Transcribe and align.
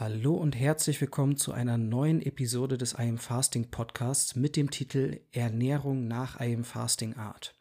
Hallo 0.00 0.36
und 0.36 0.54
herzlich 0.54 1.00
willkommen 1.00 1.36
zu 1.36 1.50
einer 1.50 1.76
neuen 1.76 2.22
Episode 2.22 2.78
des 2.78 2.92
I 2.92 3.08
Am 3.08 3.18
Fasting 3.18 3.68
Podcasts 3.68 4.36
mit 4.36 4.54
dem 4.54 4.70
Titel 4.70 5.18
Ernährung 5.32 6.06
nach 6.06 6.38
I 6.38 6.54
Am 6.54 6.62
Fasting 6.62 7.16
Art. 7.16 7.56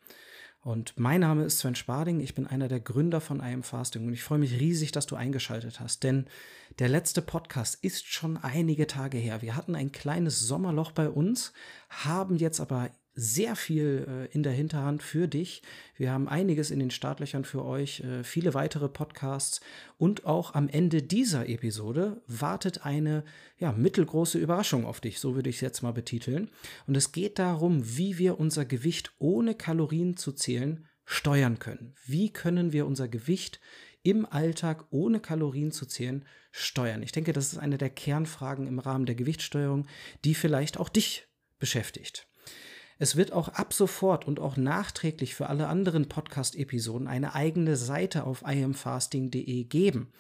Und 0.61 0.93
mein 0.99 1.21
Name 1.21 1.45
ist 1.45 1.57
Sven 1.57 1.73
Sparding, 1.73 2.19
ich 2.19 2.35
bin 2.35 2.45
einer 2.45 2.67
der 2.67 2.79
Gründer 2.79 3.21
von 3.21 3.39
I 3.39 3.53
Am 3.55 3.63
Fasting 3.63 4.05
und 4.05 4.13
ich 4.13 4.21
freue 4.21 4.37
mich 4.37 4.59
riesig, 4.59 4.91
dass 4.91 5.07
du 5.07 5.15
eingeschaltet 5.15 5.79
hast, 5.79 6.03
denn 6.03 6.27
der 6.77 6.89
letzte 6.89 7.23
Podcast 7.23 7.83
ist 7.83 8.05
schon 8.05 8.37
einige 8.37 8.85
Tage 8.85 9.17
her. 9.17 9.41
Wir 9.41 9.55
hatten 9.55 9.73
ein 9.73 9.91
kleines 9.91 10.39
Sommerloch 10.39 10.91
bei 10.91 11.09
uns, 11.09 11.53
haben 11.89 12.35
jetzt 12.35 12.59
aber 12.59 12.91
sehr 13.17 13.55
viel 13.55 14.05
äh, 14.07 14.33
in 14.33 14.43
der 14.43 14.53
Hinterhand 14.53 15.01
für 15.01 15.27
dich. 15.27 15.63
Wir 15.97 16.11
haben 16.11 16.29
einiges 16.29 16.69
in 16.69 16.79
den 16.79 16.91
Startlöchern 16.91 17.45
für 17.45 17.65
euch, 17.65 18.01
äh, 18.01 18.23
viele 18.23 18.53
weitere 18.53 18.87
Podcasts 18.87 19.59
und 19.97 20.25
auch 20.25 20.53
am 20.53 20.69
Ende 20.69 21.01
dieser 21.01 21.49
Episode 21.49 22.21
wartet 22.27 22.85
eine 22.85 23.23
ja, 23.57 23.71
mittelgroße 23.71 24.37
Überraschung 24.37 24.85
auf 24.85 25.01
dich, 25.01 25.19
so 25.19 25.33
würde 25.33 25.49
ich 25.49 25.55
es 25.55 25.61
jetzt 25.61 25.81
mal 25.81 25.93
betiteln. 25.93 26.51
Und 26.85 26.95
es 26.95 27.11
geht 27.11 27.39
darum, 27.39 27.97
wie 27.97 28.19
wir 28.19 28.39
unser 28.39 28.65
Gewicht 28.65 29.11
ohne 29.17 29.55
Kalorien 29.55 30.15
zu 30.15 30.31
zählen 30.31 30.85
steuern 31.03 31.57
können. 31.57 31.95
Wie 32.05 32.31
können 32.31 32.71
wir 32.71 32.85
unser 32.85 33.07
Gewicht 33.07 33.59
im 34.03 34.27
Alltag 34.27 34.85
ohne 34.91 35.19
Kalorien 35.19 35.71
zu 35.71 35.87
zählen 35.87 36.23
steuern? 36.51 37.01
Ich 37.01 37.13
denke, 37.13 37.33
das 37.33 37.51
ist 37.51 37.57
eine 37.57 37.79
der 37.79 37.89
Kernfragen 37.89 38.67
im 38.67 38.77
Rahmen 38.77 39.07
der 39.07 39.15
Gewichtssteuerung, 39.15 39.87
die 40.23 40.35
vielleicht 40.35 40.77
auch 40.77 40.89
dich 40.89 41.27
beschäftigt. 41.57 42.27
Es 42.99 43.15
wird 43.15 43.31
auch 43.31 43.49
ab 43.49 43.73
sofort 43.73 44.25
und 44.25 44.39
auch 44.39 44.57
nachträglich 44.57 45.35
für 45.35 45.47
alle 45.47 45.67
anderen 45.67 46.09
Podcast-Episoden 46.09 47.07
eine 47.07 47.35
eigene 47.35 47.75
Seite 47.75 48.23
auf 48.23 48.43
iamfasting.de 48.45 49.63
geben. 49.65 50.11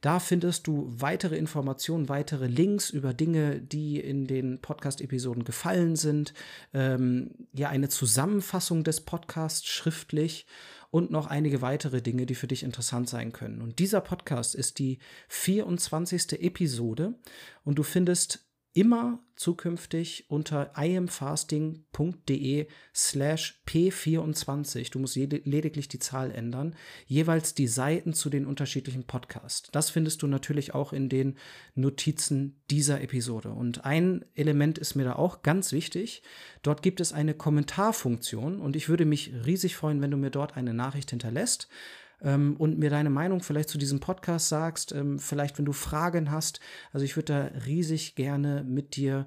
Da 0.00 0.18
findest 0.18 0.66
du 0.66 0.90
weitere 0.96 1.36
Informationen, 1.36 2.08
weitere 2.08 2.46
Links 2.46 2.90
über 2.90 3.12
Dinge, 3.12 3.60
die 3.60 4.00
in 4.00 4.26
den 4.26 4.60
Podcast-Episoden 4.60 5.44
gefallen 5.44 5.96
sind, 5.96 6.32
ähm, 6.72 7.32
ja, 7.52 7.68
eine 7.68 7.88
Zusammenfassung 7.88 8.84
des 8.84 9.02
Podcasts 9.02 9.66
schriftlich 9.66 10.46
und 10.90 11.10
noch 11.10 11.26
einige 11.26 11.62
weitere 11.62 12.02
Dinge, 12.02 12.26
die 12.26 12.34
für 12.34 12.48
dich 12.48 12.62
interessant 12.62 13.08
sein 13.08 13.32
können. 13.32 13.60
Und 13.60 13.78
dieser 13.78 14.00
Podcast 14.00 14.54
ist 14.54 14.78
die 14.78 14.98
24. 15.28 16.42
Episode 16.42 17.14
und 17.64 17.78
du 17.78 17.82
findest 17.82 18.49
immer 18.72 19.18
zukünftig 19.34 20.26
unter 20.28 20.72
iamfasting.de 20.76 22.66
slash 22.94 23.62
p24, 23.66 24.92
du 24.92 24.98
musst 24.98 25.16
lediglich 25.16 25.88
die 25.88 25.98
Zahl 25.98 26.30
ändern, 26.30 26.76
jeweils 27.06 27.54
die 27.54 27.66
Seiten 27.66 28.12
zu 28.12 28.30
den 28.30 28.46
unterschiedlichen 28.46 29.04
Podcasts. 29.06 29.70
Das 29.72 29.90
findest 29.90 30.22
du 30.22 30.26
natürlich 30.26 30.74
auch 30.74 30.92
in 30.92 31.08
den 31.08 31.36
Notizen 31.74 32.60
dieser 32.70 33.00
Episode. 33.00 33.50
Und 33.50 33.84
ein 33.84 34.24
Element 34.34 34.78
ist 34.78 34.94
mir 34.94 35.04
da 35.04 35.16
auch 35.16 35.42
ganz 35.42 35.72
wichtig. 35.72 36.22
Dort 36.62 36.82
gibt 36.82 37.00
es 37.00 37.12
eine 37.12 37.34
Kommentarfunktion 37.34 38.60
und 38.60 38.76
ich 38.76 38.88
würde 38.88 39.04
mich 39.04 39.32
riesig 39.46 39.76
freuen, 39.76 40.00
wenn 40.00 40.10
du 40.10 40.16
mir 40.16 40.30
dort 40.30 40.56
eine 40.56 40.74
Nachricht 40.74 41.10
hinterlässt 41.10 41.68
ähm, 42.22 42.56
und 42.56 42.78
mir 42.78 42.90
deine 42.90 43.10
Meinung 43.10 43.40
vielleicht 43.40 43.68
zu 43.68 43.78
diesem 43.78 44.00
Podcast 44.00 44.48
sagst, 44.48 44.92
ähm, 44.92 45.18
vielleicht 45.18 45.58
wenn 45.58 45.64
du 45.64 45.72
Fragen 45.72 46.30
hast. 46.30 46.60
Also 46.92 47.04
ich 47.04 47.16
würde 47.16 47.32
da 47.32 47.64
riesig 47.66 48.14
gerne 48.14 48.64
mit 48.64 48.96
dir 48.96 49.26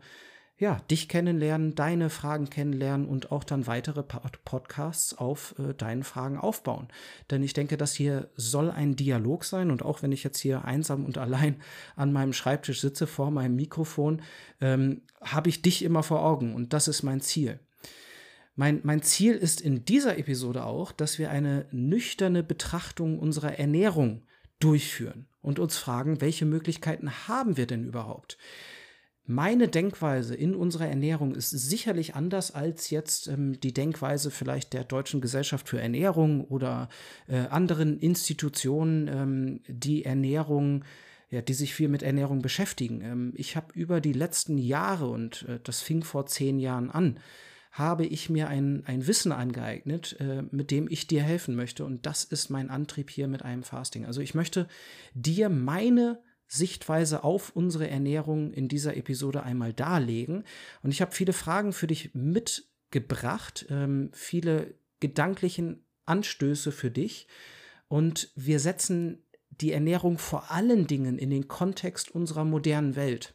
ja, 0.60 0.80
dich 0.90 1.10
kennenlernen, 1.10 1.76
deine 1.76 2.10
Fragen 2.10 2.50
kennenlernen 2.50 3.08
und 3.08 3.32
auch 3.32 3.44
dann 3.44 3.66
weitere 3.68 4.04
Podcasts 4.04 5.14
auf 5.14 5.56
äh, 5.58 5.74
deinen 5.74 6.04
Fragen 6.04 6.38
aufbauen. 6.38 6.88
Denn 7.32 7.42
ich 7.42 7.54
denke, 7.54 7.76
das 7.76 7.94
hier 7.94 8.30
soll 8.36 8.70
ein 8.70 8.96
Dialog 8.96 9.46
sein 9.46 9.72
und 9.72 9.84
auch 9.84 10.04
wenn 10.04 10.12
ich 10.12 10.24
jetzt 10.24 10.40
hier 10.40 10.64
einsam 10.64 11.06
und 11.06 11.18
allein 11.18 11.62
an 11.96 12.14
meinem 12.14 12.34
Schreibtisch 12.34 12.82
sitze 12.82 13.08
vor 13.08 13.32
meinem 13.32 13.56
Mikrofon, 13.56 14.22
ähm, 14.62 15.02
habe 15.22 15.50
ich 15.50 15.64
dich 15.64 15.84
immer 15.84 16.04
vor 16.04 16.24
Augen 16.24 16.54
und 16.54 16.72
das 16.72 16.88
ist 16.88 17.04
mein 17.04 17.20
Ziel. 17.20 17.60
Mein, 18.56 18.82
mein 18.84 19.02
Ziel 19.02 19.34
ist 19.34 19.62
in 19.62 19.86
dieser 19.86 20.18
Episode 20.18 20.64
auch, 20.64 20.92
dass 20.92 21.18
wir 21.18 21.32
eine 21.32 21.66
nüchterne 21.72 22.44
Betrachtung 22.44 23.18
unserer 23.18 23.58
Ernährung 23.58 24.22
durchführen 24.60 25.28
und 25.42 25.60
uns 25.60 25.78
fragen, 25.78 26.22
welche 26.22 26.46
Möglichkeiten 26.46 27.28
haben 27.28 27.58
wir 27.58 27.66
denn 27.66 27.84
überhaupt? 27.84 28.38
Meine 29.26 29.70
Denkweise 29.70 30.36
in 30.36 30.54
unserer 30.54 30.88
Ernährung 30.88 31.34
ist 31.34 31.50
sicherlich 31.50 32.14
anders 32.14 32.52
als 32.52 32.90
jetzt 32.90 33.28
ähm, 33.28 33.60
die 33.60 33.74
Denkweise 33.74 34.32
vielleicht 34.32 34.74
der 34.74 34.84
Deutschen 34.84 35.22
Gesellschaft 35.22 35.70
für 35.70 35.80
Ernährung 35.80 36.44
oder 36.46 36.90
äh, 37.28 37.38
anderen 37.48 38.00
Institutionen, 38.00 39.08
ähm, 39.08 39.62
die 39.68 40.04
Ernährung 40.06 40.84
ja, 41.34 41.42
die 41.42 41.56
sich 41.56 41.74
viel 41.74 41.90
mit 41.90 42.04
Ernährung 42.04 42.44
beschäftigen. 42.44 43.02
Ähm, 43.02 43.34
ich 43.36 43.56
habe 43.56 43.74
über 43.74 44.02
die 44.02 44.14
letzten 44.14 44.60
Jahre, 44.60 45.10
und 45.10 45.46
äh, 45.50 45.60
das 45.64 45.82
fing 45.82 46.04
vor 46.04 46.28
zehn 46.28 46.60
Jahren 46.60 46.92
an, 46.92 47.18
habe 47.74 48.06
ich 48.06 48.30
mir 48.30 48.50
ein, 48.50 48.84
ein 48.86 49.08
Wissen 49.08 49.32
angeeignet, 49.32 50.16
äh, 50.20 50.44
mit 50.52 50.70
dem 50.70 50.88
ich 50.88 51.08
dir 51.08 51.24
helfen 51.24 51.56
möchte. 51.56 51.84
Und 51.84 52.06
das 52.06 52.24
ist 52.24 52.52
mein 52.52 52.70
Antrieb 52.70 53.10
hier 53.10 53.28
mit 53.28 53.42
einem 53.42 53.64
Fasting. 53.64 54.06
Also 54.06 54.22
ich 54.22 54.36
möchte 54.36 54.68
dir 55.16 55.50
meine 55.50 56.22
Sichtweise 56.48 57.24
auf 57.24 57.56
unsere 57.56 57.90
Ernährung 57.90 58.54
in 58.54 58.68
dieser 58.68 58.96
Episode 58.96 59.42
einmal 59.42 59.74
darlegen. 59.74 60.44
Und 60.84 60.92
ich 60.92 61.02
habe 61.02 61.14
viele 61.14 61.34
Fragen 61.34 61.74
für 61.74 61.88
dich 61.88 62.14
mitgebracht, 62.14 63.66
ähm, 63.72 64.12
viele 64.14 64.76
gedanklichen 65.00 65.84
Anstöße 66.06 66.72
für 66.72 66.92
dich. 66.92 67.28
Und 67.88 68.30
wir 68.36 68.60
setzen 68.60 69.24
die 69.50 69.72
Ernährung 69.72 70.20
vor 70.20 70.52
allen 70.52 70.86
Dingen 70.86 71.18
in 71.18 71.32
den 71.32 71.48
Kontext 71.48 72.12
unserer 72.12 72.46
modernen 72.46 72.96
Welt. 72.96 73.34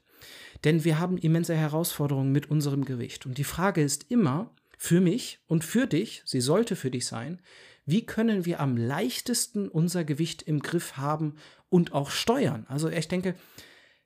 Denn 0.64 0.84
wir 0.84 0.98
haben 0.98 1.19
immense 1.19 1.54
Herausforderungen 1.54 2.32
mit 2.32 2.50
unserem 2.50 2.84
Gewicht. 2.84 3.26
Und 3.26 3.38
die 3.38 3.44
Frage 3.44 3.82
ist 3.82 4.10
immer, 4.10 4.50
für 4.76 5.00
mich 5.00 5.41
und 5.46 5.64
für 5.64 5.86
dich, 5.86 6.22
sie 6.24 6.41
sollte 6.41 6.76
für 6.76 6.91
dich 6.91 7.06
sein, 7.06 7.41
wie 7.84 8.06
können 8.06 8.44
wir 8.44 8.60
am 8.60 8.76
leichtesten 8.76 9.68
unser 9.68 10.04
Gewicht 10.04 10.42
im 10.42 10.60
Griff 10.60 10.97
haben 10.97 11.34
und 11.68 11.92
auch 11.92 12.10
steuern? 12.10 12.64
Also 12.68 12.88
ich 12.88 13.08
denke, 13.08 13.34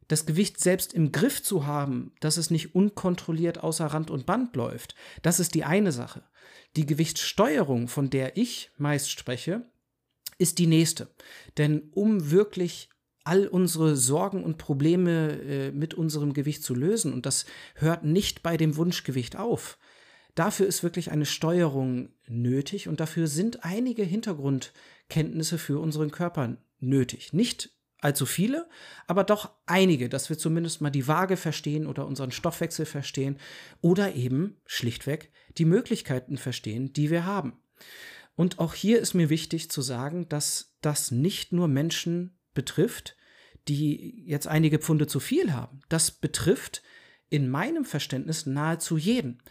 das 0.08 0.24
Gewicht 0.24 0.60
selbst 0.60 0.94
im 0.94 1.12
Griff 1.12 1.42
zu 1.42 1.66
haben, 1.66 2.12
dass 2.20 2.36
es 2.36 2.50
nicht 2.50 2.74
unkontrolliert 2.74 3.58
außer 3.58 3.86
Rand 3.86 4.10
und 4.10 4.24
Band 4.24 4.56
läuft, 4.56 4.94
das 5.22 5.40
ist 5.40 5.54
die 5.54 5.64
eine 5.64 5.92
Sache. 5.92 6.22
Die 6.76 6.86
Gewichtssteuerung, 6.86 7.88
von 7.88 8.08
der 8.08 8.36
ich 8.36 8.70
meist 8.78 9.10
spreche, 9.10 9.66
ist 10.38 10.58
die 10.58 10.66
nächste. 10.66 11.14
Denn 11.58 11.90
um 11.92 12.30
wirklich 12.30 12.88
all 13.24 13.46
unsere 13.46 13.96
Sorgen 13.96 14.44
und 14.44 14.58
Probleme 14.58 15.40
äh, 15.42 15.72
mit 15.72 15.94
unserem 15.94 16.32
Gewicht 16.32 16.62
zu 16.62 16.74
lösen. 16.74 17.12
Und 17.12 17.26
das 17.26 17.46
hört 17.74 18.04
nicht 18.04 18.42
bei 18.42 18.56
dem 18.56 18.76
Wunschgewicht 18.76 19.36
auf. 19.36 19.78
Dafür 20.34 20.66
ist 20.66 20.82
wirklich 20.82 21.10
eine 21.10 21.26
Steuerung 21.26 22.08
nötig 22.26 22.88
und 22.88 23.00
dafür 23.00 23.26
sind 23.26 23.64
einige 23.64 24.02
Hintergrundkenntnisse 24.02 25.58
für 25.58 25.78
unseren 25.78 26.10
Körper 26.10 26.56
nötig. 26.80 27.32
Nicht 27.32 27.70
allzu 28.02 28.26
viele, 28.26 28.68
aber 29.06 29.24
doch 29.24 29.50
einige, 29.66 30.08
dass 30.08 30.28
wir 30.28 30.38
zumindest 30.38 30.80
mal 30.80 30.90
die 30.90 31.06
Waage 31.06 31.36
verstehen 31.36 31.86
oder 31.86 32.06
unseren 32.06 32.32
Stoffwechsel 32.32 32.86
verstehen 32.86 33.38
oder 33.80 34.14
eben 34.14 34.56
schlichtweg 34.66 35.30
die 35.58 35.66
Möglichkeiten 35.66 36.38
verstehen, 36.38 36.92
die 36.92 37.10
wir 37.10 37.26
haben. 37.26 37.60
Und 38.34 38.58
auch 38.58 38.74
hier 38.74 38.98
ist 39.00 39.14
mir 39.14 39.28
wichtig 39.28 39.70
zu 39.70 39.82
sagen, 39.82 40.28
dass 40.28 40.74
das 40.80 41.10
nicht 41.10 41.52
nur 41.52 41.68
Menschen 41.68 42.38
betrifft, 42.54 43.16
die 43.68 44.24
jetzt 44.26 44.46
einige 44.46 44.78
Pfunde 44.78 45.06
zu 45.06 45.20
viel 45.20 45.52
haben. 45.52 45.80
Das 45.88 46.10
betrifft 46.10 46.82
in 47.28 47.48
meinem 47.48 47.84
Verständnis 47.84 48.46
nahezu 48.46 48.96
jeden. 48.96 49.42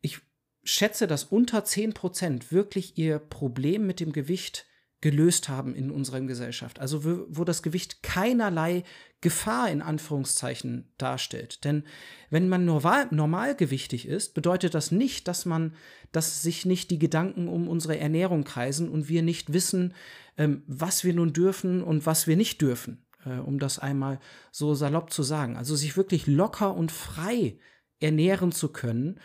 Ich 0.00 0.20
schätze, 0.64 1.06
dass 1.06 1.24
unter 1.24 1.60
10% 1.64 2.50
wirklich 2.52 2.98
ihr 2.98 3.18
Problem 3.18 3.86
mit 3.86 4.00
dem 4.00 4.12
Gewicht 4.12 4.66
gelöst 5.00 5.48
haben 5.48 5.74
in 5.74 5.90
unserer 5.90 6.20
Gesellschaft. 6.20 6.78
Also 6.78 7.04
wo, 7.04 7.44
das 7.44 7.62
Gewicht 7.62 8.02
keinerlei 8.02 8.84
Gefahr 9.22 9.70
in 9.70 9.80
Anführungszeichen 9.80 10.92
darstellt. 10.98 11.64
Denn 11.64 11.84
wenn 12.28 12.48
man 12.48 12.66
normal, 12.66 13.06
normalgewichtig 13.10 14.06
ist, 14.06 14.34
bedeutet 14.34 14.74
das 14.74 14.90
nicht, 14.90 15.28
dass 15.28 15.46
man, 15.46 15.74
dass 16.10 16.42
sich 16.42 16.66
nicht 16.66 16.90
die 16.90 16.98
Gedanken 16.98 17.48
um 17.48 17.68
unsere 17.68 17.98
Ernährung 17.98 18.44
kreisen 18.44 18.90
und 18.90 19.08
wir 19.08 19.22
nicht 19.22 19.52
wissen, 19.52 19.94
ähm, 20.36 20.62
was 20.66 21.04
wir 21.04 21.14
nun 21.14 21.32
dürfen 21.32 21.82
und 21.82 22.04
was 22.04 22.26
wir 22.26 22.36
nicht 22.36 22.60
dürfen, 22.60 23.04
äh, 23.24 23.38
um 23.38 23.58
das 23.58 23.78
einmal 23.78 24.18
so 24.50 24.74
salopp 24.74 25.12
zu 25.12 25.22
sagen. 25.22 25.56
Also 25.56 25.76
sich 25.76 25.96
wirklich 25.96 26.26
locker 26.26 26.74
und 26.76 26.92
frei 26.92 27.58
ernähren 28.00 28.52
zu 28.52 28.68
können, 28.70 29.20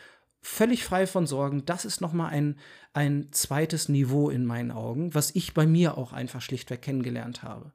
völlig 0.48 0.84
frei 0.86 1.06
von 1.08 1.28
Sorgen, 1.28 1.66
das 1.66 1.84
ist 1.84 2.00
nochmal 2.00 2.32
ein, 2.32 2.58
ein 2.94 3.28
zweites 3.32 3.90
Niveau 3.90 4.30
in 4.30 4.46
meinen 4.46 4.72
Augen, 4.72 5.14
was 5.14 5.36
ich 5.36 5.54
bei 5.54 5.68
mir 5.68 5.98
auch 5.98 6.14
einfach 6.14 6.42
schlichtweg 6.42 6.82
kennengelernt 6.82 7.44
habe. 7.44 7.74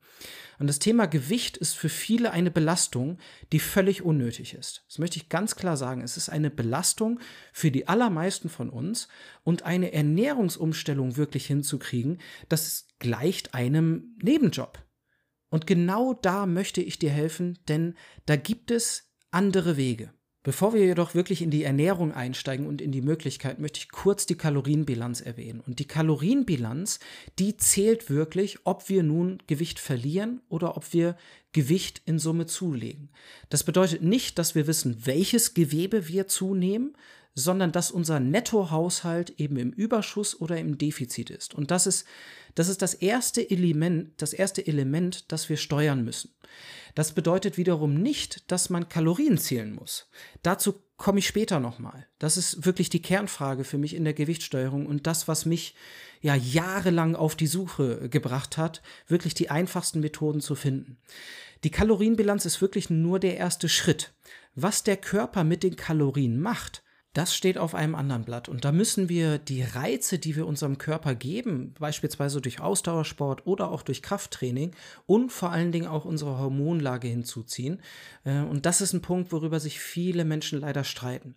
Und 0.59 0.69
das 0.69 0.79
Thema 0.79 1.07
Gewicht 1.07 1.59
ist 1.59 1.75
für 1.75 1.91
viele 1.91 2.33
eine 2.33 2.51
Belastung, 2.51 3.19
die 3.53 3.61
völlig 3.61 4.03
unnötig 4.03 4.55
ist. 4.55 4.85
Das 4.89 4.99
möchte 4.99 5.19
ich 5.19 5.29
ganz 5.29 5.55
klar 5.55 5.77
sagen. 5.77 6.01
Es 6.01 6.17
ist 6.17 6.31
eine 6.31 6.51
Belastung 6.51 7.21
für 7.53 7.71
die 7.71 7.89
allermeisten 7.89 8.49
von 8.49 8.71
uns 8.71 9.09
und 9.45 9.65
eine 9.65 9.93
Ernährungsumstellung 9.93 11.17
wirklich 11.17 11.47
hinzukriegen, 11.47 12.21
das 12.49 12.89
gleicht 12.99 13.55
einem 13.55 14.17
Nebenjob. 14.23 14.83
Und 15.51 15.67
genau 15.67 16.15
da 16.15 16.47
möchte 16.47 16.81
ich 16.81 16.99
dir 16.99 17.11
helfen, 17.11 17.59
denn 17.69 17.95
da 18.25 18.37
gibt 18.37 18.71
es 18.71 19.13
andere 19.31 19.77
Wege. 19.77 20.13
Bevor 20.45 20.75
wir 20.75 20.85
jedoch 20.85 21.15
wirklich 21.15 21.41
in 21.41 21.51
die 21.51 21.63
Ernährung 21.63 22.13
einsteigen 22.13 22.67
und 22.67 22.81
in 22.81 22.91
die 22.91 23.01
Möglichkeit, 23.01 23.61
möchte 23.61 23.79
ich 23.79 23.91
kurz 23.91 24.27
die 24.27 24.35
Kalorienbilanz 24.35 25.21
erwähnen. 25.21 25.63
Und 25.65 25.79
die 25.79 25.87
Kalorienbilanz, 25.87 26.99
die 27.39 27.57
zählt 27.57 28.11
wirklich, 28.11 28.59
ob 28.65 28.89
wir 28.89 29.05
nun 29.05 29.39
Gewicht 29.47 29.79
verlieren 29.79 30.41
oder 30.49 30.77
ob 30.77 30.93
wir 30.93 31.17
Gewicht 31.53 32.03
in 32.07 32.19
Summe 32.19 32.47
zulegen. 32.47 33.11
Das 33.51 33.63
bedeutet 33.63 34.03
nicht, 34.03 34.39
dass 34.39 34.57
wir 34.57 34.67
wissen, 34.67 34.97
welches 35.05 35.55
Gewebe 35.55 36.09
wir 36.09 36.27
zunehmen, 36.27 36.97
sondern 37.35 37.73
dass 37.73 37.91
unser 37.91 38.21
Nettohaushalt 38.21 39.31
eben 39.41 39.57
im 39.57 39.71
Überschuss 39.71 40.39
oder 40.41 40.59
im 40.59 40.77
Defizit 40.79 41.31
ist. 41.31 41.55
Und 41.55 41.71
das 41.71 41.87
ist, 41.87 42.07
das 42.55 42.69
ist 42.69 42.83
das 42.83 42.95
erste 42.95 43.49
Element, 43.49 44.11
das 44.19 44.33
erste 44.33 44.67
Element, 44.67 45.33
das 45.33 45.49
wir 45.49 45.57
steuern 45.57 46.05
müssen. 46.05 46.35
Das 46.95 47.13
bedeutet 47.13 47.57
wiederum 47.57 47.95
nicht, 47.95 48.51
dass 48.51 48.69
man 48.69 48.89
Kalorien 48.89 49.39
zählen 49.39 49.75
muss. 49.75 50.11
Dazu 50.43 50.75
komme 50.99 51.21
ich 51.21 51.27
später 51.27 51.59
nochmal. 51.59 52.07
Das 52.19 52.37
ist 52.37 52.67
wirklich 52.67 52.91
die 52.91 53.01
Kernfrage 53.01 53.65
für 53.65 53.79
mich 53.79 53.95
in 53.97 54.05
der 54.05 54.13
Gewichtssteuerung 54.13 54.87
und 54.87 55.07
das, 55.07 55.27
was 55.27 55.47
mich 55.47 55.75
ja 56.21 56.35
jahrelang 56.35 57.17
auf 57.17 57.35
die 57.35 57.47
Suche 57.47 58.09
gebracht 58.11 58.59
hat, 58.59 58.83
wirklich 59.09 59.35
die 59.35 59.51
einfachsten 59.51 60.01
Methoden 60.01 60.41
zu 60.41 60.55
finden. 60.55 60.99
Die 61.65 61.71
Kalorienbilanz 61.71 62.45
ist 62.45 62.61
wirklich 62.61 62.91
nur 62.91 63.19
der 63.19 63.37
erste 63.37 63.69
Schritt. 63.69 64.13
Was 64.55 64.85
der 64.85 64.99
Körper 64.99 65.45
mit 65.45 65.63
den 65.63 65.77
Kalorien 65.77 66.39
macht, 66.39 66.83
das 67.13 67.35
steht 67.35 67.59
auf 67.59 67.75
einem 67.75 67.95
anderen 67.95 68.25
Blatt. 68.25 68.49
Und 68.49 68.65
da 68.65 68.73
müssen 68.73 69.09
wir 69.09 69.39
die 69.39 69.63
Reize, 69.63 70.19
die 70.19 70.35
wir 70.35 70.47
unserem 70.47 70.79
Körper 70.79 71.15
geben, 71.15 71.75
beispielsweise 71.79 72.41
durch 72.41 72.61
Ausdauersport 72.61 73.47
oder 73.47 73.71
auch 73.71 73.83
durch 73.83 74.03
Krafttraining 74.03 74.75
und 75.07 75.31
vor 75.31 75.51
allen 75.51 75.73
Dingen 75.73 75.87
auch 75.87 76.07
unsere 76.07 76.39
Hormonlage 76.39 77.09
hinzuziehen. 77.09 77.81
Äh, 78.25 78.41
und 78.41 78.65
das 78.65 78.81
ist 78.81 78.95
ein 78.95 79.03
Punkt, 79.03 79.31
worüber 79.31 79.61
sich 79.61 79.79
viele 79.79 80.25
Menschen 80.25 80.61
leider 80.61 80.85
streiten. 80.85 81.35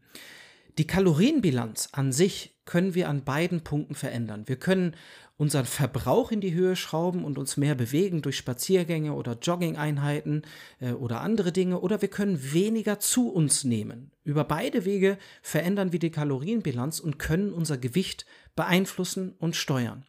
Die 0.77 0.87
Kalorienbilanz 0.87 1.89
an 1.91 2.11
sich 2.11 2.55
können 2.65 2.95
wir 2.95 3.09
an 3.09 3.23
beiden 3.23 3.61
Punkten 3.61 3.95
verändern. 3.95 4.43
Wir 4.47 4.57
können 4.57 4.95
unseren 5.37 5.65
Verbrauch 5.65 6.31
in 6.31 6.39
die 6.39 6.53
Höhe 6.53 6.75
schrauben 6.75 7.25
und 7.25 7.37
uns 7.37 7.57
mehr 7.57 7.75
bewegen 7.75 8.21
durch 8.21 8.37
Spaziergänge 8.37 9.13
oder 9.13 9.37
Jogging-Einheiten 9.41 10.43
äh, 10.79 10.91
oder 10.91 11.21
andere 11.21 11.51
Dinge, 11.51 11.81
oder 11.81 12.01
wir 12.01 12.09
können 12.09 12.53
weniger 12.53 12.99
zu 12.99 13.29
uns 13.29 13.63
nehmen. 13.63 14.11
Über 14.23 14.45
beide 14.45 14.85
Wege 14.85 15.17
verändern 15.41 15.91
wir 15.91 15.99
die 15.99 16.11
Kalorienbilanz 16.11 16.99
und 16.99 17.19
können 17.19 17.51
unser 17.51 17.77
Gewicht 17.77 18.25
beeinflussen 18.55 19.35
und 19.37 19.55
steuern. 19.55 20.05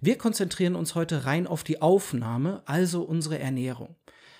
Wir 0.00 0.18
konzentrieren 0.18 0.76
uns 0.76 0.94
heute 0.94 1.24
rein 1.24 1.46
auf 1.46 1.64
die 1.64 1.80
Aufnahme, 1.80 2.62
also 2.66 3.02
unsere 3.02 3.38
Ernährung. 3.38 3.96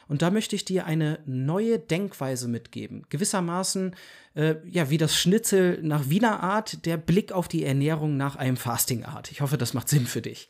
Und 0.08 0.23
da 0.23 0.31
möchte 0.31 0.55
ich 0.55 0.64
dir 0.64 0.87
eine 0.87 1.19
neue 1.26 1.79
Denkweise 1.79 2.49
mitgeben. 2.49 3.05
Gewissermaßen, 3.08 3.97
äh, 4.35 4.56
ja, 4.69 4.91
wie 4.91 4.99
das 4.99 5.17
Schnitzel 5.17 5.81
nach 5.82 6.08
Wiener 6.08 6.43
Art, 6.43 6.87
der 6.87 6.97
Blick 6.97 7.32
auf 7.32 7.49
die 7.49 7.64
Ernährung 7.64 8.17
nach 8.17 8.37
einem 8.37 8.56
Fasting 8.56 9.05
Art. 9.05 9.31
Ich 9.32 9.41
hoffe, 9.41 9.58
das 9.58 9.75
macht 9.75 9.88
Sinn 9.88 10.06
für 10.06 10.23
dich. 10.23 10.49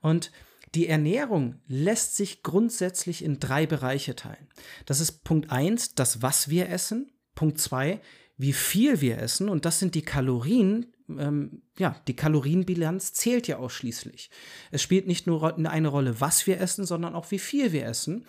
Und 0.00 0.30
die 0.74 0.88
Ernährung 0.88 1.56
lässt 1.68 2.16
sich 2.16 2.42
grundsätzlich 2.42 3.24
in 3.24 3.40
drei 3.40 3.66
Bereiche 3.66 4.16
teilen. 4.16 4.48
Das 4.84 5.00
ist 5.00 5.24
Punkt 5.24 5.50
eins, 5.50 5.94
das, 5.94 6.22
was 6.22 6.48
wir 6.48 6.68
essen. 6.68 7.10
Punkt 7.34 7.60
zwei, 7.60 8.00
wie 8.36 8.52
viel 8.52 9.00
wir 9.00 9.18
essen. 9.18 9.48
Und 9.48 9.64
das 9.64 9.78
sind 9.78 9.94
die 9.94 10.02
Kalorien, 10.02 10.86
ähm, 11.08 11.62
ja, 11.78 11.96
die 12.08 12.16
Kalorienbilanz 12.16 13.12
zählt 13.12 13.46
ja 13.48 13.58
ausschließlich. 13.58 14.30
Es 14.70 14.82
spielt 14.82 15.06
nicht 15.06 15.26
nur 15.26 15.56
eine 15.56 15.88
Rolle, 15.88 16.20
was 16.20 16.46
wir 16.46 16.60
essen, 16.60 16.84
sondern 16.84 17.14
auch 17.14 17.30
wie 17.30 17.38
viel 17.38 17.72
wir 17.72 17.86
essen. 17.86 18.26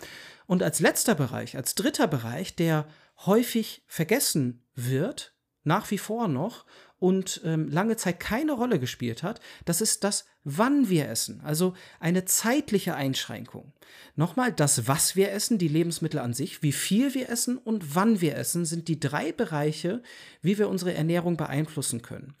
Und 0.48 0.62
als 0.62 0.80
letzter 0.80 1.14
Bereich, 1.14 1.58
als 1.58 1.74
dritter 1.74 2.08
Bereich, 2.08 2.56
der 2.56 2.88
häufig 3.26 3.84
vergessen 3.86 4.64
wird, 4.74 5.34
nach 5.62 5.90
wie 5.90 5.98
vor 5.98 6.26
noch 6.26 6.64
und 6.98 7.42
ähm, 7.44 7.68
lange 7.68 7.96
Zeit 7.96 8.18
keine 8.18 8.52
Rolle 8.52 8.80
gespielt 8.80 9.22
hat, 9.22 9.40
das 9.66 9.82
ist 9.82 10.04
das, 10.04 10.24
wann 10.44 10.88
wir 10.88 11.06
essen, 11.06 11.42
also 11.42 11.74
eine 12.00 12.24
zeitliche 12.24 12.94
Einschränkung. 12.94 13.74
Nochmal, 14.16 14.50
das, 14.50 14.88
was 14.88 15.16
wir 15.16 15.32
essen, 15.32 15.58
die 15.58 15.68
Lebensmittel 15.68 16.18
an 16.18 16.32
sich, 16.32 16.62
wie 16.62 16.72
viel 16.72 17.12
wir 17.12 17.28
essen 17.28 17.58
und 17.58 17.94
wann 17.94 18.22
wir 18.22 18.34
essen, 18.34 18.64
sind 18.64 18.88
die 18.88 18.98
drei 18.98 19.32
Bereiche, 19.32 20.02
wie 20.40 20.56
wir 20.56 20.70
unsere 20.70 20.94
Ernährung 20.94 21.36
beeinflussen 21.36 22.00
können. 22.00 22.34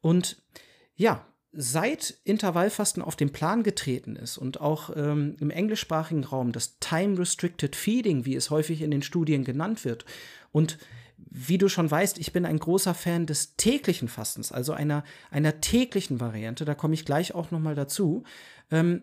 Und 0.00 0.42
ja, 0.96 1.26
seit 1.52 2.18
Intervallfasten 2.24 3.02
auf 3.02 3.16
den 3.16 3.32
Plan 3.32 3.62
getreten 3.62 4.16
ist 4.16 4.38
und 4.38 4.60
auch 4.60 4.94
ähm, 4.96 5.36
im 5.40 5.50
englischsprachigen 5.50 6.24
Raum 6.24 6.52
das 6.52 6.78
Time-Restricted 6.78 7.74
Feeding, 7.74 8.24
wie 8.24 8.36
es 8.36 8.50
häufig 8.50 8.82
in 8.82 8.90
den 8.90 9.02
Studien 9.02 9.44
genannt 9.44 9.84
wird, 9.84 10.04
und 10.52 10.78
wie 11.16 11.58
du 11.58 11.68
schon 11.68 11.90
weißt, 11.90 12.18
ich 12.18 12.32
bin 12.32 12.46
ein 12.46 12.58
großer 12.58 12.94
Fan 12.94 13.26
des 13.26 13.56
täglichen 13.56 14.08
Fastens, 14.08 14.52
also 14.52 14.72
einer, 14.72 15.04
einer 15.30 15.60
täglichen 15.60 16.20
Variante, 16.20 16.64
da 16.64 16.74
komme 16.74 16.94
ich 16.94 17.04
gleich 17.04 17.34
auch 17.34 17.50
nochmal 17.50 17.74
dazu. 17.74 18.24
Ähm, 18.70 19.02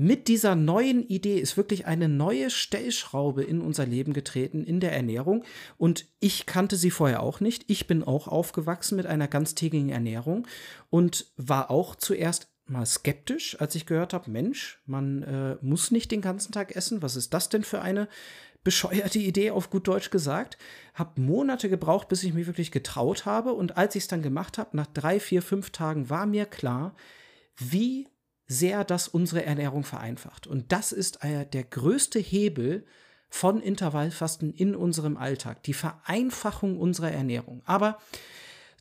mit 0.00 0.28
dieser 0.28 0.54
neuen 0.54 1.08
Idee 1.08 1.40
ist 1.40 1.56
wirklich 1.56 1.86
eine 1.86 2.08
neue 2.08 2.50
Stellschraube 2.50 3.42
in 3.42 3.60
unser 3.60 3.84
Leben 3.84 4.12
getreten, 4.12 4.62
in 4.62 4.78
der 4.78 4.92
Ernährung. 4.92 5.42
Und 5.76 6.06
ich 6.20 6.46
kannte 6.46 6.76
sie 6.76 6.92
vorher 6.92 7.20
auch 7.20 7.40
nicht. 7.40 7.64
Ich 7.66 7.88
bin 7.88 8.04
auch 8.04 8.28
aufgewachsen 8.28 8.94
mit 8.94 9.06
einer 9.06 9.26
ganztägigen 9.26 9.88
Ernährung 9.88 10.46
und 10.88 11.26
war 11.36 11.72
auch 11.72 11.96
zuerst 11.96 12.46
mal 12.66 12.86
skeptisch, 12.86 13.60
als 13.60 13.74
ich 13.74 13.86
gehört 13.86 14.12
habe, 14.12 14.30
Mensch, 14.30 14.80
man 14.86 15.24
äh, 15.24 15.56
muss 15.62 15.90
nicht 15.90 16.12
den 16.12 16.20
ganzen 16.20 16.52
Tag 16.52 16.76
essen. 16.76 17.02
Was 17.02 17.16
ist 17.16 17.34
das 17.34 17.48
denn 17.48 17.64
für 17.64 17.82
eine 17.82 18.06
bescheuerte 18.62 19.18
Idee, 19.18 19.50
auf 19.50 19.68
gut 19.68 19.88
Deutsch 19.88 20.10
gesagt? 20.10 20.58
Hab 20.94 21.18
Monate 21.18 21.68
gebraucht, 21.68 22.06
bis 22.06 22.22
ich 22.22 22.34
mich 22.34 22.46
wirklich 22.46 22.70
getraut 22.70 23.26
habe. 23.26 23.52
Und 23.52 23.76
als 23.76 23.96
ich 23.96 24.04
es 24.04 24.08
dann 24.08 24.22
gemacht 24.22 24.58
habe, 24.58 24.76
nach 24.76 24.86
drei, 24.86 25.18
vier, 25.18 25.42
fünf 25.42 25.70
Tagen, 25.70 26.08
war 26.08 26.26
mir 26.26 26.46
klar, 26.46 26.94
wie 27.56 28.06
sehr 28.48 28.82
das 28.82 29.06
unsere 29.06 29.44
Ernährung 29.44 29.84
vereinfacht. 29.84 30.46
Und 30.46 30.72
das 30.72 30.90
ist 30.90 31.22
äh, 31.22 31.46
der 31.46 31.64
größte 31.64 32.18
Hebel 32.18 32.84
von 33.28 33.60
Intervallfasten 33.60 34.52
in 34.54 34.74
unserem 34.74 35.18
Alltag, 35.18 35.62
die 35.62 35.74
Vereinfachung 35.74 36.78
unserer 36.78 37.12
Ernährung. 37.12 37.62
Aber 37.66 37.98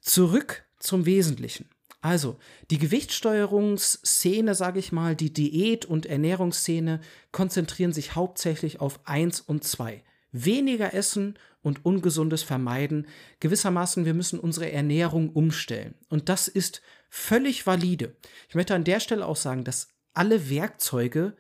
zurück 0.02 0.66
zum 0.80 1.06
Wesentlichen. 1.06 1.70
Also, 2.00 2.38
die 2.70 2.78
Gewichtssteuerungsszene, 2.78 4.56
sage 4.56 4.80
ich 4.80 4.92
mal, 4.92 5.16
die 5.16 5.34
Diät- 5.34 5.86
und 5.86 6.06
Ernährungsszene 6.06 7.02
konzentrieren 7.32 7.92
sich 7.92 8.16
hauptsächlich 8.16 8.80
auf 8.80 9.02
eins 9.06 9.42
und 9.42 9.64
zwei. 9.66 10.04
Weniger 10.46 10.94
essen 10.94 11.38
und 11.62 11.86
Ungesundes 11.86 12.44
vermeiden. 12.44 13.08
Gewissermaßen, 13.40 14.06
wir 14.06 14.14
müssen 14.14 14.40
unsere 14.40 14.72
Ernährung 14.72 15.30
umstellen. 15.30 15.96
Und 16.10 16.30
das 16.30 16.48
ist 16.48 16.82
völlig 17.10 17.66
valide. 17.66 18.16
Ich 18.50 18.56
möchte 18.56 18.76
an 18.76 18.84
der 18.84 19.00
Stelle 19.00 19.26
auch 19.26 19.36
sagen, 19.36 19.64
dass 19.64 19.90
alle 20.14 20.50
Werkzeuge 20.50 21.36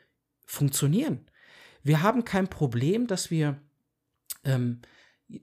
funktionieren. 0.45 1.29
Wir 1.83 2.01
haben 2.01 2.25
kein 2.25 2.49
Problem, 2.49 3.07
dass 3.07 3.31
wir, 3.31 3.59
ähm, 4.43 4.81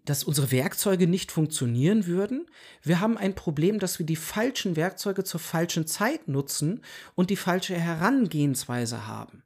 dass 0.05 0.25
unsere 0.25 0.51
Werkzeuge 0.51 1.07
nicht 1.07 1.33
funktionieren 1.33 2.07
würden. 2.07 2.47
Wir 2.83 3.01
haben 3.01 3.19
ein 3.19 3.35
Problem, 3.35 3.79
dass 3.79 3.99
wir 3.99 4.07
die 4.07 4.17
falschen 4.17 4.77
Werkzeuge 4.77 5.25
zur 5.25 5.41
falschen 5.41 5.87
Zeit 5.87 6.29
nutzen 6.29 6.83
und 7.15 7.31
die 7.31 7.37
falsche 7.37 7.75
Herangehensweise 7.75 9.07
haben. 9.07 9.43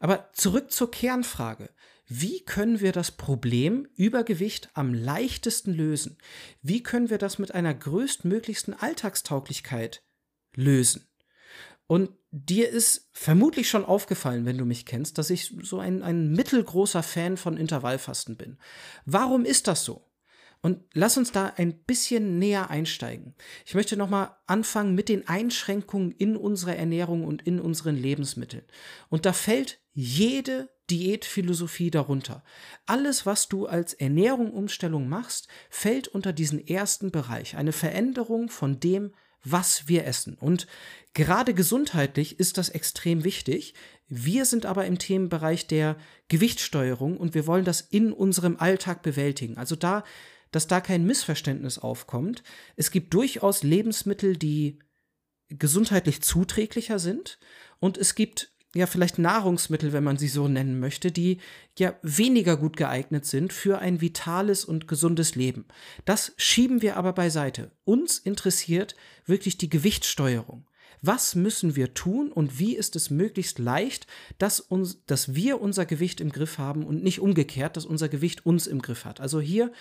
Aber 0.00 0.30
zurück 0.32 0.70
zur 0.70 0.90
Kernfrage. 0.90 1.70
Wie 2.08 2.40
können 2.40 2.80
wir 2.80 2.92
das 2.92 3.12
Problem 3.12 3.86
Übergewicht 3.94 4.70
am 4.74 4.94
leichtesten 4.94 5.72
lösen? 5.72 6.18
Wie 6.62 6.82
können 6.82 7.10
wir 7.10 7.18
das 7.18 7.38
mit 7.38 7.54
einer 7.54 7.74
größtmöglichsten 7.74 8.74
Alltagstauglichkeit 8.74 10.02
lösen. 10.58 11.06
Und 11.86 12.10
dir 12.30 12.68
ist 12.68 13.08
vermutlich 13.12 13.70
schon 13.70 13.84
aufgefallen, 13.84 14.44
wenn 14.44 14.58
du 14.58 14.66
mich 14.66 14.84
kennst, 14.84 15.16
dass 15.16 15.30
ich 15.30 15.54
so 15.62 15.78
ein, 15.78 16.02
ein 16.02 16.32
mittelgroßer 16.32 17.02
Fan 17.02 17.38
von 17.38 17.56
Intervallfasten 17.56 18.36
bin. 18.36 18.58
Warum 19.06 19.46
ist 19.46 19.68
das 19.68 19.84
so? 19.84 20.04
Und 20.60 20.82
lass 20.92 21.16
uns 21.16 21.30
da 21.30 21.54
ein 21.56 21.78
bisschen 21.84 22.38
näher 22.38 22.68
einsteigen. 22.68 23.34
Ich 23.64 23.74
möchte 23.74 23.96
nochmal 23.96 24.36
anfangen 24.46 24.96
mit 24.96 25.08
den 25.08 25.28
Einschränkungen 25.28 26.10
in 26.10 26.36
unserer 26.36 26.74
Ernährung 26.76 27.24
und 27.24 27.42
in 27.42 27.60
unseren 27.60 27.96
Lebensmitteln. 27.96 28.64
Und 29.08 29.24
da 29.24 29.32
fällt 29.32 29.80
jede 29.92 30.68
Diätphilosophie 30.90 31.90
darunter. 31.90 32.42
Alles, 32.86 33.26
was 33.26 33.48
du 33.48 33.66
als 33.66 33.94
Ernährung 33.94 34.52
Umstellung 34.52 35.08
machst, 35.08 35.48
fällt 35.70 36.08
unter 36.08 36.32
diesen 36.32 36.66
ersten 36.66 37.10
Bereich. 37.10 37.56
Eine 37.56 37.72
Veränderung 37.72 38.48
von 38.48 38.80
dem, 38.80 39.12
was 39.44 39.88
wir 39.88 40.06
essen. 40.06 40.34
Und 40.34 40.66
gerade 41.14 41.54
gesundheitlich 41.54 42.38
ist 42.40 42.58
das 42.58 42.68
extrem 42.70 43.24
wichtig. 43.24 43.74
Wir 44.08 44.44
sind 44.44 44.66
aber 44.66 44.86
im 44.86 44.98
Themenbereich 44.98 45.66
der 45.66 45.96
Gewichtssteuerung 46.28 47.16
und 47.16 47.34
wir 47.34 47.46
wollen 47.46 47.64
das 47.64 47.80
in 47.80 48.12
unserem 48.12 48.56
Alltag 48.56 49.02
bewältigen. 49.02 49.58
Also 49.58 49.76
da, 49.76 50.04
dass 50.50 50.66
da 50.66 50.80
kein 50.80 51.04
Missverständnis 51.04 51.78
aufkommt. 51.78 52.42
Es 52.76 52.90
gibt 52.90 53.12
durchaus 53.14 53.62
Lebensmittel, 53.62 54.36
die 54.36 54.78
gesundheitlich 55.50 56.22
zuträglicher 56.22 56.98
sind 56.98 57.38
und 57.80 57.96
es 57.96 58.14
gibt 58.14 58.52
ja, 58.74 58.86
vielleicht 58.86 59.18
Nahrungsmittel, 59.18 59.92
wenn 59.92 60.04
man 60.04 60.18
sie 60.18 60.28
so 60.28 60.46
nennen 60.46 60.78
möchte, 60.78 61.10
die 61.10 61.38
ja 61.78 61.94
weniger 62.02 62.56
gut 62.56 62.76
geeignet 62.76 63.24
sind 63.24 63.52
für 63.52 63.78
ein 63.78 64.00
vitales 64.00 64.64
und 64.64 64.86
gesundes 64.88 65.34
Leben. 65.34 65.66
Das 66.04 66.34
schieben 66.36 66.82
wir 66.82 66.96
aber 66.96 67.14
beiseite. 67.14 67.70
Uns 67.84 68.18
interessiert 68.18 68.94
wirklich 69.24 69.56
die 69.56 69.70
Gewichtssteuerung. 69.70 70.66
Was 71.00 71.34
müssen 71.34 71.76
wir 71.76 71.94
tun 71.94 72.32
und 72.32 72.58
wie 72.58 72.76
ist 72.76 72.96
es 72.96 73.08
möglichst 73.08 73.58
leicht, 73.58 74.06
dass, 74.38 74.60
uns, 74.60 75.04
dass 75.06 75.34
wir 75.34 75.60
unser 75.60 75.86
Gewicht 75.86 76.20
im 76.20 76.30
Griff 76.30 76.58
haben 76.58 76.84
und 76.84 77.02
nicht 77.02 77.20
umgekehrt, 77.20 77.76
dass 77.76 77.86
unser 77.86 78.08
Gewicht 78.08 78.44
uns 78.44 78.66
im 78.66 78.82
Griff 78.82 79.04
hat? 79.04 79.20
Also 79.20 79.40
hier 79.40 79.72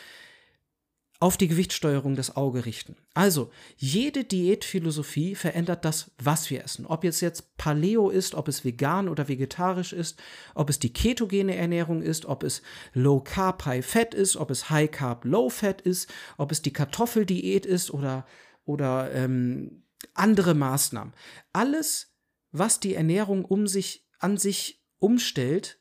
auf 1.20 1.36
die 1.36 1.48
Gewichtssteuerung 1.48 2.16
des 2.16 2.36
Auge 2.36 2.66
richten. 2.66 2.96
Also, 3.16 3.50
jede 3.76 4.24
Diätphilosophie 4.24 5.34
verändert 5.34 5.84
das, 5.84 6.12
was 6.20 6.50
wir 6.52 6.64
essen. 6.64 6.86
Ob 6.86 7.04
jetzt 7.04 7.22
jetzt 7.22 7.58
Paleo 7.58 8.10
ist, 8.10 8.36
ob 8.36 8.48
es 8.48 8.64
vegan 8.64 9.10
oder 9.10 9.28
vegetarisch 9.28 9.94
ist, 9.94 10.22
ob 10.54 10.70
es 10.70 10.78
die 10.78 10.94
ketogene 10.94 11.56
Ernährung 11.56 12.04
ist, 12.04 12.26
ob 12.26 12.44
es 12.44 12.62
Low 12.94 13.20
Carb 13.20 13.66
High 13.66 13.84
Fat 13.84 14.14
ist, 14.14 14.38
ob 14.38 14.52
es 14.52 14.70
High 14.70 14.92
Carb 14.92 15.26
Low 15.26 15.50
Fat 15.50 15.82
ist, 15.82 16.08
ob 16.38 16.52
es 16.52 16.62
die 16.62 16.74
Kartoffeldiät 16.74 17.66
ist 17.66 17.90
oder, 17.90 18.28
oder 18.66 19.12
ähm, 19.14 19.84
andere 20.14 20.54
Maßnahmen. 20.54 21.14
Alles, 21.52 22.14
was 22.52 22.80
die 22.80 22.94
Ernährung 22.94 23.44
um 23.44 23.66
sich, 23.66 24.08
an 24.20 24.38
sich 24.38 24.84
umstellt, 25.00 25.80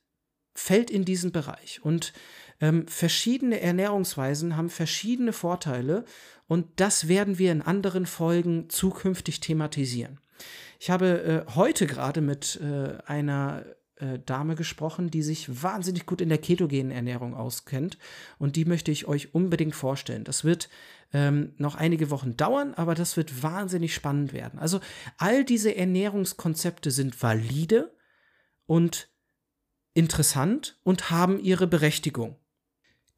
fällt 0.54 0.90
in 0.90 1.04
diesen 1.04 1.32
Bereich. 1.32 1.80
Und 1.82 2.14
ähm, 2.60 2.86
verschiedene 2.88 3.60
Ernährungsweisen 3.60 4.56
haben 4.56 4.70
verschiedene 4.70 5.32
Vorteile 5.32 6.04
und 6.46 6.66
das 6.76 7.08
werden 7.08 7.38
wir 7.38 7.52
in 7.52 7.62
anderen 7.62 8.06
Folgen 8.06 8.68
zukünftig 8.70 9.40
thematisieren. 9.40 10.20
Ich 10.78 10.90
habe 10.90 11.46
äh, 11.48 11.54
heute 11.54 11.86
gerade 11.86 12.20
mit 12.20 12.60
äh, 12.62 12.98
einer 13.06 13.64
äh, 13.96 14.18
Dame 14.18 14.54
gesprochen, 14.54 15.10
die 15.10 15.22
sich 15.22 15.62
wahnsinnig 15.62 16.06
gut 16.06 16.20
in 16.20 16.28
der 16.28 16.38
ketogenen 16.38 16.90
Ernährung 16.90 17.34
auskennt 17.34 17.98
und 18.38 18.56
die 18.56 18.64
möchte 18.64 18.90
ich 18.90 19.08
euch 19.08 19.34
unbedingt 19.34 19.74
vorstellen. 19.74 20.24
Das 20.24 20.44
wird 20.44 20.68
ähm, 21.12 21.54
noch 21.56 21.76
einige 21.76 22.10
Wochen 22.10 22.36
dauern, 22.36 22.74
aber 22.74 22.94
das 22.94 23.16
wird 23.16 23.42
wahnsinnig 23.42 23.94
spannend 23.94 24.32
werden. 24.32 24.58
Also 24.58 24.80
all 25.16 25.44
diese 25.44 25.74
Ernährungskonzepte 25.74 26.90
sind 26.90 27.22
valide 27.22 27.94
und 28.66 29.08
interessant 29.94 30.78
und 30.82 31.10
haben 31.10 31.40
ihre 31.40 31.66
Berechtigung. 31.66 32.36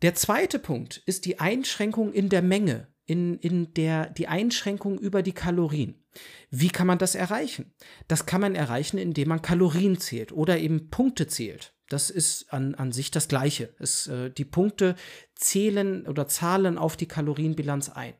Der 0.02 0.14
zweite 0.14 0.58
Punkt 0.58 1.02
ist 1.06 1.24
die 1.24 1.40
Einschränkung 1.40 2.12
in 2.12 2.28
der 2.28 2.42
Menge, 2.42 2.88
in, 3.04 3.38
in 3.38 3.74
der, 3.74 4.10
die 4.10 4.28
Einschränkung 4.28 4.98
über 4.98 5.22
die 5.22 5.32
Kalorien. 5.32 6.04
Wie 6.50 6.68
kann 6.68 6.86
man 6.86 6.98
das 6.98 7.14
erreichen? 7.14 7.74
Das 8.06 8.26
kann 8.26 8.40
man 8.40 8.54
erreichen, 8.54 8.98
indem 8.98 9.28
man 9.28 9.42
Kalorien 9.42 9.98
zählt 9.98 10.30
oder 10.32 10.58
eben 10.58 10.88
Punkte 10.90 11.26
zählt. 11.26 11.74
Das 11.88 12.10
ist 12.10 12.52
an, 12.52 12.74
an 12.74 12.92
sich 12.92 13.10
das 13.10 13.28
Gleiche. 13.28 13.74
Es, 13.78 14.06
äh, 14.06 14.30
die 14.30 14.44
Punkte 14.44 14.94
zählen 15.34 16.06
oder 16.06 16.28
zahlen 16.28 16.76
auf 16.76 16.96
die 16.96 17.08
Kalorienbilanz 17.08 17.88
ein. 17.88 18.14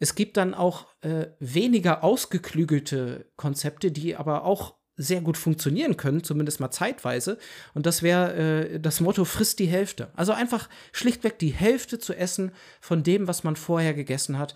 Es 0.00 0.16
gibt 0.16 0.36
dann 0.36 0.52
auch 0.52 0.88
äh, 1.00 1.28
weniger 1.38 2.02
ausgeklügelte 2.02 3.30
Konzepte, 3.36 3.92
die 3.92 4.16
aber 4.16 4.44
auch 4.44 4.76
sehr 4.96 5.20
gut 5.20 5.36
funktionieren 5.36 5.96
können, 5.96 6.22
zumindest 6.22 6.60
mal 6.60 6.70
zeitweise. 6.70 7.38
Und 7.74 7.86
das 7.86 8.02
wäre 8.02 8.34
äh, 8.34 8.80
das 8.80 9.00
Motto, 9.00 9.24
frisst 9.24 9.58
die 9.58 9.66
Hälfte. 9.66 10.10
Also 10.14 10.32
einfach 10.32 10.68
schlichtweg 10.92 11.38
die 11.38 11.52
Hälfte 11.52 11.98
zu 11.98 12.14
essen 12.14 12.52
von 12.80 13.02
dem, 13.02 13.26
was 13.26 13.44
man 13.44 13.56
vorher 13.56 13.94
gegessen 13.94 14.38
hat. 14.38 14.54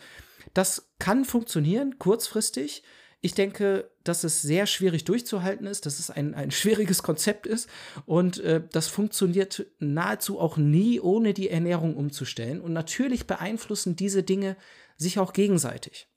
Das 0.54 0.90
kann 0.98 1.24
funktionieren, 1.24 1.98
kurzfristig. 1.98 2.82
Ich 3.20 3.34
denke, 3.34 3.90
dass 4.04 4.22
es 4.22 4.42
sehr 4.42 4.66
schwierig 4.66 5.04
durchzuhalten 5.04 5.66
ist, 5.66 5.86
dass 5.86 5.98
es 5.98 6.08
ein, 6.10 6.34
ein 6.34 6.52
schwieriges 6.52 7.02
Konzept 7.02 7.48
ist 7.48 7.68
und 8.06 8.38
äh, 8.38 8.62
das 8.70 8.86
funktioniert 8.86 9.66
nahezu 9.80 10.38
auch 10.38 10.56
nie, 10.56 11.00
ohne 11.00 11.34
die 11.34 11.50
Ernährung 11.50 11.96
umzustellen. 11.96 12.60
Und 12.60 12.72
natürlich 12.72 13.26
beeinflussen 13.26 13.96
diese 13.96 14.22
Dinge 14.22 14.56
sich 14.96 15.18
auch 15.18 15.32
gegenseitig. 15.32 16.07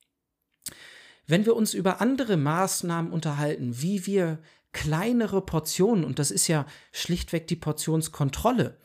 Wenn 1.31 1.45
wir 1.45 1.55
uns 1.55 1.73
über 1.73 2.01
andere 2.01 2.35
Maßnahmen 2.35 3.09
unterhalten, 3.09 3.81
wie 3.81 4.05
wir 4.05 4.39
kleinere 4.73 5.39
Portionen, 5.39 6.03
und 6.03 6.19
das 6.19 6.29
ist 6.29 6.49
ja 6.49 6.65
schlichtweg 6.91 7.47
die 7.47 7.55
Portionskontrolle, 7.55 8.77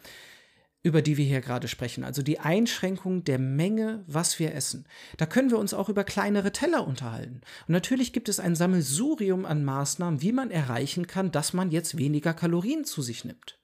über 0.84 1.02
die 1.02 1.16
wir 1.16 1.24
hier 1.24 1.40
gerade 1.40 1.66
sprechen, 1.66 2.04
also 2.04 2.22
die 2.22 2.38
Einschränkung 2.38 3.24
der 3.24 3.40
Menge, 3.40 4.04
was 4.06 4.38
wir 4.38 4.54
essen. 4.54 4.86
Da 5.16 5.26
können 5.26 5.50
wir 5.50 5.58
uns 5.58 5.74
auch 5.74 5.88
über 5.88 6.04
kleinere 6.04 6.52
Teller 6.52 6.86
unterhalten. 6.86 7.40
Und 7.66 7.72
natürlich 7.72 8.12
gibt 8.12 8.28
es 8.28 8.38
ein 8.38 8.54
Sammelsurium 8.54 9.44
an 9.44 9.64
Maßnahmen, 9.64 10.22
wie 10.22 10.30
man 10.30 10.52
erreichen 10.52 11.08
kann, 11.08 11.32
dass 11.32 11.52
man 11.52 11.72
jetzt 11.72 11.98
weniger 11.98 12.32
Kalorien 12.32 12.84
zu 12.84 13.02
sich 13.02 13.24
nimmt. 13.24 13.58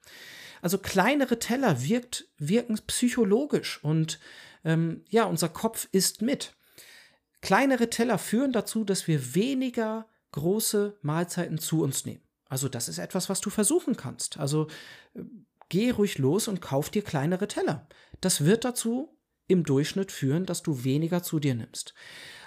Also 0.61 0.79
kleinere 0.79 1.39
Teller 1.39 1.85
wirkt, 1.85 2.27
wirken 2.37 2.77
psychologisch 2.89 3.79
und 3.85 4.19
ähm, 4.65 5.05
ja, 5.09 5.23
unser 5.23 5.51
Kopf 5.51 5.87
isst 5.93 6.21
mit. 6.21 6.57
Kleinere 7.43 7.91
Teller 7.91 8.19
führen 8.19 8.53
dazu, 8.53 8.85
dass 8.85 9.07
wir 9.07 9.35
weniger 9.35 10.09
große 10.31 10.97
Mahlzeiten 11.03 11.59
zu 11.59 11.83
uns 11.83 12.07
nehmen. 12.07 12.23
Also 12.49 12.69
das 12.69 12.89
ist 12.89 12.99
etwas, 12.99 13.29
was 13.29 13.41
du 13.41 13.51
versuchen 13.51 13.97
kannst. 13.97 14.39
Also 14.39 14.69
äh, 15.15 15.23
geh 15.69 15.91
ruhig 15.91 16.19
los 16.19 16.49
und 16.49 16.61
kauf 16.61 16.89
dir 16.89 17.03
kleinere 17.03 17.49
Teller. 17.49 17.87
Das 18.21 18.45
wird 18.45 18.65
dazu 18.65 19.19
im 19.49 19.65
Durchschnitt 19.65 20.13
führen, 20.13 20.47
dass 20.47 20.63
du 20.63 20.85
weniger 20.85 21.23
zu 21.23 21.41
dir 21.41 21.55
nimmst. 21.55 21.95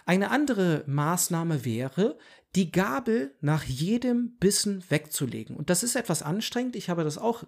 Eine 0.05 0.31
andere 0.31 0.83
Maßnahme 0.87 1.65
wäre, 1.65 2.17
die 2.55 2.71
Gabel 2.71 3.35
nach 3.41 3.63
jedem 3.63 4.37
Bissen 4.37 4.83
wegzulegen. 4.89 5.57
Und 5.57 5.69
das 5.69 5.83
ist 5.83 5.95
etwas 5.95 6.23
anstrengend. 6.23 6.75
Ich 6.75 6.89
habe 6.89 7.03
das 7.03 7.17
auch 7.17 7.43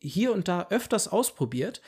hier 0.00 0.32
und 0.32 0.48
da 0.48 0.68
öfters 0.68 1.08
ausprobiert 1.08 1.80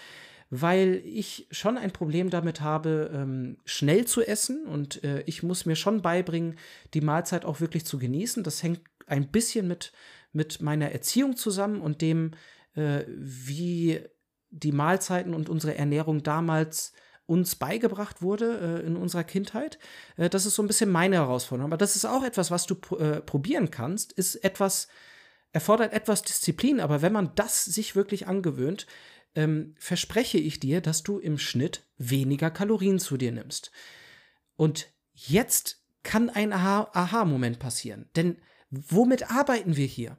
weil 0.51 1.03
ich 1.05 1.49
schon 1.51 1.77
ein 1.77 1.91
Problem 1.91 2.31
damit 2.31 2.61
habe, 2.61 3.11
ähm, 3.13 3.57
schnell 3.65 4.07
zu 4.07 4.23
essen 4.23 4.67
und 4.67 5.03
äh, 5.03 5.23
ich 5.23 5.43
muss 5.43 5.67
mir 5.67 5.77
schon 5.77 6.03
beibringen, 6.03 6.57
die 6.95 7.01
Mahlzeit 7.01 7.45
auch 7.45 7.61
wirklich 7.61 7.85
zu 7.85 7.99
genießen. 7.99 8.45
Das 8.45 8.63
hängt 8.63 8.81
ein 9.07 9.29
bisschen 9.29 9.67
mit, 9.67 9.93
mit 10.33 10.61
meiner 10.61 10.93
Erziehung 10.93 11.37
zusammen 11.37 11.81
und 11.81 12.01
dem, 12.01 12.33
äh, 12.75 13.05
wie 13.09 14.01
die 14.51 14.73
Mahlzeiten 14.73 15.35
und 15.35 15.49
unsere 15.49 15.77
Ernährung 15.77 16.23
damals 16.23 16.93
uns 17.27 17.57
beigebracht 17.57 18.23
wurde 18.23 18.81
äh, 18.83 18.87
in 18.87 18.97
unserer 18.97 19.25
Kindheit. 19.25 19.79
Äh, 20.17 20.31
das 20.31 20.47
ist 20.47 20.55
so 20.55 20.63
ein 20.63 20.69
bisschen 20.69 20.91
meine 20.91 21.17
Herausforderung. 21.17 21.73
Aber 21.73 21.77
das 21.77 21.97
ist 21.97 22.05
auch 22.05 22.23
etwas, 22.23 22.51
was 22.51 22.67
du 22.67 22.77
pr 22.77 23.01
äh, 23.01 23.21
probieren 23.21 23.71
kannst, 23.71 24.13
ist 24.13 24.37
etwas, 24.37 24.89
erfordert 25.53 25.93
etwas 25.93 26.23
Disziplin. 26.23 26.81
Aber 26.81 27.03
wenn 27.03 27.13
man 27.13 27.33
das 27.35 27.65
sich 27.65 27.97
wirklich 27.97 28.29
angewöhnt, 28.29 28.87
ähm, 29.37 29.75
verspreche 29.79 30.39
ich 30.39 30.59
dir, 30.59 30.81
dass 30.81 31.03
du 31.03 31.19
im 31.19 31.39
Schnitt 31.39 31.87
weniger 31.99 32.51
Kalorien 32.51 32.99
zu 32.99 33.17
dir 33.17 33.31
nimmst. 33.31 33.71
Und 34.57 34.93
jetzt 35.13 35.85
kann 36.03 36.31
ein 36.31 36.53
Aha-Moment 36.53 37.59
passieren. 37.59 38.09
Denn 38.17 38.39
womit 38.71 39.31
arbeiten 39.31 39.77
wir 39.77 39.87
hier? 39.87 40.19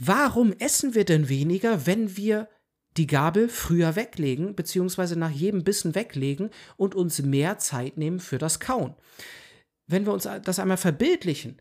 Warum 0.00 0.52
essen 0.52 0.94
wir 0.94 1.04
denn 1.04 1.28
weniger, 1.28 1.86
wenn 1.86 2.16
wir 2.16 2.48
die 2.96 3.06
Gabel 3.06 3.48
früher 3.48 3.96
weglegen, 3.96 4.54
beziehungsweise 4.54 5.18
nach 5.18 5.30
jedem 5.30 5.64
Bissen 5.64 5.94
weglegen 5.94 6.50
und 6.76 6.94
uns 6.94 7.22
mehr 7.22 7.58
Zeit 7.58 7.96
nehmen 7.96 8.20
für 8.20 8.38
das 8.38 8.60
Kauen? 8.60 8.94
Wenn 9.86 10.04
wir 10.04 10.12
uns 10.12 10.28
das 10.44 10.58
einmal 10.58 10.76
verbildlichen, 10.76 11.60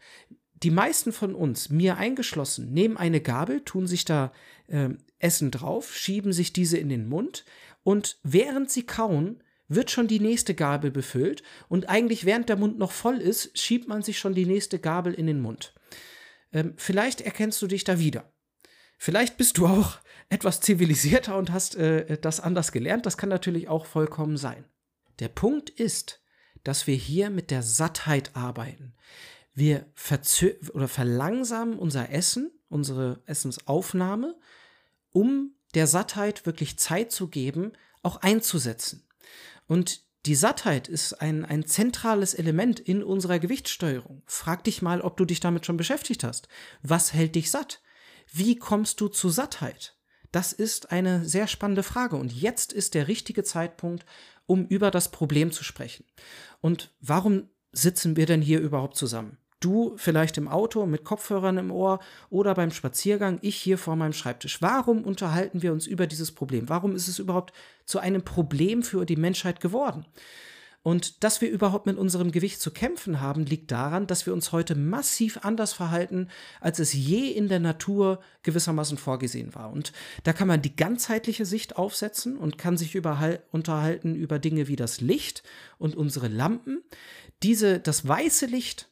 die 0.63 0.71
meisten 0.71 1.11
von 1.11 1.35
uns, 1.35 1.69
mir 1.69 1.97
eingeschlossen, 1.97 2.73
nehmen 2.73 2.97
eine 2.97 3.21
Gabel, 3.21 3.61
tun 3.61 3.87
sich 3.87 4.05
da 4.05 4.31
äh, 4.67 4.89
Essen 5.19 5.51
drauf, 5.51 5.95
schieben 5.95 6.33
sich 6.33 6.53
diese 6.53 6.77
in 6.77 6.89
den 6.89 7.07
Mund 7.07 7.45
und 7.83 8.17
während 8.23 8.71
sie 8.71 8.83
kauen, 8.83 9.43
wird 9.67 9.91
schon 9.91 10.07
die 10.07 10.19
nächste 10.19 10.55
Gabel 10.55 10.91
befüllt 10.91 11.43
und 11.67 11.89
eigentlich 11.89 12.25
während 12.25 12.49
der 12.49 12.55
Mund 12.55 12.77
noch 12.77 12.91
voll 12.91 13.17
ist, 13.17 13.57
schiebt 13.57 13.87
man 13.87 14.01
sich 14.01 14.17
schon 14.17 14.33
die 14.33 14.45
nächste 14.45 14.79
Gabel 14.79 15.13
in 15.13 15.27
den 15.27 15.41
Mund. 15.41 15.73
Ähm, 16.53 16.73
vielleicht 16.77 17.21
erkennst 17.21 17.61
du 17.61 17.67
dich 17.67 17.83
da 17.83 17.99
wieder. 17.99 18.31
Vielleicht 18.97 19.37
bist 19.37 19.57
du 19.57 19.67
auch 19.67 19.97
etwas 20.29 20.61
zivilisierter 20.61 21.37
und 21.37 21.51
hast 21.51 21.75
äh, 21.75 22.17
das 22.17 22.39
anders 22.39 22.71
gelernt. 22.71 23.05
Das 23.05 23.17
kann 23.17 23.29
natürlich 23.29 23.67
auch 23.67 23.85
vollkommen 23.85 24.37
sein. 24.37 24.65
Der 25.19 25.29
Punkt 25.29 25.69
ist, 25.69 26.21
dass 26.63 26.87
wir 26.87 26.95
hier 26.95 27.29
mit 27.29 27.51
der 27.51 27.63
Sattheit 27.63 28.35
arbeiten. 28.35 28.93
Wir 29.57 29.91
oder 30.73 30.87
verlangsamen 30.87 31.79
unser 31.79 32.11
Essen, 32.11 32.51
unsere 32.69 33.23
Essensaufnahme 33.25 34.35
um 35.17 35.55
der 35.73 35.87
Sattheit 35.87 36.45
wirklich 36.45 36.77
Zeit 36.77 37.11
zu 37.11 37.27
geben, 37.27 37.73
auch 38.03 38.17
einzusetzen. 38.17 39.07
Und 39.65 40.03
die 40.27 40.35
Sattheit 40.35 40.87
ist 40.87 41.13
ein, 41.21 41.43
ein 41.43 41.65
zentrales 41.65 42.35
Element 42.35 42.79
in 42.79 43.01
unserer 43.01 43.39
Gewichtssteuerung. 43.39 44.21
Frag 44.27 44.63
dich 44.63 44.83
mal, 44.83 45.01
ob 45.01 45.17
du 45.17 45.25
dich 45.25 45.39
damit 45.39 45.65
schon 45.65 45.75
beschäftigt 45.75 46.23
hast. 46.23 46.47
Was 46.83 47.13
hält 47.13 47.33
dich 47.33 47.49
satt? 47.49 47.81
Wie 48.31 48.57
kommst 48.57 49.01
du 49.01 49.07
zu 49.07 49.29
Sattheit? 49.29 49.97
Das 50.31 50.53
ist 50.53 50.91
eine 50.91 51.25
sehr 51.25 51.47
spannende 51.47 51.81
Frage 51.81 52.17
und 52.17 52.31
jetzt 52.31 52.73
ist 52.73 52.93
der 52.93 53.07
richtige 53.07 53.43
Zeitpunkt, 53.43 54.05
um 54.45 54.67
über 54.67 54.91
das 54.91 55.09
Problem 55.09 55.51
zu 55.51 55.63
sprechen. 55.63 56.05
Und 56.61 56.93
warum 56.99 57.49
sitzen 57.71 58.17
wir 58.17 58.27
denn 58.27 58.43
hier 58.43 58.59
überhaupt 58.59 58.97
zusammen? 58.97 59.39
Du 59.59 59.93
vielleicht 59.97 60.37
im 60.37 60.47
Auto 60.47 60.85
mit 60.85 61.03
Kopfhörern 61.03 61.57
im 61.57 61.71
Ohr 61.71 61.99
oder 62.29 62.53
beim 62.53 62.71
Spaziergang, 62.71 63.39
ich 63.41 63.55
hier 63.55 63.77
vor 63.77 63.95
meinem 63.95 64.13
Schreibtisch. 64.13 64.61
Warum 64.61 65.03
unterhalten 65.03 65.63
wir 65.63 65.73
uns 65.73 65.87
über 65.87 66.05
dieses 66.05 66.31
Problem? 66.31 66.69
Warum 66.69 66.95
ist 66.95 67.07
es 67.07 67.17
überhaupt 67.17 67.53
zu 67.85 67.97
einem 67.99 68.23
Problem 68.23 68.83
für 68.83 69.05
die 69.05 69.15
Menschheit 69.15 69.59
geworden? 69.59 70.05
Und 70.87 71.23
dass 71.25 71.41
wir 71.41 71.49
überhaupt 71.49 71.85
mit 71.85 71.97
unserem 71.97 72.31
Gewicht 72.31 72.61
zu 72.61 72.71
kämpfen 72.71 73.19
haben, 73.19 73.45
liegt 73.45 73.71
daran, 73.71 74.07
dass 74.07 74.25
wir 74.25 74.33
uns 74.33 74.53
heute 74.53 74.73
massiv 74.73 75.39
anders 75.43 75.73
verhalten, 75.73 76.29
als 76.61 76.79
es 76.79 76.93
je 76.93 77.29
in 77.29 77.49
der 77.49 77.59
Natur 77.59 78.21
gewissermaßen 78.43 78.97
vorgesehen 78.97 79.53
war. 79.53 79.69
Und 79.71 79.91
da 80.23 80.31
kann 80.31 80.47
man 80.47 80.61
die 80.61 80.77
ganzheitliche 80.77 81.45
Sicht 81.45 81.75
aufsetzen 81.75 82.37
und 82.37 82.57
kann 82.57 82.77
sich 82.77 82.95
unterhalten 82.95 84.15
über 84.15 84.39
Dinge 84.39 84.69
wie 84.69 84.77
das 84.77 85.01
Licht 85.01 85.43
und 85.77 85.93
unsere 85.95 86.29
Lampen. 86.29 86.81
Diese, 87.43 87.79
das 87.81 88.07
weiße 88.07 88.45
Licht 88.45 88.87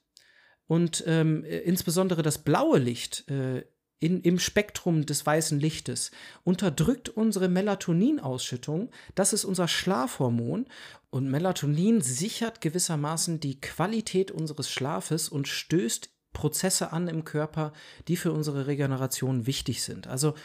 und 0.67 1.03
ähm, 1.05 1.43
insbesondere 1.43 2.22
das 2.22 2.39
blaue 2.39 2.79
Licht 2.79 3.29
äh, 3.29 3.63
in, 4.00 4.22
im 4.22 4.39
Spektrum 4.39 5.05
des 5.05 5.25
weißen 5.25 5.60
Lichtes 5.60 6.12
unterdrückt 6.43 7.10
unsere 7.10 7.48
Melatoninausschüttung. 7.48 8.91
Das 9.15 9.34
ist 9.34 9.45
unser 9.45 9.67
Schlafhormon. 9.67 10.67
Und 11.10 11.29
Melatonin 11.29 12.01
sichert 12.01 12.60
gewissermaßen 12.62 13.39
die 13.39 13.62
Qualität 13.62 14.31
unseres 14.31 14.69
Schlafes 14.69 15.29
und 15.29 15.48
stößt 15.48 16.10
Prozesse 16.34 16.91
an 16.91 17.07
im 17.07 17.24
Körper, 17.24 17.72
die 18.10 18.17
für 18.17 18.34
unsere 18.34 18.67
Regeneration 18.67 19.48
wichtig 19.48 19.81
sind. 19.81 20.07
Also 20.07 20.36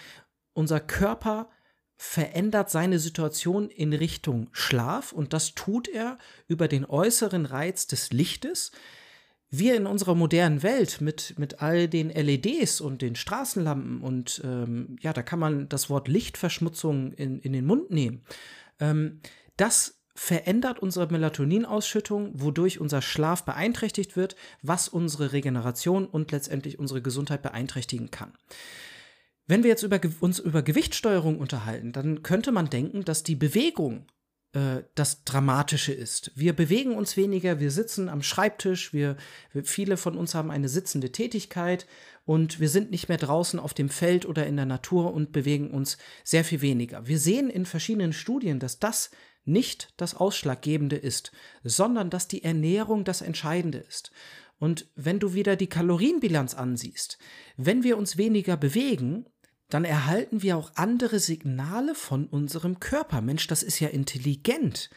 unser 0.52 0.78
Körper 0.78 1.50
verändert 1.96 2.70
seine 2.70 2.98
Situation 2.98 3.68
in 3.68 3.92
Richtung 3.92 4.48
Schlaf 4.52 5.12
und 5.12 5.32
das 5.32 5.54
tut 5.54 5.88
er 5.88 6.16
über 6.46 6.66
den 6.66 6.86
äußeren 6.86 7.44
Reiz 7.44 7.88
des 7.88 8.10
Lichtes 8.10 8.70
wir 9.50 9.76
in 9.76 9.87
unserer 9.87 10.14
modernen 10.14 10.62
Welt 10.62 11.00
mit, 11.00 11.35
mit 11.38 11.61
all 11.61 11.88
den 11.88 12.09
LEDs 12.11 12.80
und 12.80 13.02
den 13.02 13.16
Straßenlampen 13.16 14.00
und 14.00 14.40
ähm, 14.45 14.97
ja, 15.00 15.12
da 15.12 15.23
kann 15.23 15.40
man 15.40 15.69
das 15.69 15.90
Wort 15.90 16.07
Lichtverschmutzung 16.07 17.12
in, 17.12 17.40
in 17.40 17.52
den 17.52 17.66
Mund 17.66 17.90
nehmen. 17.90 18.23
Ähm, 18.78 19.21
das 19.57 20.00
verändert 20.14 20.78
unsere 20.78 21.11
Melatoninausschüttung, 21.11 22.33
wodurch 22.35 22.78
unser 22.78 23.02
Schlaf 23.02 23.45
beeinträchtigt 23.45 24.16
wird, 24.16 24.37
was 24.62 24.88
unsere 24.88 25.33
Regeneration 25.33 26.07
und 26.07 26.30
letztendlich 26.30 26.78
unsere 26.78 27.02
Gesundheit 27.02 27.42
beeinträchtigen 27.42 28.11
kann. 28.11 28.33
Wenn 29.47 29.64
wir 29.64 29.71
jetzt 29.71 29.83
über, 29.83 30.00
uns 30.21 30.38
über 30.38 30.62
Gewichtssteuerung 30.62 31.38
unterhalten, 31.38 31.92
dann 31.92 32.23
könnte 32.23 32.52
man 32.52 32.71
denken, 32.71 33.04
dass 33.04 33.25
die 33.25 33.35
Bewegung 33.35 34.07
äh, 34.52 34.83
das 34.95 35.25
Dramatische 35.25 35.92
ist. 35.92 36.33
Wir 36.35 36.52
bewegen 36.54 36.97
uns 36.97 37.16
weniger, 37.16 37.61
wir 37.61 37.71
sitzen 37.71 38.09
am 38.09 38.23
Schreibtisch, 38.23 38.92
wir, 38.92 39.16
wir, 39.52 39.64
viele 39.64 39.97
von 39.97 40.16
uns 40.16 40.35
haben 40.35 40.50
eine 40.50 40.69
sitzende 40.69 41.12
Tätigkeit 41.12 41.87
und 42.25 42.59
wir 42.59 42.69
sind 42.69 42.90
nicht 42.90 43.09
mehr 43.09 43.19
draußen 43.19 43.61
auf 43.61 43.75
dem 43.75 43.88
Feld 43.88 44.26
oder 44.26 44.47
in 44.47 44.57
der 44.57 44.66
Natur 44.66 45.12
und 45.12 45.33
bewegen 45.33 45.71
uns 45.71 45.99
sehr 46.25 46.45
viel 46.45 46.61
weniger. 46.62 47.07
Wir 47.07 47.19
sehen 47.19 47.49
in 47.49 47.64
verschiedenen 47.64 48.12
Studien, 48.12 48.59
dass 48.59 48.78
das 48.80 49.11
nicht 49.45 49.95
das 49.97 50.14
Ausschlaggebende 50.14 50.97
ist, 50.97 51.33
sondern 51.62 52.11
dass 52.11 52.28
die 52.28 52.42
Ernährung 52.42 53.04
das 53.04 53.23
Entscheidende 53.23 53.78
ist. 53.78 54.11
Und 54.59 54.88
wenn 54.95 55.19
du 55.19 55.33
wieder 55.33 55.57
die 55.57 55.69
Kalorienbilanz 55.69 56.54
ansiehst, 56.54 57.19
wenn 57.57 57.83
wir 57.83 57.97
uns 57.97 58.16
weniger 58.16 58.57
bewegen, 58.57 59.26
dann 59.70 59.84
erhalten 59.84 60.42
wir 60.42 60.56
auch 60.56 60.72
andere 60.74 61.18
Signale 61.18 61.94
von 61.94 62.26
unserem 62.26 62.80
Körper. 62.80 63.20
Mensch, 63.20 63.46
das 63.46 63.62
ist 63.62 63.80
ja 63.80 63.88
intelligent. 63.88 64.90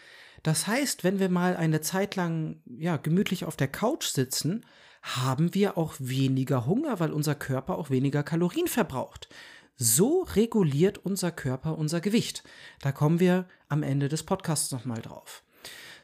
Das 0.43 0.67
heißt, 0.67 1.03
wenn 1.03 1.19
wir 1.19 1.29
mal 1.29 1.55
eine 1.55 1.81
Zeit 1.81 2.15
lang 2.15 2.61
ja 2.65 2.97
gemütlich 2.97 3.45
auf 3.45 3.55
der 3.55 3.69
Couch 3.69 4.07
sitzen, 4.07 4.65
haben 5.01 5.53
wir 5.53 5.77
auch 5.77 5.95
weniger 5.99 6.65
Hunger, 6.65 6.99
weil 6.99 7.11
unser 7.11 7.35
Körper 7.35 7.77
auch 7.77 7.89
weniger 7.89 8.23
Kalorien 8.23 8.67
verbraucht. 8.67 9.29
So 9.75 10.23
reguliert 10.35 10.99
unser 10.99 11.31
Körper 11.31 11.77
unser 11.77 11.99
Gewicht. 12.01 12.43
Da 12.81 12.91
kommen 12.91 13.19
wir 13.19 13.47
am 13.69 13.83
Ende 13.83 14.07
des 14.07 14.23
Podcasts 14.23 14.71
nochmal 14.71 15.01
drauf. 15.01 15.43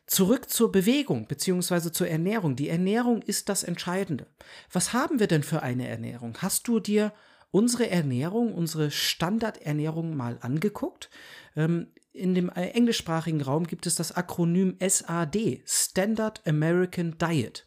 Zurück 0.08 0.50
zur 0.50 0.72
Bewegung 0.72 1.28
bzw. 1.28 1.92
zur 1.92 2.08
Ernährung. 2.08 2.56
Die 2.56 2.70
Ernährung 2.70 3.22
ist 3.22 3.48
das 3.48 3.64
Entscheidende. 3.64 4.26
Was 4.72 4.92
haben 4.92 5.20
wir 5.20 5.28
denn 5.28 5.44
für 5.44 5.62
eine 5.62 5.88
Ernährung? 5.88 6.38
Hast 6.42 6.68
du 6.68 6.80
dir 6.80 7.14
unsere 7.52 7.90
Ernährung, 7.90 8.54
unsere 8.54 8.92
Standardernährung 8.92 10.16
mal 10.16 10.38
angeguckt. 10.42 11.10
Ähm, 11.56 11.88
in 12.12 12.36
dem 12.36 12.50
äh, 12.50 12.70
englischsprachigen 12.70 13.42
Raum 13.42 13.68
gibt 13.68 13.88
es 13.88 13.96
das 13.96 14.12
Akronym 14.12 14.78
SAD, 14.80 15.62
Standard 15.66 16.46
American 16.48 17.18
Diet. 17.18 17.66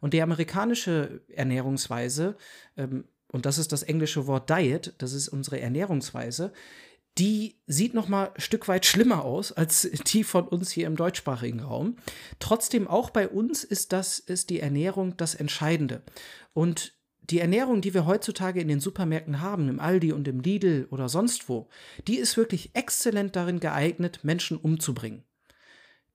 Und 0.00 0.14
die 0.14 0.22
amerikanische 0.22 1.22
Ernährungsweise, 1.28 2.36
ähm, 2.76 3.04
und 3.32 3.46
das 3.46 3.58
ist 3.58 3.72
das 3.72 3.82
englische 3.82 4.26
Wort 4.26 4.50
Diet, 4.50 4.94
das 4.98 5.12
ist 5.12 5.28
unsere 5.28 5.60
Ernährungsweise, 5.60 6.52
die 7.18 7.60
sieht 7.66 7.92
noch 7.92 8.08
mal 8.08 8.30
ein 8.34 8.40
Stück 8.40 8.68
weit 8.68 8.86
schlimmer 8.86 9.24
aus 9.24 9.52
als 9.52 9.82
die 10.06 10.24
von 10.24 10.46
uns 10.46 10.70
hier 10.70 10.86
im 10.86 10.96
deutschsprachigen 10.96 11.60
Raum. 11.60 11.96
Trotzdem 12.38 12.86
auch 12.88 13.10
bei 13.10 13.28
uns 13.28 13.64
ist 13.64 13.92
das 13.92 14.18
ist 14.20 14.48
die 14.50 14.60
Ernährung 14.60 15.16
das 15.16 15.34
Entscheidende. 15.34 16.02
Und 16.52 16.94
die 17.22 17.38
Ernährung, 17.38 17.80
die 17.80 17.94
wir 17.94 18.06
heutzutage 18.06 18.60
in 18.60 18.68
den 18.68 18.80
Supermärkten 18.80 19.40
haben, 19.40 19.68
im 19.68 19.80
Aldi 19.80 20.12
und 20.12 20.26
im 20.26 20.40
Lidl 20.40 20.86
oder 20.90 21.08
sonst 21.08 21.48
wo, 21.48 21.68
die 22.06 22.16
ist 22.16 22.36
wirklich 22.36 22.70
exzellent 22.74 23.36
darin 23.36 23.60
geeignet, 23.60 24.20
Menschen 24.22 24.56
umzubringen. 24.56 25.24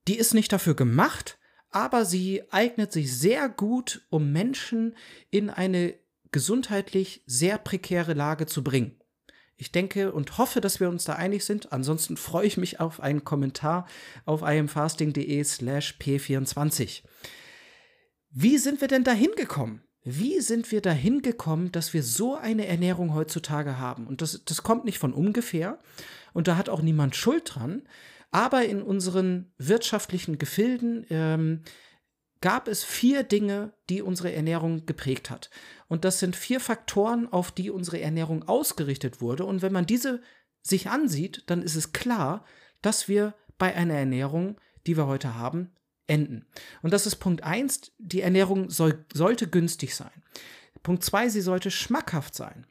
Die 0.07 0.17
ist 0.17 0.33
nicht 0.33 0.51
dafür 0.51 0.75
gemacht, 0.75 1.37
aber 1.71 2.05
sie 2.05 2.43
eignet 2.51 2.91
sich 2.91 3.17
sehr 3.17 3.49
gut, 3.49 4.05
um 4.09 4.31
Menschen 4.31 4.95
in 5.29 5.49
eine 5.49 5.95
gesundheitlich 6.31 7.23
sehr 7.25 7.57
prekäre 7.57 8.13
Lage 8.13 8.45
zu 8.45 8.63
bringen. 8.63 8.99
Ich 9.57 9.71
denke 9.71 10.11
und 10.11 10.37
hoffe, 10.37 10.59
dass 10.59 10.79
wir 10.81 10.89
uns 10.89 11.05
da 11.05 11.13
einig 11.13 11.45
sind. 11.45 11.71
Ansonsten 11.71 12.17
freue 12.17 12.45
ich 12.45 12.57
mich 12.57 12.81
auf 12.81 12.99
einen 12.99 13.23
Kommentar 13.23 13.87
auf 14.25 14.41
imfasting.de 14.41 15.43
slash 15.43 15.95
p24. 15.99 17.03
Wie 18.31 18.57
sind 18.57 18.81
wir 18.81 18.89
denn 18.89 19.05
dahin 19.05 19.31
gekommen? 19.37 19.84
Wie 20.07 20.39
sind 20.39 20.71
wir 20.71 20.81
dahin 20.81 21.23
gekommen, 21.23 21.71
dass 21.71 21.93
wir 21.95 22.03
so 22.03 22.35
eine 22.35 22.67
Ernährung 22.67 23.15
heutzutage 23.15 23.79
haben? 23.79 24.05
Und 24.05 24.21
das, 24.21 24.45
das 24.45 24.61
kommt 24.61 24.85
nicht 24.85 24.99
von 24.99 25.13
ungefähr 25.13 25.79
und 26.31 26.47
da 26.47 26.57
hat 26.57 26.69
auch 26.69 26.83
niemand 26.83 27.15
Schuld 27.15 27.55
dran. 27.55 27.81
Aber 28.29 28.65
in 28.65 28.83
unseren 28.83 29.51
wirtschaftlichen 29.57 30.37
Gefilden 30.37 31.07
ähm, 31.09 31.61
gab 32.39 32.67
es 32.67 32.83
vier 32.83 33.23
Dinge, 33.23 33.73
die 33.89 34.03
unsere 34.03 34.31
Ernährung 34.31 34.85
geprägt 34.85 35.31
hat. 35.31 35.49
Und 35.87 36.05
das 36.05 36.19
sind 36.19 36.35
vier 36.35 36.59
Faktoren, 36.59 37.27
auf 37.31 37.51
die 37.51 37.71
unsere 37.71 37.99
Ernährung 37.99 38.47
ausgerichtet 38.47 39.21
wurde. 39.21 39.45
Und 39.45 39.63
wenn 39.63 39.73
man 39.73 39.87
diese 39.87 40.21
sich 40.61 40.87
ansieht, 40.87 41.43
dann 41.47 41.63
ist 41.63 41.75
es 41.75 41.93
klar, 41.93 42.45
dass 42.83 43.07
wir 43.07 43.33
bei 43.57 43.73
einer 43.73 43.95
Ernährung, 43.95 44.57
die 44.85 44.97
wir 44.97 45.07
heute 45.07 45.33
haben, 45.33 45.71
enden. 46.07 46.45
Und 46.81 46.93
das 46.93 47.05
ist 47.05 47.17
Punkt 47.17 47.43
1, 47.43 47.91
die 47.97 48.21
Ernährung 48.21 48.69
soll, 48.69 49.05
sollte 49.13 49.47
günstig 49.47 49.95
sein. 49.95 50.23
Punkt 50.83 51.03
2, 51.03 51.29
sie 51.29 51.41
sollte 51.41 51.71
schmackhaft 51.71 52.35
sein. 52.35 52.67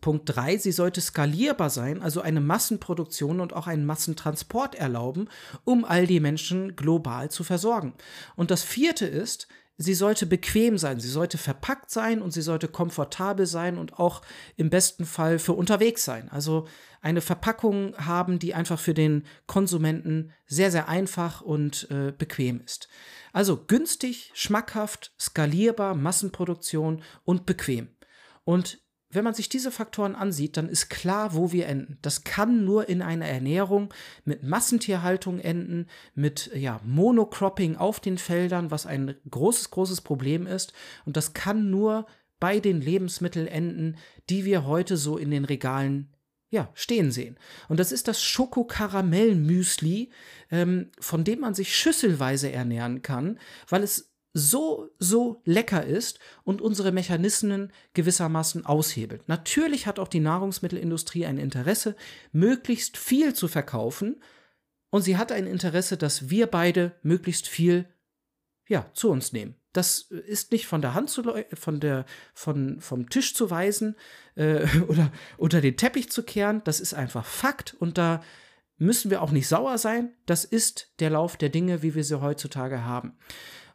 Punkt 0.00 0.24
3, 0.26 0.58
sie 0.58 0.72
sollte 0.72 1.00
skalierbar 1.00 1.70
sein, 1.70 2.02
also 2.02 2.20
eine 2.20 2.40
Massenproduktion 2.40 3.40
und 3.40 3.52
auch 3.52 3.66
einen 3.66 3.86
Massentransport 3.86 4.74
erlauben, 4.74 5.28
um 5.64 5.84
all 5.84 6.06
die 6.06 6.20
Menschen 6.20 6.74
global 6.76 7.30
zu 7.30 7.44
versorgen. 7.44 7.94
Und 8.36 8.50
das 8.50 8.62
vierte 8.62 9.06
ist, 9.06 9.48
sie 9.76 9.94
sollte 9.94 10.26
bequem 10.26 10.78
sein, 10.78 11.00
sie 11.00 11.08
sollte 11.08 11.38
verpackt 11.38 11.90
sein 11.90 12.22
und 12.22 12.32
sie 12.32 12.42
sollte 12.42 12.68
komfortabel 12.68 13.46
sein 13.46 13.78
und 13.78 13.98
auch 13.98 14.22
im 14.56 14.70
besten 14.70 15.04
Fall 15.04 15.38
für 15.38 15.52
unterwegs 15.52 16.04
sein. 16.04 16.28
Also 16.28 16.68
eine 17.00 17.20
Verpackung 17.20 17.96
haben, 17.96 18.38
die 18.38 18.54
einfach 18.54 18.78
für 18.78 18.94
den 18.94 19.26
Konsumenten 19.46 20.32
sehr, 20.46 20.70
sehr 20.70 20.88
einfach 20.88 21.40
und 21.40 21.88
äh, 21.90 22.12
bequem 22.12 22.60
ist. 22.64 22.88
Also 23.32 23.64
günstig, 23.64 24.30
schmackhaft, 24.34 25.12
skalierbar, 25.20 25.94
Massenproduktion 25.94 27.02
und 27.24 27.46
bequem. 27.46 27.88
Und 28.44 28.83
wenn 29.14 29.24
man 29.24 29.34
sich 29.34 29.48
diese 29.48 29.70
Faktoren 29.70 30.14
ansieht, 30.14 30.56
dann 30.56 30.68
ist 30.68 30.90
klar, 30.90 31.34
wo 31.34 31.52
wir 31.52 31.66
enden. 31.66 31.98
Das 32.02 32.24
kann 32.24 32.64
nur 32.64 32.88
in 32.88 33.02
einer 33.02 33.26
Ernährung 33.26 33.92
mit 34.24 34.42
Massentierhaltung 34.42 35.38
enden, 35.38 35.86
mit 36.14 36.50
ja, 36.54 36.80
Monocropping 36.84 37.76
auf 37.76 38.00
den 38.00 38.18
Feldern, 38.18 38.70
was 38.70 38.86
ein 38.86 39.14
großes, 39.30 39.70
großes 39.70 40.00
Problem 40.00 40.46
ist. 40.46 40.72
Und 41.04 41.16
das 41.16 41.32
kann 41.32 41.70
nur 41.70 42.06
bei 42.40 42.60
den 42.60 42.80
Lebensmitteln 42.80 43.46
enden, 43.46 43.96
die 44.28 44.44
wir 44.44 44.66
heute 44.66 44.96
so 44.96 45.16
in 45.16 45.30
den 45.30 45.44
Regalen 45.44 46.10
ja, 46.50 46.70
stehen 46.74 47.10
sehen. 47.10 47.36
Und 47.68 47.80
das 47.80 47.90
ist 47.90 48.06
das 48.06 48.22
Schokokaramell-Müsli, 48.22 50.10
ähm, 50.50 50.90
von 51.00 51.24
dem 51.24 51.40
man 51.40 51.54
sich 51.54 51.76
schüsselweise 51.76 52.52
ernähren 52.52 53.02
kann, 53.02 53.40
weil 53.68 53.82
es 53.82 54.13
so, 54.36 54.90
so 54.98 55.40
lecker 55.44 55.86
ist 55.86 56.18
und 56.42 56.60
unsere 56.60 56.90
Mechanismen 56.90 57.72
gewissermaßen 57.94 58.66
aushebelt. 58.66 59.28
Natürlich 59.28 59.86
hat 59.86 60.00
auch 60.00 60.08
die 60.08 60.20
Nahrungsmittelindustrie 60.20 61.24
ein 61.24 61.38
Interesse, 61.38 61.94
möglichst 62.32 62.98
viel 62.98 63.32
zu 63.32 63.46
verkaufen 63.46 64.20
und 64.90 65.02
sie 65.02 65.16
hat 65.16 65.30
ein 65.30 65.46
Interesse, 65.46 65.96
dass 65.96 66.30
wir 66.30 66.48
beide 66.48 66.92
möglichst 67.02 67.46
viel 67.46 67.86
ja, 68.66 68.90
zu 68.92 69.10
uns 69.10 69.32
nehmen. 69.32 69.54
Das 69.72 70.02
ist 70.02 70.50
nicht 70.52 70.66
von 70.66 70.82
der 70.82 70.94
Hand 70.94 71.10
zu 71.10 71.22
von 71.54 71.80
der 71.80 72.04
von 72.32 72.80
vom 72.80 73.10
Tisch 73.10 73.34
zu 73.34 73.50
weisen 73.50 73.96
äh, 74.34 74.66
oder 74.88 75.12
unter 75.36 75.60
den 75.60 75.76
Teppich 75.76 76.10
zu 76.10 76.24
kehren. 76.24 76.62
Das 76.64 76.80
ist 76.80 76.94
einfach 76.94 77.24
Fakt 77.24 77.74
und 77.78 77.98
da 77.98 78.20
müssen 78.78 79.10
wir 79.10 79.22
auch 79.22 79.30
nicht 79.30 79.46
sauer 79.46 79.78
sein. 79.78 80.12
Das 80.26 80.44
ist 80.44 80.92
der 80.98 81.10
Lauf 81.10 81.36
der 81.36 81.50
Dinge, 81.50 81.82
wie 81.82 81.94
wir 81.94 82.02
sie 82.02 82.20
heutzutage 82.20 82.84
haben. 82.84 83.16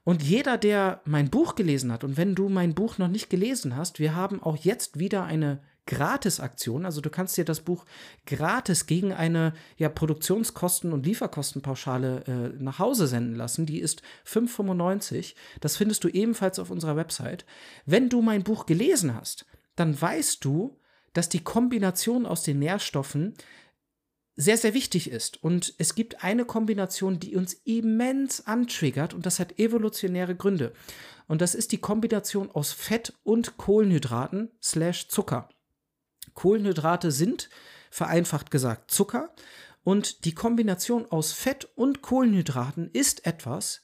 Und 0.10 0.24
jeder, 0.24 0.58
der 0.58 1.02
mein 1.06 1.30
Buch 1.30 1.54
gelesen 1.54 1.92
hat, 1.92 2.04
und 2.04 2.18
wenn 2.18 2.34
du 2.34 2.50
mein 2.50 2.74
Buch 2.74 2.98
noch 2.98 3.10
nicht 3.10 3.30
gelesen 3.30 3.76
hast, 3.76 4.00
wir 4.00 4.16
haben 4.16 4.42
auch 4.42 4.58
jetzt 4.58 4.98
wieder 4.98 5.26
eine 5.26 5.60
Gratisaktion. 5.86 6.84
Also 6.84 7.00
du 7.00 7.12
kannst 7.12 7.38
dir 7.38 7.46
das 7.46 7.62
Buch 7.62 7.86
gratis 8.26 8.88
gegen 8.88 9.14
eine 9.14 9.54
ja, 9.78 9.88
Produktionskosten- 9.88 10.94
und 10.94 11.06
Lieferkostenpauschale 11.06 12.24
äh, 12.26 12.64
nach 12.64 12.80
Hause 12.80 13.06
senden 13.06 13.36
lassen. 13.36 13.68
Die 13.68 13.78
ist 13.78 14.02
5,95. 14.26 15.36
Das 15.60 15.78
findest 15.78 16.04
du 16.04 16.08
ebenfalls 16.08 16.58
auf 16.58 16.72
unserer 16.72 16.96
Website. 16.96 17.46
Wenn 17.86 18.10
du 18.10 18.24
mein 18.24 18.42
Buch 18.42 18.66
gelesen 18.66 19.14
hast, 19.14 19.46
dann 19.76 20.02
weißt 20.02 20.44
du, 20.44 20.76
dass 21.14 21.30
die 21.30 21.44
Kombination 21.44 22.26
aus 22.26 22.42
den 22.42 22.58
Nährstoffen 22.58 23.36
sehr, 24.40 24.58
sehr 24.58 24.74
wichtig 24.74 25.12
ist. 25.12 25.44
Und 25.44 25.74
es 25.80 25.96
gibt 25.96 26.24
eine 26.24 26.46
Kombination, 26.46 27.20
die 27.20 27.36
uns 27.36 27.56
immens 27.66 28.48
antriggert 28.48 29.14
und 29.14 29.26
das 29.26 29.38
hat 29.38 29.60
evolutionäre 29.60 30.34
Gründe. 30.34 30.72
Und 31.28 31.42
das 31.42 31.56
ist 31.56 31.74
die 31.74 31.80
Kombination 31.80 32.50
aus 32.50 32.72
Fett 32.72 33.14
und 33.24 33.58
Kohlenhydraten 33.58 34.50
slash 34.64 35.10
Zucker. 35.10 35.50
Kohlenhydrate 36.36 37.12
sind, 37.12 37.50
vereinfacht 37.92 38.50
gesagt, 38.50 38.92
Zucker. 38.92 39.36
Und 39.84 40.24
die 40.24 40.34
Kombination 40.34 41.06
aus 41.12 41.34
Fett 41.34 41.68
und 41.76 42.02
Kohlenhydraten 42.02 42.90
ist 42.92 43.26
etwas, 43.26 43.82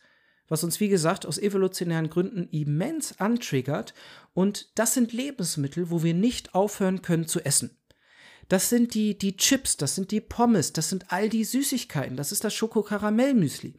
was 0.48 0.64
uns, 0.64 0.80
wie 0.80 0.90
gesagt, 0.90 1.26
aus 1.26 1.38
evolutionären 1.38 2.10
Gründen 2.10 2.48
immens 2.52 3.20
antriggert. 3.20 3.94
Und 4.34 4.70
das 4.76 4.94
sind 4.94 5.12
Lebensmittel, 5.12 5.90
wo 5.90 6.02
wir 6.02 6.14
nicht 6.14 6.56
aufhören 6.56 7.02
können 7.02 7.28
zu 7.28 7.44
essen. 7.44 7.78
Das 8.48 8.70
sind 8.70 8.94
die, 8.94 9.18
die 9.18 9.38
Chips, 9.38 9.78
das 9.78 9.96
sind 9.96 10.12
die 10.12 10.22
Pommes, 10.22 10.74
das 10.74 10.90
sind 10.90 11.12
all 11.12 11.30
die 11.30 11.44
Süßigkeiten, 11.44 12.16
das 12.16 12.32
ist 12.32 12.44
das 12.44 12.54
Schokokaramellmüsli. 12.54 13.74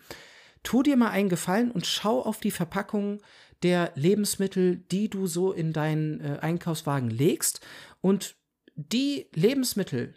Tu 0.62 0.83
dir 0.83 0.96
mal 0.96 1.11
einen 1.11 1.29
Gefallen 1.29 1.70
und 1.70 1.87
schau 1.87 2.20
auf 2.20 2.40
die 2.40 2.50
Verpackungen 2.50 3.20
der 3.62 3.92
Lebensmittel, 3.94 4.79
die 4.90 5.09
du 5.09 5.26
so 5.26 5.52
in 5.52 5.72
deinen 5.72 6.20
äh, 6.20 6.38
Einkaufswagen 6.40 7.11
legst 7.11 7.61
und 8.00 8.37
die 8.74 9.29
Lebensmittel, 9.35 10.14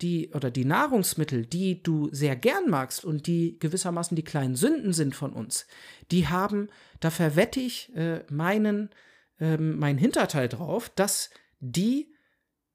die 0.00 0.30
oder 0.32 0.50
die 0.50 0.64
Nahrungsmittel, 0.64 1.44
die 1.44 1.82
du 1.82 2.08
sehr 2.12 2.36
gern 2.36 2.70
magst 2.70 3.04
und 3.04 3.26
die 3.26 3.58
gewissermaßen 3.58 4.16
die 4.16 4.24
kleinen 4.24 4.56
Sünden 4.56 4.92
sind 4.92 5.14
von 5.14 5.32
uns, 5.32 5.66
die 6.10 6.28
haben, 6.28 6.68
da 7.00 7.10
verwette 7.10 7.60
ich 7.60 7.94
äh, 7.94 8.24
meinen, 8.30 8.90
äh, 9.38 9.58
mein 9.58 9.98
Hinterteil 9.98 10.48
drauf, 10.48 10.88
dass 10.88 11.30
die 11.58 12.14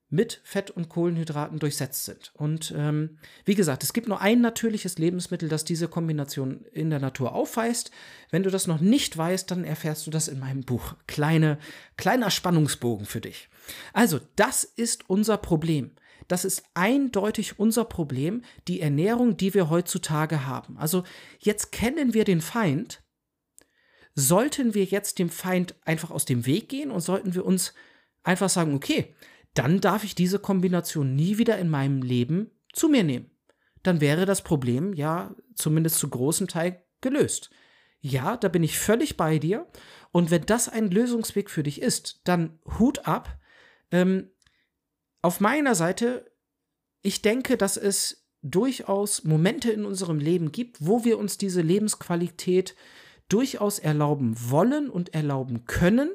mit 0.09 0.39
Fett 0.43 0.71
und 0.71 0.87
Kohlenhydraten 0.87 1.59
durchsetzt 1.59 2.05
sind. 2.05 2.31
Und 2.35 2.73
ähm, 2.77 3.17
wie 3.43 3.55
gesagt, 3.55 3.83
es 3.83 3.91
gibt 3.91 4.07
nur 4.07 4.21
ein 4.21 4.39
natürliches 4.39 4.97
Lebensmittel, 4.97 5.49
das 5.49 5.65
diese 5.65 5.87
Kombination 5.87 6.63
in 6.71 6.89
der 6.89 6.99
Natur 6.99 7.33
aufweist. 7.33 7.91
Wenn 8.29 8.43
du 8.43 8.51
das 8.51 8.67
noch 8.67 8.79
nicht 8.79 9.17
weißt, 9.17 9.49
dann 9.49 9.63
erfährst 9.63 10.05
du 10.05 10.11
das 10.11 10.27
in 10.27 10.39
meinem 10.39 10.61
Buch. 10.61 10.95
Kleine, 11.07 11.57
kleiner 11.97 12.29
Spannungsbogen 12.29 13.05
für 13.05 13.21
dich. 13.21 13.49
Also, 13.93 14.19
das 14.35 14.63
ist 14.63 15.09
unser 15.09 15.37
Problem. 15.37 15.91
Das 16.27 16.45
ist 16.45 16.63
eindeutig 16.73 17.59
unser 17.59 17.85
Problem, 17.85 18.43
die 18.67 18.81
Ernährung, 18.81 19.37
die 19.37 19.53
wir 19.53 19.69
heutzutage 19.69 20.45
haben. 20.45 20.77
Also, 20.77 21.03
jetzt 21.39 21.71
kennen 21.71 22.13
wir 22.13 22.25
den 22.25 22.41
Feind. 22.41 23.01
Sollten 24.13 24.73
wir 24.75 24.85
jetzt 24.85 25.19
dem 25.19 25.29
Feind 25.29 25.75
einfach 25.83 26.11
aus 26.11 26.25
dem 26.25 26.45
Weg 26.45 26.69
gehen 26.69 26.91
und 26.91 27.01
sollten 27.01 27.33
wir 27.33 27.45
uns 27.45 27.73
einfach 28.23 28.49
sagen, 28.49 28.73
okay, 28.73 29.13
dann 29.55 29.81
darf 29.81 30.03
ich 30.03 30.13
diese 30.13 30.37
Kombination 30.37 31.15
nie 31.15 31.39
wieder 31.39 31.57
in 31.57 31.69
meinem 31.69 32.01
Leben 32.01 32.51
zu 32.71 32.87
mir 32.87 33.03
nehmen. 33.03 33.31
Dann 33.81 34.01
wäre 34.01 34.25
das 34.25 34.43
Problem 34.43 34.93
ja 34.93 35.33
zumindest 35.55 35.97
zu 35.97 36.09
großem 36.09 36.47
Teil 36.47 36.83
gelöst. 37.01 37.49
Ja, 38.01 38.37
da 38.37 38.49
bin 38.49 38.63
ich 38.63 38.77
völlig 38.77 39.17
bei 39.17 39.39
dir. 39.39 39.67
Und 40.11 40.29
wenn 40.29 40.45
das 40.45 40.69
ein 40.69 40.91
Lösungsweg 40.91 41.49
für 41.49 41.63
dich 41.63 41.81
ist, 41.81 42.21
dann 42.25 42.59
Hut 42.77 43.07
ab. 43.07 43.39
Ähm, 43.91 44.29
auf 45.21 45.39
meiner 45.39 45.73
Seite, 45.73 46.31
ich 47.01 47.21
denke, 47.21 47.57
dass 47.57 47.77
es 47.77 48.27
durchaus 48.41 49.23
Momente 49.23 49.71
in 49.71 49.85
unserem 49.85 50.19
Leben 50.19 50.51
gibt, 50.51 50.85
wo 50.85 51.03
wir 51.03 51.17
uns 51.17 51.37
diese 51.37 51.61
Lebensqualität 51.61 52.75
durchaus 53.29 53.79
erlauben 53.79 54.35
wollen 54.37 54.89
und 54.89 55.13
erlauben 55.13 55.65
können 55.65 56.11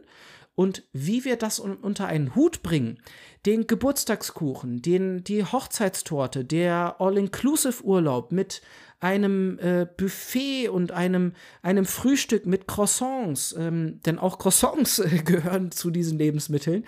und 0.54 0.84
wie 0.92 1.24
wir 1.24 1.36
das 1.36 1.58
unter 1.58 2.06
einen 2.06 2.34
Hut 2.34 2.62
bringen, 2.62 3.00
den 3.46 3.66
Geburtstagskuchen, 3.66 4.82
den, 4.82 5.24
die 5.24 5.44
Hochzeitstorte, 5.44 6.44
der 6.44 6.96
All-Inclusive-Urlaub 6.98 8.32
mit 8.32 8.60
einem 9.00 9.58
äh, 9.58 9.86
Buffet 9.96 10.68
und 10.68 10.92
einem, 10.92 11.32
einem 11.62 11.86
Frühstück 11.86 12.44
mit 12.44 12.68
Croissants, 12.68 13.54
ähm, 13.58 14.00
denn 14.04 14.18
auch 14.18 14.38
Croissants 14.38 14.98
äh, 14.98 15.08
gehören 15.24 15.72
zu 15.72 15.90
diesen 15.90 16.18
Lebensmitteln, 16.18 16.84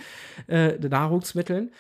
äh, 0.47 0.79
Nahrungsmitteln. 0.79 1.71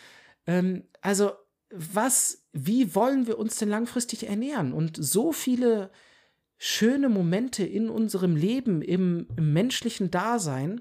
Ähm, 0.47 0.85
also, 1.03 1.33
was, 1.71 2.47
wie 2.53 2.95
wollen 2.95 3.27
wir 3.27 3.39
uns 3.39 3.57
denn 3.57 3.69
langfristig 3.69 4.29
ernähren? 4.29 4.73
Und 4.73 4.97
so 4.99 5.33
viele 5.33 5.91
schöne 6.57 7.09
Momente 7.09 7.65
in 7.65 7.91
unserem 7.91 8.37
Leben, 8.37 8.83
im, 8.83 9.27
im 9.37 9.53
menschlichen 9.53 10.11
Dasein, 10.11 10.81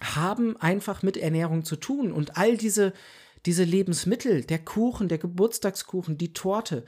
haben 0.00 0.56
einfach 0.56 1.02
mit 1.02 1.16
Ernährung 1.16 1.64
zu 1.64 1.76
tun. 1.76 2.12
Und 2.12 2.36
all 2.36 2.56
diese, 2.56 2.92
diese 3.46 3.64
Lebensmittel, 3.64 4.44
der 4.44 4.58
Kuchen, 4.58 5.08
der 5.08 5.18
Geburtstagskuchen, 5.18 6.18
die 6.18 6.32
Torte, 6.32 6.84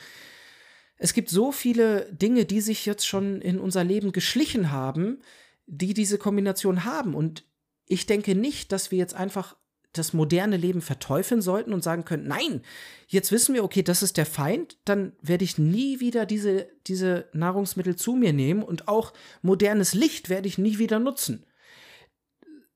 es 0.97 1.15
gibt 1.15 1.31
so 1.31 1.53
viele 1.53 2.13
Dinge, 2.13 2.45
die 2.45 2.61
sich 2.61 2.87
jetzt 2.87 3.07
schon 3.07 3.41
in 3.41 3.59
unser 3.59 3.83
Leben 3.85 4.13
geschlichen 4.13 4.71
haben, 4.71 5.21
die 5.67 5.95
diese 5.95 6.17
Kombination 6.17 6.85
haben. 6.85 7.15
Und 7.15 7.45
ich 7.87 8.07
denke 8.07 8.35
nicht, 8.35 8.73
dass 8.73 8.91
wir 8.91 8.99
jetzt 8.99 9.15
einfach 9.15 9.57
das 9.93 10.15
moderne 10.15 10.57
Leben 10.57 10.81
verteufeln 10.81 11.43
sollten 11.43 11.75
und 11.75 11.83
sagen 11.83 12.05
können, 12.05 12.27
nein, 12.27 12.63
jetzt 13.09 13.31
wissen 13.31 13.55
wir, 13.55 13.63
okay, 13.63 13.83
das 13.83 14.03
ist 14.03 14.17
der 14.17 14.25
Feind, 14.25 14.79
dann 14.87 15.13
werde 15.21 15.45
ich 15.45 15.59
nie 15.59 16.01
wieder 16.01 16.25
diese, 16.25 16.69
diese 16.87 17.29
Nahrungsmittel 17.35 17.97
zu 17.97 18.15
mir 18.15 18.33
nehmen 18.33 18.63
und 18.63 18.89
auch 18.89 19.13
modernes 19.43 19.93
Licht 19.93 20.31
werde 20.31 20.49
ich 20.49 20.57
nie 20.57 20.79
wieder 20.79 20.99
nutzen 20.99 21.45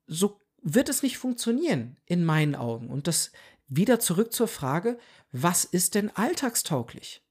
so 0.07 0.41
wird 0.63 0.89
es 0.89 1.03
nicht 1.03 1.19
funktionieren 1.19 1.97
in 2.07 2.25
meinen 2.25 2.55
Augen. 2.55 2.89
Und 2.89 3.07
das 3.07 3.31
wieder 3.69 4.01
zurück 4.01 4.33
zur 4.33 4.49
Frage, 4.49 4.99
was 5.33 5.65
ist 5.65 5.95
denn 5.95 6.11
alltagstauglich? 6.15 7.23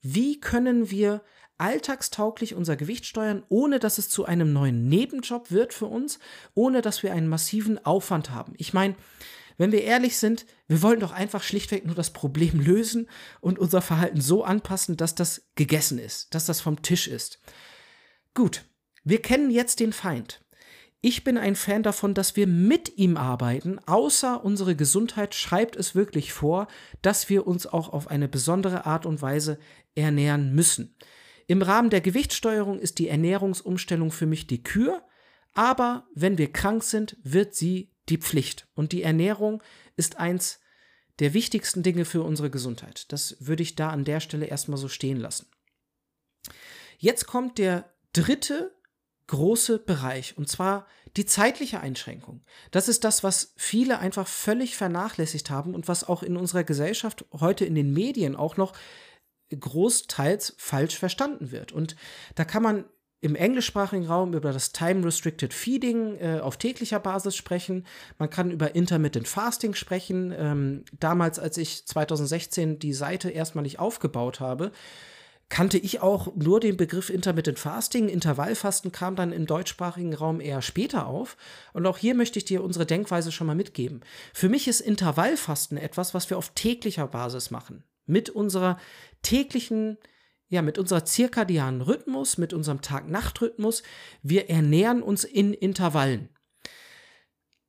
Wie 0.00 0.40
können 0.40 0.90
wir 0.90 1.22
alltagstauglich 1.58 2.54
unser 2.54 2.76
Gewicht 2.76 3.06
steuern, 3.06 3.44
ohne 3.48 3.78
dass 3.78 3.98
es 3.98 4.08
zu 4.08 4.24
einem 4.24 4.52
neuen 4.52 4.88
Nebenjob 4.88 5.50
wird 5.50 5.72
für 5.72 5.86
uns, 5.86 6.18
ohne 6.54 6.82
dass 6.82 7.02
wir 7.02 7.12
einen 7.12 7.28
massiven 7.28 7.84
Aufwand 7.84 8.30
haben? 8.30 8.54
Ich 8.56 8.72
meine, 8.72 8.96
wenn 9.58 9.72
wir 9.72 9.84
ehrlich 9.84 10.16
sind, 10.16 10.46
wir 10.66 10.82
wollen 10.82 11.00
doch 11.00 11.12
einfach 11.12 11.42
schlichtweg 11.42 11.84
nur 11.86 11.94
das 11.94 12.12
Problem 12.12 12.58
lösen 12.60 13.08
und 13.40 13.58
unser 13.58 13.82
Verhalten 13.82 14.20
so 14.20 14.44
anpassen, 14.44 14.96
dass 14.96 15.14
das 15.14 15.46
gegessen 15.54 15.98
ist, 15.98 16.34
dass 16.34 16.46
das 16.46 16.60
vom 16.60 16.82
Tisch 16.82 17.06
ist. 17.06 17.40
Gut, 18.34 18.64
wir 19.04 19.20
kennen 19.22 19.50
jetzt 19.50 19.80
den 19.80 19.92
Feind. 19.92 20.41
Ich 21.04 21.24
bin 21.24 21.36
ein 21.36 21.56
Fan 21.56 21.82
davon, 21.82 22.14
dass 22.14 22.36
wir 22.36 22.46
mit 22.46 22.96
ihm 22.96 23.16
arbeiten, 23.16 23.80
außer 23.86 24.44
unsere 24.44 24.76
Gesundheit 24.76 25.34
schreibt 25.34 25.74
es 25.74 25.96
wirklich 25.96 26.32
vor, 26.32 26.68
dass 27.02 27.28
wir 27.28 27.44
uns 27.44 27.66
auch 27.66 27.88
auf 27.88 28.06
eine 28.06 28.28
besondere 28.28 28.86
Art 28.86 29.04
und 29.04 29.20
Weise 29.20 29.58
ernähren 29.96 30.54
müssen. 30.54 30.94
Im 31.48 31.60
Rahmen 31.60 31.90
der 31.90 32.02
Gewichtssteuerung 32.02 32.78
ist 32.78 33.00
die 33.00 33.08
Ernährungsumstellung 33.08 34.12
für 34.12 34.26
mich 34.26 34.46
die 34.46 34.62
Kür, 34.62 35.02
aber 35.54 36.06
wenn 36.14 36.38
wir 36.38 36.52
krank 36.52 36.84
sind, 36.84 37.16
wird 37.24 37.56
sie 37.56 37.90
die 38.08 38.18
Pflicht. 38.18 38.68
Und 38.74 38.92
die 38.92 39.02
Ernährung 39.02 39.60
ist 39.96 40.18
eins 40.18 40.60
der 41.18 41.34
wichtigsten 41.34 41.82
Dinge 41.82 42.04
für 42.04 42.22
unsere 42.22 42.48
Gesundheit. 42.48 43.10
Das 43.12 43.36
würde 43.40 43.64
ich 43.64 43.74
da 43.74 43.90
an 43.90 44.04
der 44.04 44.20
Stelle 44.20 44.46
erstmal 44.46 44.78
so 44.78 44.86
stehen 44.86 45.18
lassen. 45.18 45.48
Jetzt 46.96 47.26
kommt 47.26 47.58
der 47.58 47.92
dritte 48.12 48.72
große 49.32 49.78
Bereich 49.78 50.36
und 50.36 50.46
zwar 50.46 50.86
die 51.16 51.24
zeitliche 51.24 51.80
Einschränkung. 51.80 52.42
Das 52.70 52.86
ist 52.86 53.02
das, 53.02 53.24
was 53.24 53.54
viele 53.56 53.98
einfach 53.98 54.28
völlig 54.28 54.76
vernachlässigt 54.76 55.48
haben 55.48 55.74
und 55.74 55.88
was 55.88 56.06
auch 56.06 56.22
in 56.22 56.36
unserer 56.36 56.64
Gesellschaft 56.64 57.24
heute 57.32 57.64
in 57.64 57.74
den 57.74 57.94
Medien 57.94 58.36
auch 58.36 58.58
noch 58.58 58.74
großteils 59.58 60.54
falsch 60.58 60.98
verstanden 60.98 61.50
wird. 61.50 61.72
Und 61.72 61.96
da 62.34 62.44
kann 62.44 62.62
man 62.62 62.84
im 63.22 63.34
englischsprachigen 63.34 64.06
Raum 64.06 64.34
über 64.34 64.52
das 64.52 64.72
Time-Restricted 64.72 65.54
Feeding 65.54 66.18
äh, 66.18 66.40
auf 66.40 66.58
täglicher 66.58 67.00
Basis 67.00 67.34
sprechen. 67.34 67.86
Man 68.18 68.28
kann 68.28 68.50
über 68.50 68.74
Intermittent 68.74 69.28
Fasting 69.28 69.74
sprechen. 69.74 70.34
Ähm, 70.36 70.84
damals, 70.98 71.38
als 71.38 71.56
ich 71.56 71.86
2016 71.86 72.80
die 72.80 72.92
Seite 72.92 73.30
erstmalig 73.30 73.78
aufgebaut 73.78 74.40
habe, 74.40 74.72
kannte 75.52 75.76
ich 75.76 76.00
auch 76.00 76.34
nur 76.34 76.60
den 76.60 76.78
Begriff 76.78 77.10
Intermittent 77.10 77.58
Fasting. 77.58 78.08
Intervallfasten 78.08 78.90
kam 78.90 79.16
dann 79.16 79.32
im 79.32 79.44
deutschsprachigen 79.44 80.14
Raum 80.14 80.40
eher 80.40 80.62
später 80.62 81.06
auf. 81.06 81.36
Und 81.74 81.86
auch 81.86 81.98
hier 81.98 82.14
möchte 82.14 82.38
ich 82.38 82.46
dir 82.46 82.64
unsere 82.64 82.86
Denkweise 82.86 83.30
schon 83.32 83.46
mal 83.46 83.54
mitgeben. 83.54 84.00
Für 84.32 84.48
mich 84.48 84.66
ist 84.66 84.80
Intervallfasten 84.80 85.76
etwas, 85.76 86.14
was 86.14 86.30
wir 86.30 86.38
auf 86.38 86.54
täglicher 86.54 87.06
Basis 87.06 87.50
machen. 87.50 87.84
Mit 88.06 88.30
unserer 88.30 88.78
täglichen 89.20 89.98
ja, 90.48 90.62
mit 90.62 90.78
unserer 90.78 91.04
zirkadianen 91.04 91.82
Rhythmus, 91.82 92.38
mit 92.38 92.54
unserem 92.54 92.80
Tag-Nacht-Rhythmus. 92.80 93.82
Wir 94.22 94.48
ernähren 94.48 95.02
uns 95.02 95.24
in 95.24 95.52
Intervallen. 95.52 96.30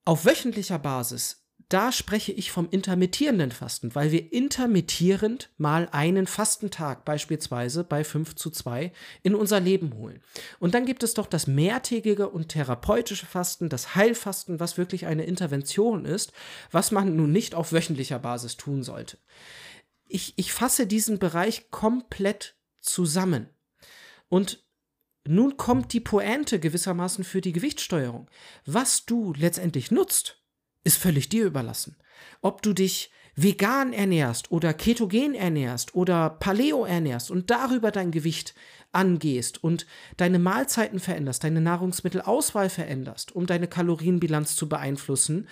Auf 0.05 0.25
wöchentlicher 0.25 0.79
Basis 0.79 1.42
da 1.69 1.91
spreche 1.91 2.31
ich 2.31 2.51
vom 2.51 2.67
intermittierenden 2.69 3.51
Fasten, 3.51 3.95
weil 3.95 4.11
wir 4.11 4.31
intermittierend 4.31 5.49
mal 5.57 5.87
einen 5.91 6.27
Fastentag 6.27 7.05
beispielsweise 7.05 7.83
bei 7.83 8.03
5 8.03 8.35
zu 8.35 8.49
2 8.49 8.91
in 9.23 9.35
unser 9.35 9.59
Leben 9.59 9.93
holen. 9.95 10.21
Und 10.59 10.73
dann 10.73 10.85
gibt 10.85 11.03
es 11.03 11.13
doch 11.13 11.27
das 11.27 11.47
mehrtägige 11.47 12.29
und 12.29 12.49
therapeutische 12.49 13.25
Fasten, 13.25 13.69
das 13.69 13.95
Heilfasten, 13.95 14.59
was 14.59 14.77
wirklich 14.77 15.05
eine 15.05 15.25
Intervention 15.25 16.05
ist, 16.05 16.33
was 16.71 16.91
man 16.91 17.15
nun 17.15 17.31
nicht 17.31 17.55
auf 17.55 17.71
wöchentlicher 17.71 18.19
Basis 18.19 18.57
tun 18.57 18.83
sollte. 18.83 19.17
Ich, 20.07 20.33
ich 20.37 20.53
fasse 20.53 20.85
diesen 20.85 21.19
Bereich 21.19 21.71
komplett 21.71 22.55
zusammen. 22.81 23.49
Und 24.29 24.63
nun 25.25 25.57
kommt 25.57 25.93
die 25.93 26.01
Pointe 26.01 26.59
gewissermaßen 26.59 27.23
für 27.23 27.39
die 27.39 27.53
Gewichtssteuerung. 27.53 28.29
Was 28.65 29.05
du 29.05 29.33
letztendlich 29.37 29.89
nutzt, 29.89 30.42
ist 30.83 30.97
völlig 30.97 31.29
dir 31.29 31.45
überlassen. 31.45 31.95
Ob 32.41 32.61
du 32.61 32.73
dich 32.73 33.11
vegan 33.35 33.93
ernährst 33.93 34.51
oder 34.51 34.73
ketogen 34.73 35.33
ernährst 35.33 35.95
oder 35.95 36.29
Paleo 36.29 36.85
ernährst 36.85 37.31
und 37.31 37.49
darüber 37.49 37.91
dein 37.91 38.11
Gewicht 38.11 38.53
angehst 38.91 39.63
und 39.63 39.87
deine 40.17 40.39
Mahlzeiten 40.39 40.99
veränderst, 40.99 41.43
deine 41.43 41.61
Nahrungsmittelauswahl 41.61 42.69
veränderst, 42.69 43.35
um 43.35 43.47
deine 43.47 43.67
Kalorienbilanz 43.67 44.55
zu 44.55 44.69
beeinflussen. 44.69 45.47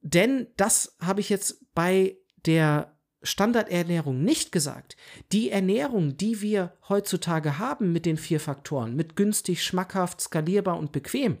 Denn 0.00 0.48
das 0.56 0.96
habe 1.00 1.20
ich 1.20 1.28
jetzt 1.28 1.64
bei 1.74 2.16
der 2.46 2.98
Standardernährung 3.22 4.22
nicht 4.22 4.52
gesagt. 4.52 4.96
Die 5.32 5.50
Ernährung, 5.50 6.16
die 6.16 6.42
wir 6.42 6.76
heutzutage 6.88 7.58
haben 7.58 7.92
mit 7.92 8.04
den 8.06 8.18
vier 8.18 8.38
Faktoren, 8.38 8.96
mit 8.96 9.16
günstig, 9.16 9.62
schmackhaft, 9.62 10.20
skalierbar 10.20 10.78
und 10.78 10.92
bequem, 10.92 11.38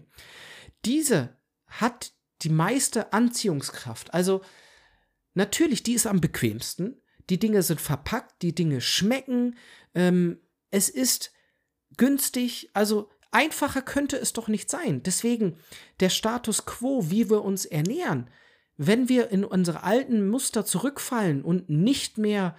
diese 0.84 1.36
hat 1.66 2.12
die 2.42 2.48
meiste 2.48 3.12
Anziehungskraft. 3.12 4.12
Also 4.12 4.42
natürlich, 5.34 5.82
die 5.82 5.94
ist 5.94 6.06
am 6.06 6.20
bequemsten. 6.20 7.00
Die 7.30 7.38
Dinge 7.38 7.62
sind 7.62 7.80
verpackt, 7.80 8.42
die 8.42 8.54
Dinge 8.54 8.80
schmecken. 8.80 9.56
Ähm, 9.94 10.40
es 10.70 10.88
ist 10.88 11.32
günstig. 11.96 12.70
Also 12.74 13.10
einfacher 13.30 13.82
könnte 13.82 14.16
es 14.16 14.32
doch 14.32 14.48
nicht 14.48 14.70
sein. 14.70 15.02
Deswegen 15.02 15.56
der 16.00 16.10
Status 16.10 16.66
quo, 16.66 17.10
wie 17.10 17.30
wir 17.30 17.42
uns 17.42 17.64
ernähren, 17.64 18.30
wenn 18.76 19.08
wir 19.08 19.30
in 19.30 19.44
unsere 19.44 19.84
alten 19.84 20.28
Muster 20.28 20.66
zurückfallen 20.66 21.42
und 21.42 21.70
nicht 21.70 22.18
mehr 22.18 22.56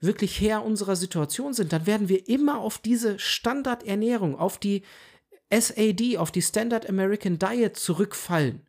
wirklich 0.00 0.40
Herr 0.40 0.64
unserer 0.64 0.96
Situation 0.96 1.52
sind, 1.52 1.72
dann 1.72 1.86
werden 1.86 2.08
wir 2.08 2.28
immer 2.28 2.58
auf 2.58 2.78
diese 2.78 3.18
Standardernährung, 3.18 4.36
auf 4.36 4.58
die 4.58 4.82
SAD, 5.52 6.16
auf 6.18 6.30
die 6.30 6.42
Standard 6.42 6.88
American 6.88 7.38
Diet 7.38 7.76
zurückfallen 7.76 8.67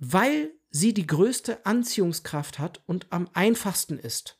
weil 0.00 0.50
sie 0.70 0.94
die 0.94 1.06
größte 1.06 1.64
Anziehungskraft 1.66 2.58
hat 2.58 2.82
und 2.86 3.06
am 3.10 3.28
einfachsten 3.34 3.98
ist. 3.98 4.38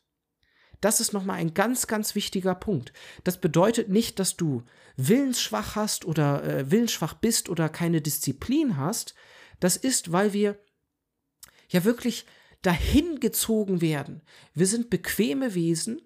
Das 0.81 0.99
ist 0.99 1.13
nochmal 1.13 1.37
ein 1.37 1.53
ganz, 1.53 1.85
ganz 1.85 2.15
wichtiger 2.15 2.55
Punkt. 2.55 2.91
Das 3.23 3.39
bedeutet 3.39 3.87
nicht, 3.87 4.17
dass 4.17 4.35
du 4.35 4.63
willensschwach 4.97 5.75
hast 5.75 6.05
oder 6.05 6.43
äh, 6.43 6.71
willensschwach 6.71 7.13
bist 7.13 7.49
oder 7.49 7.69
keine 7.69 8.01
Disziplin 8.01 8.77
hast. 8.77 9.13
Das 9.59 9.77
ist, 9.77 10.11
weil 10.11 10.33
wir 10.33 10.59
ja 11.69 11.83
wirklich 11.83 12.25
dahin 12.63 13.19
gezogen 13.19 13.79
werden. 13.79 14.23
Wir 14.55 14.65
sind 14.65 14.89
bequeme 14.89 15.53
Wesen. 15.53 16.01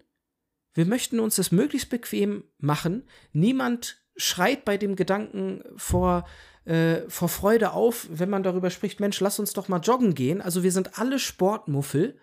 Wir 0.73 0.85
möchten 0.85 1.21
uns 1.21 1.37
das 1.37 1.53
möglichst 1.53 1.89
bequem 1.89 2.43
machen. 2.57 3.07
Niemand 3.31 4.03
schreit 4.17 4.65
bei 4.65 4.77
dem 4.77 4.97
Gedanken 4.97 5.63
vor, 5.77 6.27
äh, 6.65 7.01
vor 7.09 7.29
Freude 7.29 7.71
auf, 7.73 8.07
wenn 8.09 8.29
man 8.29 8.43
darüber 8.43 8.69
spricht, 8.69 8.99
Mensch, 8.99 9.19
lass 9.19 9.39
uns 9.39 9.53
doch 9.53 9.67
mal 9.67 9.79
joggen 9.79 10.15
gehen. 10.15 10.41
Also 10.41 10.63
wir 10.63 10.71
sind 10.71 10.97
alle 10.99 11.19
Sportmuffel, 11.19 12.19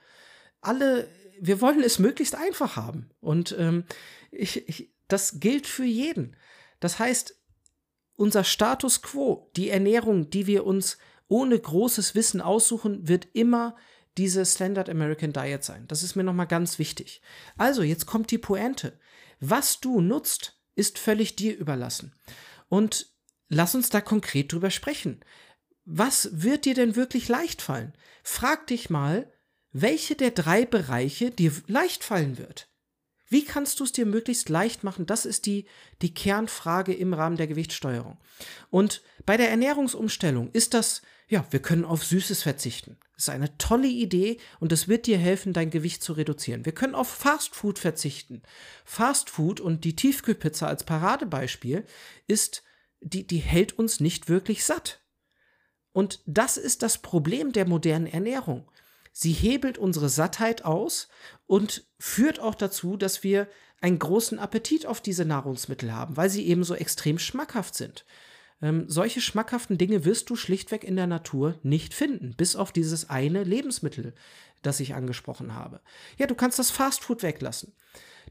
alle, 0.60 1.08
wir 1.40 1.60
wollen 1.60 1.82
es 1.82 1.98
möglichst 1.98 2.34
einfach 2.34 2.76
haben. 2.76 3.10
Und 3.20 3.54
ähm, 3.58 3.84
ich, 4.30 4.68
ich, 4.68 4.92
das 5.08 5.40
gilt 5.40 5.66
für 5.66 5.84
jeden. 5.84 6.36
Das 6.80 6.98
heißt, 6.98 7.36
unser 8.16 8.44
Status 8.44 9.02
quo, 9.02 9.50
die 9.56 9.70
Ernährung, 9.70 10.30
die 10.30 10.46
wir 10.46 10.66
uns 10.66 10.98
ohne 11.28 11.58
großes 11.58 12.14
Wissen 12.14 12.40
aussuchen, 12.40 13.08
wird 13.08 13.28
immer 13.32 13.76
diese 14.18 14.44
Standard 14.44 14.90
American 14.90 15.32
Diet 15.32 15.64
sein. 15.64 15.86
Das 15.88 16.02
ist 16.02 16.16
mir 16.16 16.24
nochmal 16.24 16.46
ganz 16.46 16.78
wichtig. 16.78 17.22
Also, 17.56 17.82
jetzt 17.82 18.06
kommt 18.06 18.30
die 18.30 18.38
Pointe. 18.38 18.98
Was 19.40 19.80
du 19.80 20.00
nutzt, 20.00 20.60
ist 20.74 20.98
völlig 20.98 21.36
dir 21.36 21.56
überlassen. 21.56 22.14
Und 22.68 23.11
lass 23.52 23.74
uns 23.74 23.90
da 23.90 24.00
konkret 24.00 24.52
drüber 24.52 24.70
sprechen. 24.70 25.20
Was 25.84 26.30
wird 26.32 26.64
dir 26.64 26.74
denn 26.74 26.96
wirklich 26.96 27.28
leicht 27.28 27.60
fallen? 27.60 27.92
Frag 28.22 28.66
dich 28.66 28.88
mal, 28.88 29.30
welche 29.72 30.14
der 30.14 30.30
drei 30.30 30.64
Bereiche 30.64 31.30
dir 31.30 31.52
leicht 31.66 32.02
fallen 32.02 32.38
wird. 32.38 32.68
Wie 33.28 33.44
kannst 33.44 33.80
du 33.80 33.84
es 33.84 33.92
dir 33.92 34.06
möglichst 34.06 34.48
leicht 34.48 34.84
machen? 34.84 35.06
Das 35.06 35.24
ist 35.24 35.46
die, 35.46 35.66
die 36.02 36.12
Kernfrage 36.12 36.92
im 36.92 37.14
Rahmen 37.14 37.36
der 37.36 37.46
Gewichtssteuerung. 37.46 38.18
Und 38.70 39.02
bei 39.24 39.36
der 39.36 39.50
Ernährungsumstellung 39.50 40.50
ist 40.52 40.74
das, 40.74 41.02
ja, 41.28 41.46
wir 41.50 41.60
können 41.60 41.84
auf 41.84 42.04
Süßes 42.04 42.42
verzichten. 42.42 42.98
Das 43.14 43.24
ist 43.24 43.28
eine 43.30 43.56
tolle 43.56 43.88
Idee 43.88 44.38
und 44.60 44.72
das 44.72 44.88
wird 44.88 45.06
dir 45.06 45.18
helfen, 45.18 45.52
dein 45.52 45.70
Gewicht 45.70 46.02
zu 46.02 46.12
reduzieren. 46.12 46.64
Wir 46.64 46.72
können 46.72 46.94
auf 46.94 47.08
Fast 47.08 47.54
Food 47.54 47.78
verzichten. 47.78 48.42
Fast 48.84 49.30
Food 49.30 49.60
und 49.60 49.84
die 49.84 49.96
Tiefkühlpizza 49.96 50.66
als 50.66 50.84
Paradebeispiel 50.84 51.86
ist 52.26 52.62
die, 53.02 53.26
die 53.26 53.38
hält 53.38 53.78
uns 53.78 54.00
nicht 54.00 54.28
wirklich 54.28 54.64
satt. 54.64 55.00
Und 55.92 56.20
das 56.26 56.56
ist 56.56 56.82
das 56.82 56.98
Problem 56.98 57.52
der 57.52 57.66
modernen 57.66 58.06
Ernährung. 58.06 58.70
Sie 59.12 59.32
hebelt 59.32 59.76
unsere 59.76 60.08
Sattheit 60.08 60.64
aus 60.64 61.08
und 61.46 61.86
führt 61.98 62.40
auch 62.40 62.54
dazu, 62.54 62.96
dass 62.96 63.22
wir 63.22 63.46
einen 63.82 63.98
großen 63.98 64.38
Appetit 64.38 64.86
auf 64.86 65.00
diese 65.00 65.24
Nahrungsmittel 65.24 65.92
haben, 65.92 66.16
weil 66.16 66.30
sie 66.30 66.46
eben 66.46 66.64
so 66.64 66.74
extrem 66.74 67.18
schmackhaft 67.18 67.74
sind. 67.74 68.06
Ähm, 68.62 68.84
solche 68.88 69.20
schmackhaften 69.20 69.76
Dinge 69.76 70.04
wirst 70.04 70.30
du 70.30 70.36
schlichtweg 70.36 70.84
in 70.84 70.96
der 70.96 71.08
Natur 71.08 71.58
nicht 71.62 71.92
finden, 71.92 72.34
bis 72.36 72.56
auf 72.56 72.72
dieses 72.72 73.10
eine 73.10 73.42
Lebensmittel, 73.42 74.14
das 74.62 74.80
ich 74.80 74.94
angesprochen 74.94 75.54
habe. 75.54 75.80
Ja, 76.16 76.26
du 76.26 76.36
kannst 76.36 76.58
das 76.58 76.70
Fastfood 76.70 77.22
weglassen. 77.22 77.74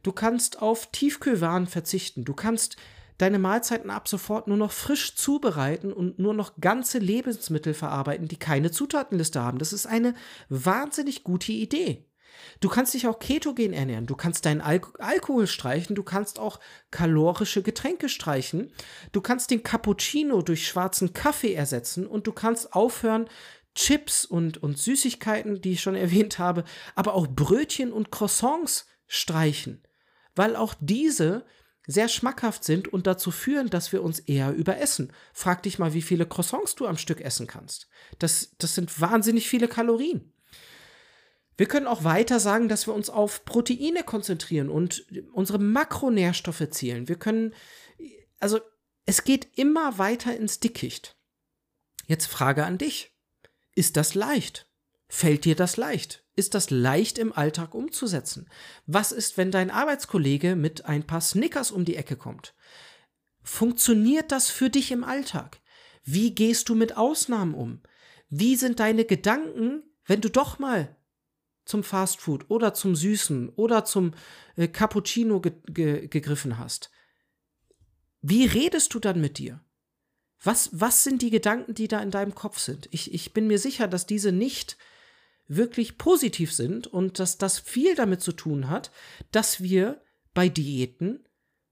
Du 0.03 0.13
kannst 0.13 0.61
auf 0.61 0.89
Tiefkühlwaren 0.91 1.67
verzichten. 1.67 2.23
Du 2.23 2.33
kannst 2.33 2.77
deine 3.21 3.39
Mahlzeiten 3.39 3.89
ab 3.89 4.07
sofort 4.07 4.47
nur 4.47 4.57
noch 4.57 4.71
frisch 4.71 5.15
zubereiten 5.15 5.93
und 5.93 6.19
nur 6.19 6.33
noch 6.33 6.53
ganze 6.59 6.97
Lebensmittel 6.99 7.73
verarbeiten, 7.73 8.27
die 8.27 8.37
keine 8.37 8.71
Zutatenliste 8.71 9.41
haben. 9.41 9.59
Das 9.59 9.73
ist 9.73 9.85
eine 9.85 10.13
wahnsinnig 10.49 11.23
gute 11.23 11.51
Idee. 11.51 12.05
Du 12.59 12.69
kannst 12.69 12.93
dich 12.93 13.07
auch 13.07 13.19
ketogen 13.19 13.73
ernähren, 13.73 14.05
du 14.05 14.15
kannst 14.15 14.45
deinen 14.45 14.61
Al 14.61 14.81
Alkohol 14.99 15.47
streichen, 15.47 15.95
du 15.95 16.03
kannst 16.03 16.39
auch 16.39 16.59
kalorische 16.89 17.61
Getränke 17.61 18.09
streichen, 18.09 18.71
du 19.11 19.21
kannst 19.21 19.51
den 19.51 19.63
Cappuccino 19.63 20.41
durch 20.41 20.67
schwarzen 20.67 21.13
Kaffee 21.13 21.53
ersetzen 21.53 22.07
und 22.07 22.27
du 22.27 22.31
kannst 22.31 22.73
aufhören, 22.73 23.27
Chips 23.73 24.25
und, 24.25 24.61
und 24.61 24.77
Süßigkeiten, 24.77 25.61
die 25.61 25.73
ich 25.73 25.81
schon 25.81 25.95
erwähnt 26.05 26.39
habe, 26.39 26.63
aber 26.95 27.13
auch 27.13 27.27
Brötchen 27.27 27.91
und 27.93 28.11
Croissants 28.11 28.87
streichen, 29.07 29.83
weil 30.35 30.55
auch 30.55 30.73
diese 30.79 31.45
sehr 31.87 32.07
schmackhaft 32.07 32.63
sind 32.63 32.87
und 32.87 33.07
dazu 33.07 33.31
führen, 33.31 33.69
dass 33.69 33.91
wir 33.91 34.03
uns 34.03 34.19
eher 34.19 34.53
überessen. 34.53 35.11
Frag 35.33 35.63
dich 35.63 35.79
mal, 35.79 35.93
wie 35.93 36.01
viele 36.01 36.25
Croissants 36.25 36.75
du 36.75 36.85
am 36.85 36.97
Stück 36.97 37.21
essen 37.21 37.47
kannst. 37.47 37.87
Das, 38.19 38.55
das 38.57 38.75
sind 38.75 39.01
wahnsinnig 39.01 39.49
viele 39.49 39.67
Kalorien. 39.67 40.31
Wir 41.57 41.67
können 41.67 41.87
auch 41.87 42.03
weiter 42.03 42.39
sagen, 42.39 42.69
dass 42.69 42.87
wir 42.87 42.93
uns 42.93 43.09
auf 43.09 43.45
Proteine 43.45 44.03
konzentrieren 44.03 44.69
und 44.69 45.05
unsere 45.33 45.59
Makronährstoffe 45.59 46.69
zielen. 46.71 47.07
Wir 47.07 47.17
können, 47.17 47.53
also 48.39 48.59
es 49.05 49.23
geht 49.23 49.47
immer 49.57 49.97
weiter 49.97 50.35
ins 50.35 50.59
Dickicht. 50.59 51.15
Jetzt 52.07 52.27
Frage 52.27 52.65
an 52.65 52.77
dich. 52.77 53.15
Ist 53.75 53.97
das 53.97 54.15
leicht? 54.15 54.70
Fällt 55.13 55.43
dir 55.43 55.55
das 55.55 55.75
leicht? 55.75 56.23
Ist 56.37 56.53
das 56.53 56.69
leicht 56.69 57.17
im 57.17 57.33
Alltag 57.33 57.75
umzusetzen? 57.75 58.49
Was 58.85 59.11
ist, 59.11 59.35
wenn 59.35 59.51
dein 59.51 59.69
Arbeitskollege 59.69 60.55
mit 60.55 60.85
ein 60.85 61.05
paar 61.05 61.19
Snickers 61.19 61.69
um 61.69 61.83
die 61.83 61.97
Ecke 61.97 62.15
kommt? 62.15 62.55
Funktioniert 63.43 64.31
das 64.31 64.49
für 64.49 64.69
dich 64.69 64.89
im 64.89 65.03
Alltag? 65.03 65.59
Wie 66.05 66.33
gehst 66.33 66.69
du 66.69 66.75
mit 66.75 66.95
Ausnahmen 66.95 67.55
um? 67.55 67.81
Wie 68.29 68.55
sind 68.55 68.79
deine 68.79 69.03
Gedanken, 69.03 69.83
wenn 70.05 70.21
du 70.21 70.29
doch 70.29 70.59
mal 70.59 70.95
zum 71.65 71.83
Fastfood 71.83 72.49
oder 72.49 72.73
zum 72.73 72.95
Süßen 72.95 73.49
oder 73.49 73.83
zum 73.83 74.13
äh, 74.55 74.69
Cappuccino 74.69 75.41
ge 75.41 75.51
ge 75.65 76.07
gegriffen 76.07 76.57
hast, 76.57 76.89
wie 78.21 78.45
redest 78.45 78.93
du 78.93 78.99
dann 78.99 79.19
mit 79.19 79.39
dir? 79.39 79.59
Was, 80.41 80.69
was 80.71 81.03
sind 81.03 81.21
die 81.21 81.31
Gedanken, 81.31 81.73
die 81.73 81.89
da 81.89 82.01
in 82.01 82.11
deinem 82.11 82.33
Kopf 82.33 82.59
sind? 82.59 82.87
Ich, 82.91 83.13
ich 83.13 83.33
bin 83.33 83.47
mir 83.47 83.59
sicher, 83.59 83.89
dass 83.89 84.05
diese 84.05 84.31
nicht 84.31 84.77
wirklich 85.55 85.97
positiv 85.97 86.53
sind 86.53 86.87
und 86.87 87.19
dass 87.19 87.37
das 87.37 87.59
viel 87.59 87.95
damit 87.95 88.21
zu 88.21 88.31
tun 88.31 88.69
hat, 88.69 88.91
dass 89.31 89.61
wir 89.61 90.01
bei 90.33 90.49
Diäten 90.49 91.27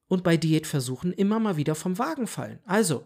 und 0.08 0.24
bei 0.24 0.38
Diätversuchen 0.38 1.14
immer 1.14 1.40
mal 1.40 1.58
wieder 1.58 1.76
vom 1.76 1.98
Wagen 1.98 2.28
fallen. 2.28 2.60
Also, 2.66 3.06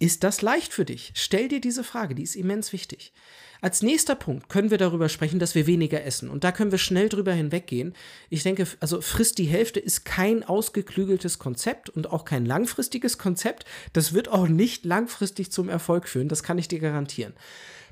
ist 0.00 0.24
das 0.24 0.42
leicht 0.42 0.72
für 0.72 0.84
dich? 0.84 1.12
Stell 1.14 1.48
dir 1.48 1.60
diese 1.60 1.84
Frage, 1.84 2.14
die 2.16 2.24
ist 2.24 2.34
immens 2.34 2.72
wichtig. 2.72 3.12
Als 3.60 3.82
nächster 3.82 4.16
Punkt 4.16 4.48
können 4.48 4.70
wir 4.70 4.78
darüber 4.78 5.08
sprechen, 5.08 5.38
dass 5.38 5.54
wir 5.54 5.66
weniger 5.66 6.02
essen. 6.04 6.28
Und 6.28 6.44
da 6.44 6.50
können 6.50 6.72
wir 6.72 6.78
schnell 6.78 7.08
drüber 7.08 7.32
hinweggehen. 7.32 7.94
Ich 8.30 8.42
denke, 8.42 8.66
also 8.80 9.00
frisst 9.00 9.38
die 9.38 9.44
Hälfte 9.44 9.78
ist 9.78 10.04
kein 10.04 10.42
ausgeklügeltes 10.42 11.38
Konzept 11.38 11.88
und 11.88 12.10
auch 12.10 12.24
kein 12.24 12.46
langfristiges 12.46 13.16
Konzept. 13.16 13.64
Das 13.92 14.12
wird 14.12 14.28
auch 14.28 14.48
nicht 14.48 14.84
langfristig 14.84 15.52
zum 15.52 15.68
Erfolg 15.68 16.08
führen. 16.08 16.28
Das 16.28 16.42
kann 16.42 16.58
ich 16.58 16.68
dir 16.68 16.80
garantieren. 16.80 17.34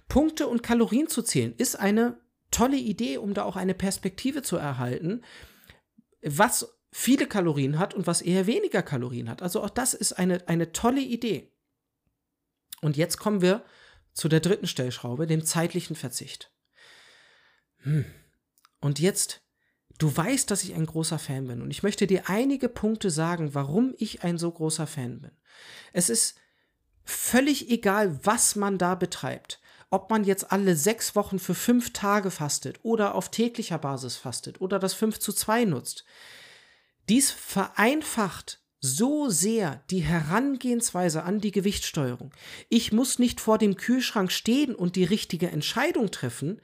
Punkte 0.08 0.46
und 0.46 0.62
Kalorien 0.62 1.08
zu 1.08 1.22
zählen 1.22 1.54
ist 1.56 1.76
eine 1.76 2.20
tolle 2.50 2.76
Idee, 2.76 3.18
um 3.18 3.34
da 3.34 3.44
auch 3.44 3.56
eine 3.56 3.74
Perspektive 3.74 4.42
zu 4.42 4.56
erhalten, 4.56 5.22
was 6.22 6.78
viele 6.90 7.26
Kalorien 7.26 7.78
hat 7.78 7.94
und 7.94 8.06
was 8.06 8.22
eher 8.22 8.46
weniger 8.46 8.82
Kalorien 8.82 9.28
hat. 9.28 9.42
Also 9.42 9.62
auch 9.62 9.70
das 9.70 9.94
ist 9.94 10.14
eine, 10.14 10.48
eine 10.48 10.72
tolle 10.72 11.02
Idee. 11.02 11.52
Und 12.80 12.96
jetzt 12.96 13.18
kommen 13.18 13.42
wir 13.42 13.64
zu 14.12 14.28
der 14.28 14.40
dritten 14.40 14.66
Stellschraube, 14.66 15.26
dem 15.26 15.44
zeitlichen 15.44 15.96
Verzicht. 15.96 16.52
Hm. 17.78 18.04
Und 18.80 18.98
jetzt, 18.98 19.42
du 19.98 20.14
weißt, 20.16 20.50
dass 20.50 20.64
ich 20.64 20.74
ein 20.74 20.86
großer 20.86 21.18
Fan 21.18 21.46
bin 21.46 21.62
und 21.62 21.70
ich 21.70 21.82
möchte 21.82 22.06
dir 22.06 22.28
einige 22.28 22.68
Punkte 22.68 23.10
sagen, 23.10 23.54
warum 23.54 23.94
ich 23.98 24.22
ein 24.22 24.38
so 24.38 24.50
großer 24.50 24.86
Fan 24.86 25.20
bin. 25.20 25.32
Es 25.92 26.08
ist 26.08 26.36
völlig 27.04 27.70
egal, 27.70 28.24
was 28.24 28.56
man 28.56 28.78
da 28.78 28.94
betreibt. 28.94 29.60
Ob 29.90 30.10
man 30.10 30.24
jetzt 30.24 30.52
alle 30.52 30.76
sechs 30.76 31.16
Wochen 31.16 31.38
für 31.38 31.54
fünf 31.54 31.92
Tage 31.92 32.30
fastet 32.30 32.80
oder 32.82 33.14
auf 33.14 33.30
täglicher 33.30 33.78
Basis 33.78 34.16
fastet 34.16 34.60
oder 34.60 34.78
das 34.78 34.94
5 34.94 35.18
zu 35.18 35.32
2 35.32 35.64
nutzt. 35.64 36.04
Dies 37.08 37.30
vereinfacht 37.30 38.60
so 38.80 39.28
sehr 39.28 39.82
die 39.90 40.00
Herangehensweise 40.00 41.24
an 41.24 41.40
die 41.40 41.50
Gewichtssteuerung. 41.50 42.32
Ich 42.68 42.92
muss 42.92 43.18
nicht 43.18 43.40
vor 43.40 43.58
dem 43.58 43.76
Kühlschrank 43.76 44.30
stehen 44.30 44.74
und 44.74 44.94
die 44.94 45.04
richtige 45.04 45.50
Entscheidung 45.50 46.10
treffen. 46.10 46.60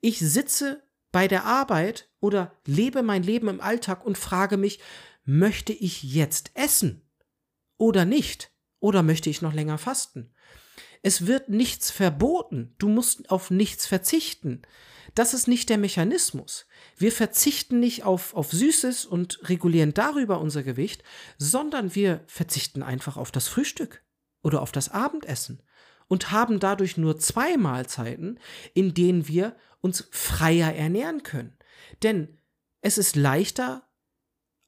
Ich 0.00 0.20
sitze 0.20 0.82
bei 1.12 1.28
der 1.28 1.44
Arbeit 1.44 2.08
oder 2.20 2.56
lebe 2.66 3.02
mein 3.02 3.22
Leben 3.22 3.48
im 3.48 3.60
Alltag 3.60 4.06
und 4.06 4.16
frage 4.16 4.56
mich, 4.56 4.78
möchte 5.24 5.72
ich 5.72 6.02
jetzt 6.02 6.52
essen 6.54 7.02
oder 7.76 8.04
nicht? 8.04 8.52
Oder 8.78 9.02
möchte 9.02 9.28
ich 9.28 9.42
noch 9.42 9.52
länger 9.52 9.76
fasten? 9.76 10.32
Es 11.02 11.26
wird 11.26 11.48
nichts 11.48 11.90
verboten. 11.90 12.74
Du 12.78 12.88
musst 12.88 13.30
auf 13.30 13.50
nichts 13.50 13.86
verzichten. 13.86 14.62
Das 15.14 15.34
ist 15.34 15.48
nicht 15.48 15.68
der 15.68 15.78
Mechanismus. 15.78 16.66
Wir 16.96 17.10
verzichten 17.10 17.80
nicht 17.80 18.04
auf, 18.04 18.34
auf 18.34 18.52
Süßes 18.52 19.06
und 19.06 19.48
regulieren 19.48 19.94
darüber 19.94 20.40
unser 20.40 20.62
Gewicht, 20.62 21.02
sondern 21.38 21.94
wir 21.94 22.22
verzichten 22.26 22.82
einfach 22.82 23.16
auf 23.16 23.32
das 23.32 23.48
Frühstück 23.48 24.04
oder 24.42 24.62
auf 24.62 24.72
das 24.72 24.90
Abendessen 24.90 25.62
und 26.06 26.30
haben 26.30 26.60
dadurch 26.60 26.96
nur 26.96 27.18
zwei 27.18 27.56
Mahlzeiten, 27.56 28.38
in 28.74 28.94
denen 28.94 29.26
wir 29.26 29.56
uns 29.80 30.08
freier 30.10 30.74
ernähren 30.74 31.22
können. 31.22 31.56
Denn 32.02 32.38
es 32.82 32.98
ist 32.98 33.16
leichter, 33.16 33.89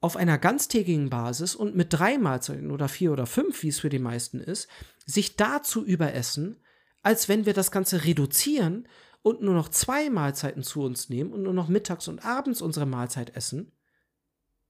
auf 0.02 0.16
einer 0.16 0.36
ganztägigen 0.36 1.08
Basis 1.08 1.54
und 1.54 1.76
mit 1.76 1.92
drei 1.92 2.18
Mahlzeiten 2.18 2.70
oder 2.70 2.88
vier 2.88 3.12
oder 3.12 3.24
fünf, 3.24 3.62
wie 3.62 3.68
es 3.68 3.80
für 3.80 3.88
die 3.88 4.00
meisten 4.00 4.40
ist, 4.40 4.68
sich 5.06 5.36
da 5.36 5.62
zu 5.62 5.84
überessen, 5.84 6.56
als 7.02 7.28
wenn 7.28 7.46
wir 7.46 7.54
das 7.54 7.70
Ganze 7.70 8.04
reduzieren 8.04 8.88
und 9.22 9.42
nur 9.42 9.54
noch 9.54 9.68
zwei 9.68 10.10
Mahlzeiten 10.10 10.64
zu 10.64 10.82
uns 10.82 11.08
nehmen 11.08 11.32
und 11.32 11.44
nur 11.44 11.54
noch 11.54 11.68
mittags 11.68 12.08
und 12.08 12.24
abends 12.24 12.60
unsere 12.60 12.84
Mahlzeit 12.84 13.36
essen, 13.36 13.72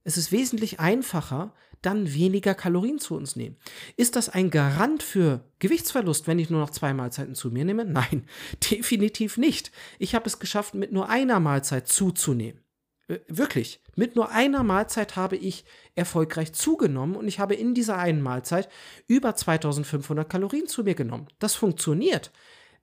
es 0.05 0.19
ist 0.19 0.33
wesentlich 0.33 0.81
einfacher, 0.81 1.55
dann 1.81 2.13
weniger 2.13 2.55
Kalorien 2.55 2.99
zu 2.99 3.15
uns 3.17 3.35
nehmen. 3.35 3.57
Ist 3.97 4.17
das 4.17 4.29
ein 4.29 4.51
Garant 4.51 5.03
für 5.03 5.45
Gewichtsverlust, 5.59 6.27
wenn 6.27 6.39
ich 6.39 6.51
nur 6.51 6.61
noch 6.61 6.71
zwei 6.71 6.93
Mahlzeiten 6.93 7.35
zu 7.35 7.51
mir 7.51 7.65
nehme? 7.65 7.85
Nein, 7.85 8.27
definitiv 8.71 9.39
nicht. 9.39 9.73
Ich 9.99 10.15
habe 10.15 10.27
es 10.27 10.39
geschafft, 10.39 10.75
mit 10.75 10.93
nur 10.93 11.09
einer 11.09 11.41
Mahlzeit 11.41 11.89
zuzunehmen. 11.89 12.62
Äh, 13.09 13.19
wirklich, 13.29 13.81
mit 13.97 14.17
nur 14.17 14.31
einer 14.31 14.63
Mahlzeit 14.63 15.17
habe 15.17 15.37
ich 15.37 15.65
erfolgreich 15.95 16.53
zugenommen 16.53 17.17
und 17.17 17.29
ich 17.29 17.39
habe 17.39 17.55
in 17.55 17.75
dieser 17.75 17.99
einen 17.99 18.23
Mahlzeit 18.23 18.69
über 19.07 19.35
2500 19.35 20.29
Kalorien 20.29 20.67
zu 20.67 20.85
mir 20.85 20.95
genommen. 20.95 21.29
Das 21.39 21.55
funktioniert 21.55 22.31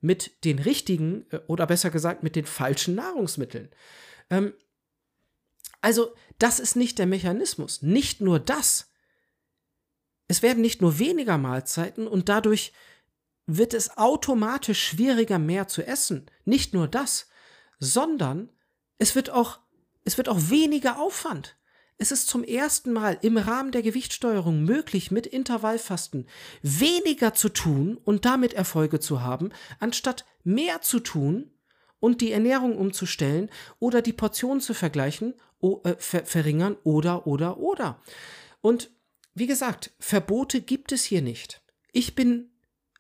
mit 0.02 0.44
den 0.46 0.60
richtigen 0.60 1.26
äh, 1.32 1.40
oder 1.48 1.68
besser 1.68 1.90
gesagt 1.90 2.24
mit 2.24 2.36
den 2.36 2.46
falschen 2.46 2.96
Nahrungsmitteln. 2.96 3.70
Ähm, 4.30 4.54
also 5.82 6.14
das 6.38 6.60
ist 6.60 6.76
nicht 6.76 7.00
der 7.00 7.08
Mechanismus. 7.08 7.82
Nicht 7.82 8.22
nur 8.22 8.40
das. 8.40 8.92
Es 10.28 10.42
werden 10.42 10.62
nicht 10.62 10.82
nur 10.82 11.00
weniger 11.00 11.38
Mahlzeiten 11.38 12.08
und 12.08 12.30
dadurch 12.30 12.74
wird 13.48 13.74
es 13.74 13.98
automatisch 13.98 14.86
schwieriger, 14.86 15.40
mehr 15.40 15.68
zu 15.68 15.86
essen. 15.86 16.30
Nicht 16.46 16.74
nur 16.74 16.88
das, 16.88 17.28
sondern 17.80 18.52
es 19.00 19.16
wird 19.16 19.32
auch, 19.32 19.60
es 20.10 20.18
wird 20.18 20.28
auch 20.28 20.50
weniger 20.50 20.98
Aufwand. 20.98 21.56
Es 22.00 22.12
ist 22.12 22.28
zum 22.28 22.44
ersten 22.44 22.94
Mal 22.94 23.20
im 23.22 23.38
Rahmen 23.38 23.72
der 23.72 23.84
Gewichtssteuerung 23.84 24.64
möglich, 24.64 25.12
mit 25.12 25.28
Intervallfasten 25.28 26.26
weniger 26.64 27.36
zu 27.36 27.50
tun 27.50 27.96
und 28.06 28.26
damit 28.26 28.56
Erfolge 28.56 29.00
zu 29.00 29.22
haben, 29.22 29.52
anstatt 29.80 30.26
mehr 30.44 30.82
zu 30.82 31.00
tun 31.00 31.52
und 32.00 32.22
die 32.22 32.32
Ernährung 32.32 32.76
umzustellen 32.76 33.52
oder 33.78 34.02
die 34.02 34.14
Portionen 34.14 34.62
zu 34.62 34.74
vergleichen, 34.74 35.36
äh, 35.62 35.94
ver 36.00 36.26
verringern 36.26 36.76
oder, 36.84 37.28
oder, 37.28 37.58
oder. 37.60 38.02
Und 38.62 38.90
wie 39.36 39.46
gesagt, 39.46 39.92
Verbote 40.00 40.62
gibt 40.62 40.92
es 40.92 41.04
hier 41.04 41.22
nicht. 41.22 41.62
Ich 41.92 42.16
bin 42.16 42.50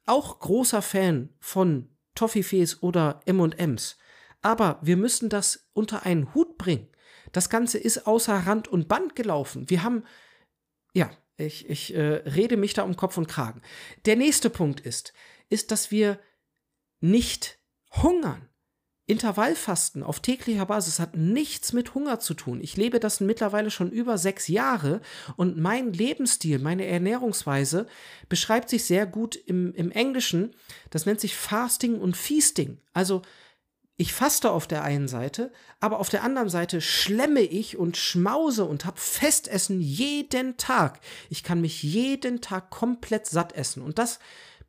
auch 0.06 0.38
großer 0.38 0.84
Fan 0.84 1.30
von 1.39 1.89
Toffifees 2.13 2.84
oder 2.84 3.22
M&Ms. 3.26 3.98
Aber 4.43 4.78
wir 4.84 4.95
müssen 4.95 5.30
das 5.30 5.72
unter 5.74 6.06
einen 6.06 6.36
Hut 6.36 6.60
bringen. 6.60 6.88
Das 7.32 7.50
Ganze 7.50 7.78
ist 7.78 8.08
außer 8.08 8.34
Rand 8.34 8.68
und 8.68 8.88
Band 8.88 9.15
gelaufen. 9.15 9.70
Wir 9.70 9.84
haben, 9.84 10.04
ja, 10.94 11.10
ich, 11.38 11.70
ich 11.70 11.96
äh, 11.96 12.02
rede 12.02 12.58
mich 12.58 12.74
da 12.74 12.84
um 12.84 12.96
Kopf 12.96 13.18
und 13.18 13.28
Kragen. 13.28 13.62
Der 14.06 14.15
nächste 14.15 14.50
Punkt 14.50 14.80
ist, 14.82 15.13
ist, 15.50 15.72
dass 15.72 15.92
wir 15.92 16.20
nicht 17.00 17.60
hungern. 17.92 18.50
Intervallfasten 19.10 20.04
auf 20.04 20.20
täglicher 20.20 20.68
Basis 20.68 21.00
hat 21.00 21.18
nichts 21.18 21.74
mit 21.74 21.96
Hunger 21.96 22.20
zu 22.20 22.36
tun. 22.36 22.62
Ich 22.62 22.78
lebe 22.78 23.00
das 23.00 23.20
mittlerweile 23.22 23.72
schon 23.72 23.89
über 23.89 24.20
sechs 24.20 24.48
Jahre 24.48 25.02
und 25.36 25.58
mein 25.58 25.94
Lebensstil, 25.94 26.60
meine 26.60 26.86
Ernährungsweise 26.86 27.88
beschreibt 28.30 28.70
sich 28.70 28.84
sehr 28.86 29.08
gut 29.08 29.36
im, 29.36 29.74
im 29.74 29.89
Englischen. 29.89 30.54
Das 30.92 31.08
nennt 31.08 31.20
sich 31.20 31.36
Fasting 31.36 32.00
und 32.00 32.18
Feasting. 32.18 32.78
Also 32.94 33.24
ich 34.00 34.14
faste 34.14 34.52
auf 34.52 34.66
der 34.66 34.84
einen 34.84 35.10
Seite, 35.10 35.52
aber 35.82 36.00
auf 36.00 36.08
der 36.08 36.24
anderen 36.24 36.48
Seite 36.48 36.80
schlemme 36.80 37.42
ich 37.42 37.76
und 37.76 37.98
schmause 37.98 38.64
und 38.64 38.86
habe 38.86 38.98
Festessen 38.98 39.82
jeden 39.82 40.56
Tag. 40.56 41.02
Ich 41.30 41.44
kann 41.44 41.60
mich 41.60 41.84
jeden 41.84 42.40
Tag 42.40 42.70
komplett 42.70 43.28
satt 43.28 43.52
essen. 43.52 43.84
Und 43.84 44.00
das 44.00 44.20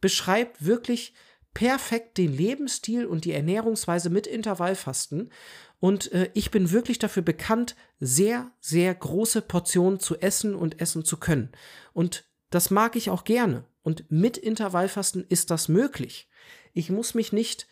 beschreibt 0.00 0.66
wirklich 0.66 1.14
perfekt 1.54 2.18
den 2.18 2.36
Lebensstil 2.36 3.06
und 3.06 3.24
die 3.24 3.30
Ernährungsweise 3.30 4.10
mit 4.10 4.26
Intervallfasten. 4.26 5.30
Und 5.78 6.10
äh, 6.10 6.28
ich 6.34 6.50
bin 6.50 6.72
wirklich 6.72 6.98
dafür 6.98 7.22
bekannt, 7.22 7.76
sehr, 8.00 8.50
sehr 8.58 8.92
große 8.92 9.42
Portionen 9.42 10.00
zu 10.00 10.18
essen 10.18 10.56
und 10.56 10.80
essen 10.80 11.04
zu 11.04 11.18
können. 11.18 11.52
Und 11.92 12.24
das 12.50 12.70
mag 12.70 12.96
ich 12.96 13.10
auch 13.10 13.22
gerne. 13.22 13.64
Und 13.82 14.10
mit 14.10 14.36
Intervallfasten 14.36 15.24
ist 15.28 15.52
das 15.52 15.68
möglich. 15.68 16.28
Ich 16.72 16.90
muss 16.90 17.14
mich 17.14 17.32
nicht 17.32 17.68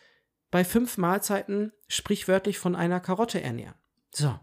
bei 0.51 0.65
fünf 0.65 0.99
Mahlzeiten 0.99 1.73
sprichwörtlich 1.89 2.59
von 2.59 2.75
einer 2.75 3.01
Karotte 3.01 3.41
ernähren. 3.43 3.75
So. 4.13 4.39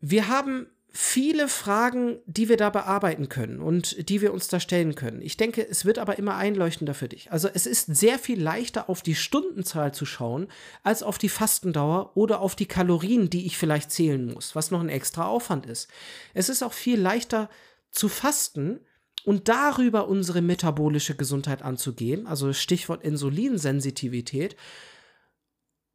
Wir 0.00 0.28
haben 0.28 0.68
viele 0.96 1.48
Fragen, 1.48 2.20
die 2.24 2.48
wir 2.48 2.56
da 2.56 2.70
bearbeiten 2.70 3.28
können 3.28 3.60
und 3.60 4.08
die 4.08 4.20
wir 4.20 4.32
uns 4.32 4.46
da 4.46 4.60
stellen 4.60 4.94
können. 4.94 5.22
Ich 5.22 5.36
denke, 5.36 5.66
es 5.68 5.84
wird 5.84 5.98
aber 5.98 6.18
immer 6.18 6.36
einleuchtender 6.36 6.94
für 6.94 7.08
dich. 7.08 7.32
Also 7.32 7.48
es 7.52 7.66
ist 7.66 7.96
sehr 7.96 8.16
viel 8.16 8.40
leichter 8.40 8.88
auf 8.88 9.02
die 9.02 9.16
Stundenzahl 9.16 9.92
zu 9.92 10.06
schauen, 10.06 10.46
als 10.84 11.02
auf 11.02 11.18
die 11.18 11.28
Fastendauer 11.28 12.16
oder 12.16 12.40
auf 12.40 12.54
die 12.54 12.66
Kalorien, 12.66 13.28
die 13.28 13.44
ich 13.44 13.58
vielleicht 13.58 13.90
zählen 13.90 14.32
muss, 14.32 14.54
was 14.54 14.70
noch 14.70 14.80
ein 14.80 14.88
extra 14.88 15.26
Aufwand 15.26 15.66
ist. 15.66 15.88
Es 16.32 16.48
ist 16.48 16.62
auch 16.62 16.72
viel 16.72 17.00
leichter 17.00 17.50
zu 17.90 18.08
fasten, 18.08 18.78
und 19.24 19.48
darüber 19.48 20.08
unsere 20.08 20.42
metabolische 20.42 21.16
Gesundheit 21.16 21.62
anzugehen, 21.62 22.26
also 22.26 22.52
Stichwort 22.52 23.02
Insulinsensitivität, 23.02 24.56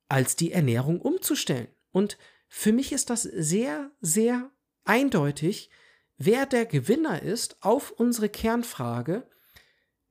als 0.08 0.36
die 0.36 0.52
Ernährung 0.52 1.00
umzustellen. 1.00 1.68
Und 1.92 2.18
für 2.48 2.74
mich 2.74 2.92
ist 2.92 3.10
das 3.10 3.24
sehr, 3.24 3.92
sehr 4.02 4.50
eindeutig, 4.84 5.70
wer 6.18 6.46
der 6.46 6.66
Gewinner 6.66 7.22
ist 7.22 7.64
auf 7.64 7.92
unsere 7.92 8.30
Kernfrage, 8.30 9.28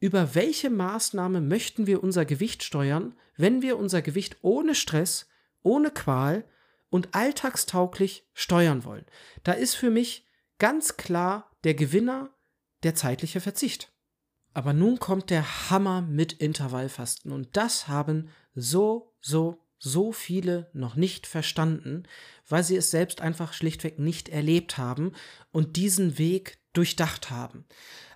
über 0.00 0.36
welche 0.36 0.70
Maßnahme 0.70 1.40
möchten 1.40 1.88
wir 1.88 2.02
unser 2.02 2.24
Gewicht 2.24 2.62
steuern, 2.62 3.14
wenn 3.36 3.62
wir 3.62 3.76
unser 3.76 4.00
Gewicht 4.00 4.36
ohne 4.42 4.76
Stress, 4.76 5.28
ohne 5.62 5.90
Qual 5.90 6.44
und 6.88 7.14
alltagstauglich 7.14 8.28
steuern 8.32 8.84
wollen. 8.84 9.04
Da 9.42 9.52
ist 9.52 9.74
für 9.74 9.90
mich 9.90 10.24
ganz 10.58 10.96
klar 10.96 11.50
der 11.64 11.74
Gewinner 11.74 12.30
der 12.82 12.94
zeitliche 12.94 13.40
Verzicht. 13.40 13.92
Aber 14.54 14.72
nun 14.72 14.98
kommt 14.98 15.30
der 15.30 15.70
Hammer 15.70 16.02
mit 16.02 16.32
Intervallfasten 16.32 17.32
und 17.32 17.56
das 17.56 17.86
haben 17.88 18.30
so, 18.54 19.12
so, 19.20 19.58
so 19.78 20.12
viele 20.12 20.70
noch 20.72 20.96
nicht 20.96 21.26
verstanden, 21.26 22.04
weil 22.48 22.64
sie 22.64 22.76
es 22.76 22.90
selbst 22.90 23.20
einfach 23.20 23.52
schlichtweg 23.52 23.98
nicht 23.98 24.28
erlebt 24.28 24.78
haben 24.78 25.12
und 25.52 25.76
diesen 25.76 26.18
Weg 26.18 26.58
durchdacht 26.72 27.30
haben. 27.30 27.66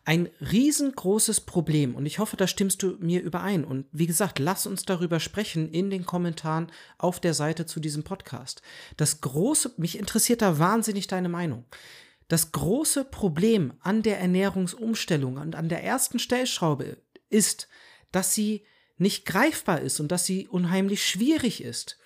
Ein 0.05 0.31
riesengroßes 0.41 1.43
Problem 1.43 1.95
und 1.95 2.07
ich 2.07 2.19
hoffe, 2.19 2.37
da 2.37 2.49
stimmst 2.49 2.83
du 2.83 2.97
mir 2.99 3.23
überein. 3.23 3.65
Und 3.65 3.87
wie 3.93 4.09
gesagt, 4.09 4.41
lass 4.41 4.67
uns 4.67 4.85
darüber 4.85 5.21
sprechen 5.21 5.71
in 5.71 5.91
den 5.91 6.05
Kommentaren 6.05 6.73
auf 6.99 7.21
der 7.21 7.35
Seite 7.35 7.67
zu 7.67 7.79
diesem 7.79 8.03
Podcast. 8.03 8.63
Das 8.97 9.21
große, 9.21 9.75
mich 9.77 9.97
interessiert 9.97 10.43
da 10.43 10.59
wahnsinnig 10.59 11.07
deine 11.07 11.29
Meinung. 11.29 11.67
Das 12.33 12.51
große 12.51 13.05
Problem 13.05 13.75
an 13.81 14.03
der 14.03 14.19
Ernährungsumstellung 14.19 15.37
und 15.37 15.55
an 15.55 15.69
der 15.69 15.85
ersten 15.85 16.19
Stellschraube 16.19 16.97
ist, 17.29 17.69
dass 18.11 18.33
sie 18.33 18.65
nicht 18.97 19.27
greifbar 19.27 19.83
ist 19.83 20.01
und 20.01 20.11
dass 20.11 20.25
sie 20.25 20.49
unheimlich 20.49 21.05
schwierig 21.05 21.63
ist. 21.63 21.99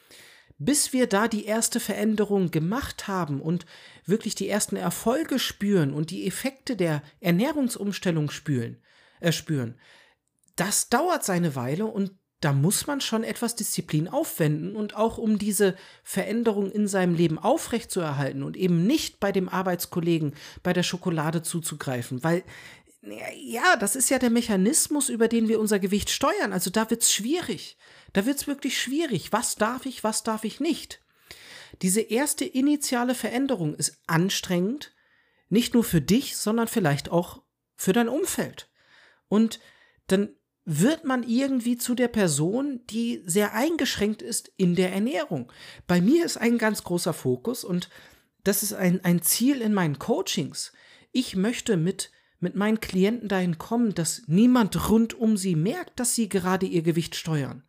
Bis 0.58 0.92
wir 0.92 1.06
da 1.06 1.28
die 1.28 1.44
erste 1.44 1.78
Veränderung 1.78 2.50
gemacht 2.50 3.06
haben 3.06 3.40
und 3.40 3.66
wirklich 4.04 4.34
die 4.34 4.48
ersten 4.48 4.74
Erfolge 4.74 5.38
spüren 5.38 5.94
und 5.94 6.10
die 6.10 6.26
Effekte 6.26 6.74
der 6.74 7.04
Ernährungsumstellung 7.20 8.28
spüren, 8.32 8.82
äh, 9.20 9.30
spüren, 9.30 9.78
das 10.56 10.88
dauert 10.88 11.22
seine 11.22 11.54
Weile 11.54 11.86
und 11.86 12.10
da 12.40 12.52
muss 12.52 12.86
man 12.86 13.00
schon 13.00 13.24
etwas 13.24 13.56
Disziplin 13.56 14.08
aufwenden 14.08 14.76
und 14.76 14.94
auch 14.94 15.16
um 15.18 15.38
diese 15.38 15.74
Veränderung 16.02 16.70
in 16.70 16.86
seinem 16.86 17.14
Leben 17.14 17.38
aufrechtzuerhalten 17.38 18.42
und 18.42 18.56
eben 18.56 18.86
nicht 18.86 19.20
bei 19.20 19.32
dem 19.32 19.48
Arbeitskollegen 19.48 20.34
bei 20.62 20.72
der 20.72 20.82
Schokolade 20.82 21.42
zuzugreifen, 21.42 22.22
weil 22.22 22.44
ja, 23.36 23.76
das 23.76 23.94
ist 23.94 24.10
ja 24.10 24.18
der 24.18 24.30
Mechanismus, 24.30 25.08
über 25.08 25.28
den 25.28 25.48
wir 25.48 25.60
unser 25.60 25.78
Gewicht 25.78 26.10
steuern. 26.10 26.52
Also 26.52 26.70
da 26.70 26.90
wird's 26.90 27.12
schwierig. 27.12 27.76
Da 28.12 28.26
wird's 28.26 28.48
wirklich 28.48 28.80
schwierig. 28.80 29.32
Was 29.32 29.54
darf 29.54 29.86
ich, 29.86 30.02
was 30.02 30.24
darf 30.24 30.42
ich 30.44 30.58
nicht? 30.58 31.00
Diese 31.82 32.00
erste 32.00 32.44
initiale 32.44 33.14
Veränderung 33.14 33.74
ist 33.74 34.00
anstrengend, 34.06 34.92
nicht 35.48 35.74
nur 35.74 35.84
für 35.84 36.00
dich, 36.00 36.36
sondern 36.36 36.66
vielleicht 36.66 37.10
auch 37.10 37.42
für 37.76 37.92
dein 37.92 38.08
Umfeld. 38.08 38.68
Und 39.28 39.60
dann 40.08 40.30
wird 40.66 41.04
man 41.04 41.22
irgendwie 41.22 41.78
zu 41.78 41.94
der 41.94 42.08
Person, 42.08 42.80
die 42.90 43.22
sehr 43.24 43.54
eingeschränkt 43.54 44.20
ist 44.20 44.52
in 44.56 44.74
der 44.74 44.92
Ernährung. 44.92 45.50
Bei 45.86 46.00
mir 46.00 46.24
ist 46.24 46.36
ein 46.36 46.58
ganz 46.58 46.82
großer 46.82 47.14
Fokus 47.14 47.64
und 47.64 47.88
das 48.44 48.62
ist 48.62 48.74
ein, 48.74 49.02
ein 49.04 49.22
Ziel 49.22 49.62
in 49.62 49.72
meinen 49.72 49.98
Coachings. 49.98 50.72
Ich 51.12 51.36
möchte 51.36 51.76
mit 51.76 52.10
mit 52.38 52.54
meinen 52.54 52.80
Klienten 52.80 53.28
dahin 53.28 53.58
kommen, 53.58 53.94
dass 53.94 54.22
niemand 54.26 54.90
rund 54.90 55.14
um 55.14 55.36
sie 55.36 55.56
merkt, 55.56 55.98
dass 55.98 56.14
sie 56.14 56.28
gerade 56.28 56.66
ihr 56.66 56.82
Gewicht 56.82 57.14
steuern. 57.14 57.62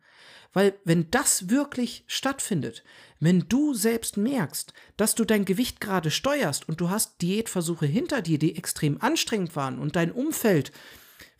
Weil 0.52 0.74
wenn 0.84 1.10
das 1.10 1.50
wirklich 1.50 2.04
stattfindet, 2.06 2.82
wenn 3.20 3.48
du 3.48 3.74
selbst 3.74 4.16
merkst, 4.16 4.72
dass 4.96 5.14
du 5.14 5.24
dein 5.24 5.44
Gewicht 5.44 5.80
gerade 5.80 6.10
steuerst 6.10 6.68
und 6.68 6.80
du 6.80 6.90
hast 6.90 7.20
Diätversuche 7.22 7.86
hinter 7.86 8.22
dir, 8.22 8.38
die 8.38 8.56
extrem 8.56 9.00
anstrengend 9.00 9.56
waren 9.56 9.78
und 9.78 9.96
dein 9.96 10.12
Umfeld 10.12 10.72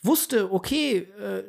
wusste, 0.03 0.53
okay, 0.53 0.99
äh, 0.99 1.45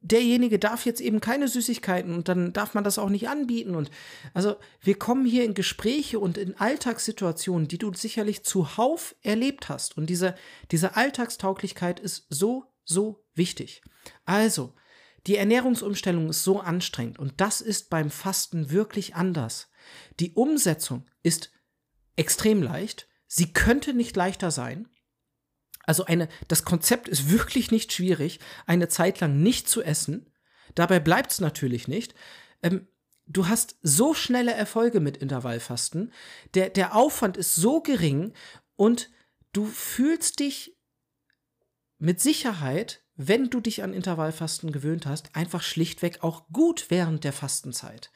derjenige 0.00 0.58
darf 0.58 0.86
jetzt 0.86 1.00
eben 1.00 1.20
keine 1.20 1.48
Süßigkeiten 1.48 2.14
und 2.14 2.28
dann 2.28 2.52
darf 2.52 2.74
man 2.74 2.84
das 2.84 2.98
auch 2.98 3.08
nicht 3.08 3.28
anbieten. 3.28 3.74
Und 3.74 3.90
also 4.34 4.56
wir 4.80 4.98
kommen 4.98 5.26
hier 5.26 5.44
in 5.44 5.54
Gespräche 5.54 6.18
und 6.18 6.38
in 6.38 6.58
Alltagssituationen, 6.58 7.68
die 7.68 7.78
du 7.78 7.92
sicherlich 7.92 8.44
zuhauf 8.44 9.16
erlebt 9.22 9.68
hast. 9.68 9.96
Und 9.96 10.06
diese, 10.08 10.34
diese 10.70 10.96
Alltagstauglichkeit 10.96 12.00
ist 12.00 12.26
so, 12.28 12.64
so 12.84 13.24
wichtig. 13.34 13.82
Also, 14.24 14.74
die 15.26 15.36
Ernährungsumstellung 15.36 16.30
ist 16.30 16.44
so 16.44 16.60
anstrengend 16.60 17.18
und 17.18 17.40
das 17.40 17.60
ist 17.60 17.90
beim 17.90 18.10
Fasten 18.10 18.70
wirklich 18.70 19.16
anders. 19.16 19.68
Die 20.20 20.32
Umsetzung 20.34 21.04
ist 21.24 21.50
extrem 22.14 22.62
leicht. 22.62 23.08
Sie 23.26 23.52
könnte 23.52 23.92
nicht 23.92 24.14
leichter 24.14 24.52
sein. 24.52 24.88
Also 25.86 26.04
eine, 26.04 26.28
das 26.48 26.64
Konzept 26.64 27.08
ist 27.08 27.30
wirklich 27.30 27.70
nicht 27.70 27.92
schwierig, 27.92 28.40
eine 28.66 28.88
Zeit 28.88 29.20
lang 29.20 29.42
nicht 29.42 29.68
zu 29.68 29.82
essen. 29.82 30.32
Dabei 30.74 31.00
bleibt 31.00 31.32
es 31.32 31.40
natürlich 31.40 31.88
nicht. 31.88 32.14
Ähm, 32.62 32.88
du 33.26 33.48
hast 33.48 33.78
so 33.82 34.12
schnelle 34.12 34.52
Erfolge 34.52 35.00
mit 35.00 35.16
Intervallfasten. 35.16 36.12
Der, 36.54 36.68
der 36.70 36.94
Aufwand 36.94 37.36
ist 37.36 37.54
so 37.54 37.80
gering 37.80 38.34
und 38.74 39.10
du 39.52 39.64
fühlst 39.64 40.40
dich 40.40 40.76
mit 41.98 42.20
Sicherheit, 42.20 43.02
wenn 43.14 43.48
du 43.48 43.60
dich 43.60 43.82
an 43.82 43.94
Intervallfasten 43.94 44.72
gewöhnt 44.72 45.06
hast, 45.06 45.34
einfach 45.34 45.62
schlichtweg 45.62 46.22
auch 46.22 46.48
gut 46.52 46.86
während 46.90 47.24
der 47.24 47.32
Fastenzeit. 47.32 48.10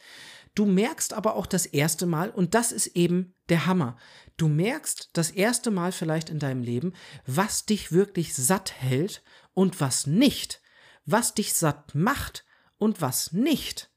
Du 0.55 0.67
merkst 0.67 1.15
aber 1.15 1.37
auch 1.37 1.47
das 1.47 1.65
erste 1.65 2.07
Mal, 2.07 2.31
und 2.31 2.55
das 2.55 2.73
ist 2.73 2.89
eben 2.89 3.35
der 3.49 3.67
Hammer, 3.67 3.97
du 4.41 4.49
merkst 4.49 5.11
das 5.13 5.31
erste 5.31 5.71
Mal 5.71 5.93
vielleicht 5.93 6.31
in 6.31 6.39
deinem 6.39 6.63
Leben, 6.63 6.95
was 7.27 7.67
dich 7.67 7.93
wirklich 7.93 8.35
satt 8.35 8.73
hält 8.73 9.23
und 9.55 9.81
was 9.81 10.07
nicht, 10.07 10.63
was 11.05 11.35
dich 11.35 11.55
satt 11.55 11.95
macht 11.95 12.45
und 12.79 13.01
was 13.01 13.33
nicht. 13.33 13.91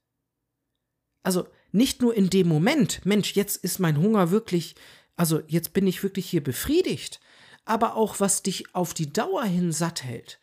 Also 1.23 1.47
nicht 1.71 2.01
nur 2.01 2.13
in 2.13 2.29
dem 2.29 2.47
Moment, 2.47 3.05
Mensch, 3.05 3.35
jetzt 3.35 3.63
ist 3.63 3.79
mein 3.79 3.97
Hunger 3.97 4.31
wirklich, 4.31 4.75
also 5.15 5.41
jetzt 5.47 5.73
bin 5.73 5.87
ich 5.87 6.03
wirklich 6.03 6.29
hier 6.29 6.43
befriedigt, 6.43 7.21
aber 7.65 7.95
auch 7.95 8.19
was 8.19 8.43
dich 8.43 8.75
auf 8.75 8.93
die 8.93 9.11
Dauer 9.11 9.45
hin 9.45 9.71
satt 9.71 10.03
hält. 10.03 10.39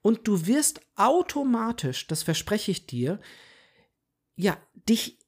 Und 0.00 0.26
du 0.26 0.46
wirst 0.46 0.80
automatisch, 0.96 2.06
das 2.06 2.22
verspreche 2.22 2.70
ich 2.70 2.86
dir, 2.86 3.20
ja, 4.36 4.56
dich 4.88 5.18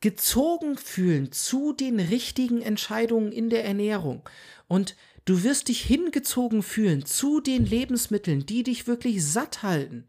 gezogen 0.00 0.76
fühlen 0.76 1.32
zu 1.32 1.72
den 1.72 1.98
richtigen 1.98 2.62
Entscheidungen 2.62 3.32
in 3.32 3.50
der 3.50 3.64
Ernährung. 3.64 4.22
Und 4.68 4.94
du 5.24 5.42
wirst 5.42 5.68
dich 5.68 5.82
hingezogen 5.82 6.62
fühlen 6.62 7.04
zu 7.04 7.40
den 7.40 7.66
Lebensmitteln, 7.66 8.46
die 8.46 8.62
dich 8.62 8.86
wirklich 8.86 9.24
satt 9.24 9.62
halten. 9.62 10.06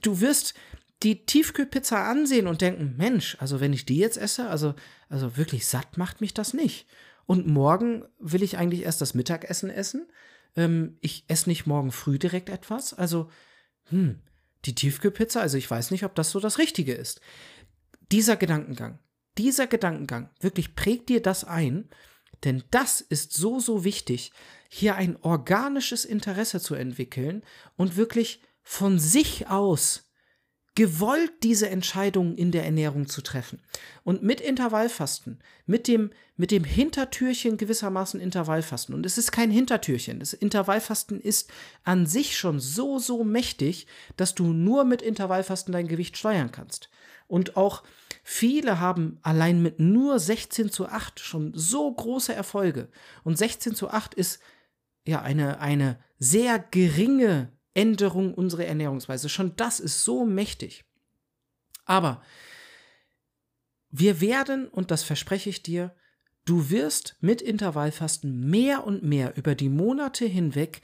Du 0.00 0.20
wirst 0.20 0.54
die 1.02 1.26
Tiefkühlpizza 1.26 2.08
ansehen 2.08 2.46
und 2.46 2.62
denken, 2.62 2.94
Mensch, 2.96 3.36
also 3.38 3.60
wenn 3.60 3.74
ich 3.74 3.84
die 3.84 3.98
jetzt 3.98 4.16
esse, 4.16 4.48
also, 4.48 4.74
also 5.10 5.36
wirklich 5.36 5.66
satt 5.66 5.98
macht 5.98 6.20
mich 6.20 6.32
das 6.32 6.54
nicht. 6.54 6.86
Und 7.26 7.46
morgen 7.46 8.04
will 8.18 8.42
ich 8.42 8.56
eigentlich 8.56 8.82
erst 8.82 9.00
das 9.00 9.12
Mittagessen 9.12 9.68
essen. 9.68 10.06
Ähm, 10.56 10.96
ich 11.00 11.24
esse 11.28 11.50
nicht 11.50 11.66
morgen 11.66 11.92
früh 11.92 12.18
direkt 12.18 12.48
etwas. 12.48 12.94
Also, 12.94 13.28
hm, 13.90 14.20
die 14.64 14.74
Tiefkühlpizza, 14.74 15.40
also 15.40 15.58
ich 15.58 15.70
weiß 15.70 15.90
nicht, 15.90 16.04
ob 16.04 16.14
das 16.14 16.30
so 16.30 16.40
das 16.40 16.58
Richtige 16.58 16.94
ist 16.94 17.20
dieser 18.12 18.36
Gedankengang, 18.36 18.98
dieser 19.38 19.66
Gedankengang, 19.66 20.30
wirklich 20.40 20.74
prägt 20.74 21.08
dir 21.08 21.20
das 21.20 21.44
ein, 21.44 21.88
denn 22.44 22.64
das 22.70 23.00
ist 23.00 23.32
so, 23.32 23.60
so 23.60 23.84
wichtig, 23.84 24.32
hier 24.68 24.94
ein 24.96 25.16
organisches 25.22 26.04
Interesse 26.04 26.60
zu 26.60 26.74
entwickeln 26.74 27.42
und 27.76 27.96
wirklich 27.96 28.42
von 28.62 28.98
sich 28.98 29.48
aus 29.48 30.06
gewollt 30.76 31.32
diese 31.42 31.70
Entscheidungen 31.70 32.36
in 32.36 32.52
der 32.52 32.64
Ernährung 32.64 33.08
zu 33.08 33.22
treffen. 33.22 33.62
Und 34.04 34.22
mit 34.22 34.42
Intervallfasten, 34.42 35.42
mit 35.64 35.88
dem, 35.88 36.10
mit 36.36 36.50
dem 36.50 36.64
Hintertürchen 36.64 37.56
gewissermaßen 37.56 38.20
Intervallfasten. 38.20 38.94
Und 38.94 39.06
es 39.06 39.16
ist 39.16 39.32
kein 39.32 39.50
Hintertürchen. 39.50 40.20
Das 40.20 40.34
Intervallfasten 40.34 41.18
ist 41.18 41.50
an 41.82 42.04
sich 42.04 42.36
schon 42.36 42.60
so, 42.60 42.98
so 42.98 43.24
mächtig, 43.24 43.86
dass 44.18 44.34
du 44.34 44.52
nur 44.52 44.84
mit 44.84 45.00
Intervallfasten 45.00 45.72
dein 45.72 45.88
Gewicht 45.88 46.18
steuern 46.18 46.52
kannst. 46.52 46.90
Und 47.28 47.56
auch 47.56 47.82
viele 48.22 48.80
haben 48.80 49.18
allein 49.22 49.62
mit 49.62 49.80
nur 49.80 50.18
16 50.18 50.70
zu 50.70 50.88
8 50.88 51.20
schon 51.20 51.52
so 51.54 51.92
große 51.92 52.34
Erfolge. 52.34 52.88
Und 53.24 53.38
16 53.38 53.74
zu 53.74 53.90
8 53.90 54.14
ist 54.14 54.40
ja 55.06 55.22
eine, 55.22 55.60
eine 55.60 55.98
sehr 56.18 56.58
geringe 56.58 57.52
Änderung 57.74 58.34
unserer 58.34 58.64
Ernährungsweise. 58.64 59.28
Schon 59.28 59.54
das 59.56 59.80
ist 59.80 60.02
so 60.02 60.24
mächtig. 60.24 60.84
Aber 61.84 62.22
wir 63.90 64.20
werden, 64.20 64.68
und 64.68 64.90
das 64.90 65.02
verspreche 65.02 65.50
ich 65.50 65.62
dir, 65.62 65.94
du 66.44 66.70
wirst 66.70 67.16
mit 67.20 67.42
Intervallfasten 67.42 68.48
mehr 68.48 68.84
und 68.86 69.02
mehr 69.02 69.36
über 69.36 69.54
die 69.54 69.68
Monate 69.68 70.26
hinweg 70.26 70.82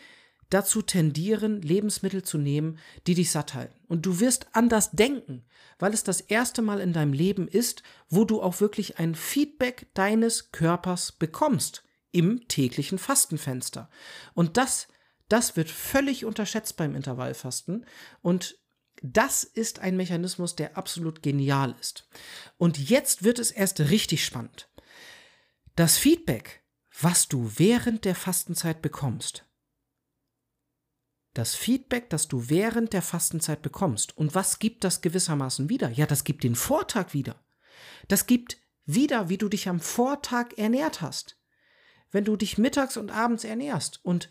dazu 0.53 0.82
tendieren, 0.82 1.62
Lebensmittel 1.62 2.22
zu 2.22 2.38
nehmen, 2.38 2.78
die 3.07 3.14
dich 3.14 3.30
satt 3.30 3.55
halten. 3.55 3.78
Und 3.88 4.07
du 4.07 4.20
wirst 4.20 4.46
anders 4.53 4.90
denken, 4.92 5.44
weil 5.78 5.94
es 5.94 6.05
das 6.05 6.20
erste 6.20 6.62
Mal 6.62 6.80
in 6.80 6.92
deinem 6.92 7.12
Leben 7.12 7.48
ist, 7.48 7.82
wo 8.09 8.24
du 8.24 8.42
auch 8.42 8.61
wirklich 8.61 8.98
ein 8.98 9.14
Feedback 9.14 9.88
deines 9.94 10.53
Körpers 10.53 11.12
bekommst 11.12 11.84
im 12.12 12.46
täglichen 12.48 12.98
Fastenfenster. 12.98 13.88
Und 14.34 14.57
das, 14.57 14.88
das 15.28 15.57
wird 15.57 15.70
völlig 15.70 16.24
unterschätzt 16.24 16.76
beim 16.76 16.94
Intervallfasten 16.94 17.86
und 18.20 18.59
das 19.03 19.42
ist 19.42 19.80
ein 19.80 19.96
Mechanismus, 19.96 20.55
der 20.55 20.76
absolut 20.76 21.22
genial 21.22 21.74
ist. 21.80 22.09
Und 22.57 22.78
jetzt 22.90 23.24
wird 23.24 23.38
es 23.38 23.50
erst 23.50 23.80
richtig 23.80 24.24
spannend. 24.24 24.68
Das 25.74 25.96
Feedback, 25.96 26.62
was 27.00 27.26
du 27.26 27.50
während 27.57 28.05
der 28.05 28.14
Fastenzeit 28.14 28.82
bekommst, 28.82 29.44
das 31.35 31.55
Feedback, 31.55 32.11
das 32.11 32.28
du 32.28 32.49
während 32.51 32.93
der 32.93 33.03
Fastenzeit 33.03 33.62
bekommst. 33.62 34.16
Und 34.16 34.35
was 34.35 34.59
gibt 34.59 34.85
das 34.85 35.01
gewissermaßen 35.01 35.68
wieder? 35.68 35.91
Ja, 35.91 36.07
das 36.07 36.24
gibt 36.24 36.45
den 36.45 36.55
Vortag 36.55 37.14
wieder. 37.14 37.43
Das 38.09 38.26
gibt 38.26 38.59
wieder, 38.85 39.28
wie 39.28 39.39
du 39.39 39.49
dich 39.49 39.68
am 39.68 39.80
Vortag 39.80 40.53
ernährt 40.57 41.01
hast. 41.01 41.39
Wenn 42.11 42.24
du 42.24 42.37
dich 42.37 42.59
mittags 42.59 42.97
und 42.97 43.11
abends 43.11 43.45
ernährst 43.45 44.05
und 44.05 44.28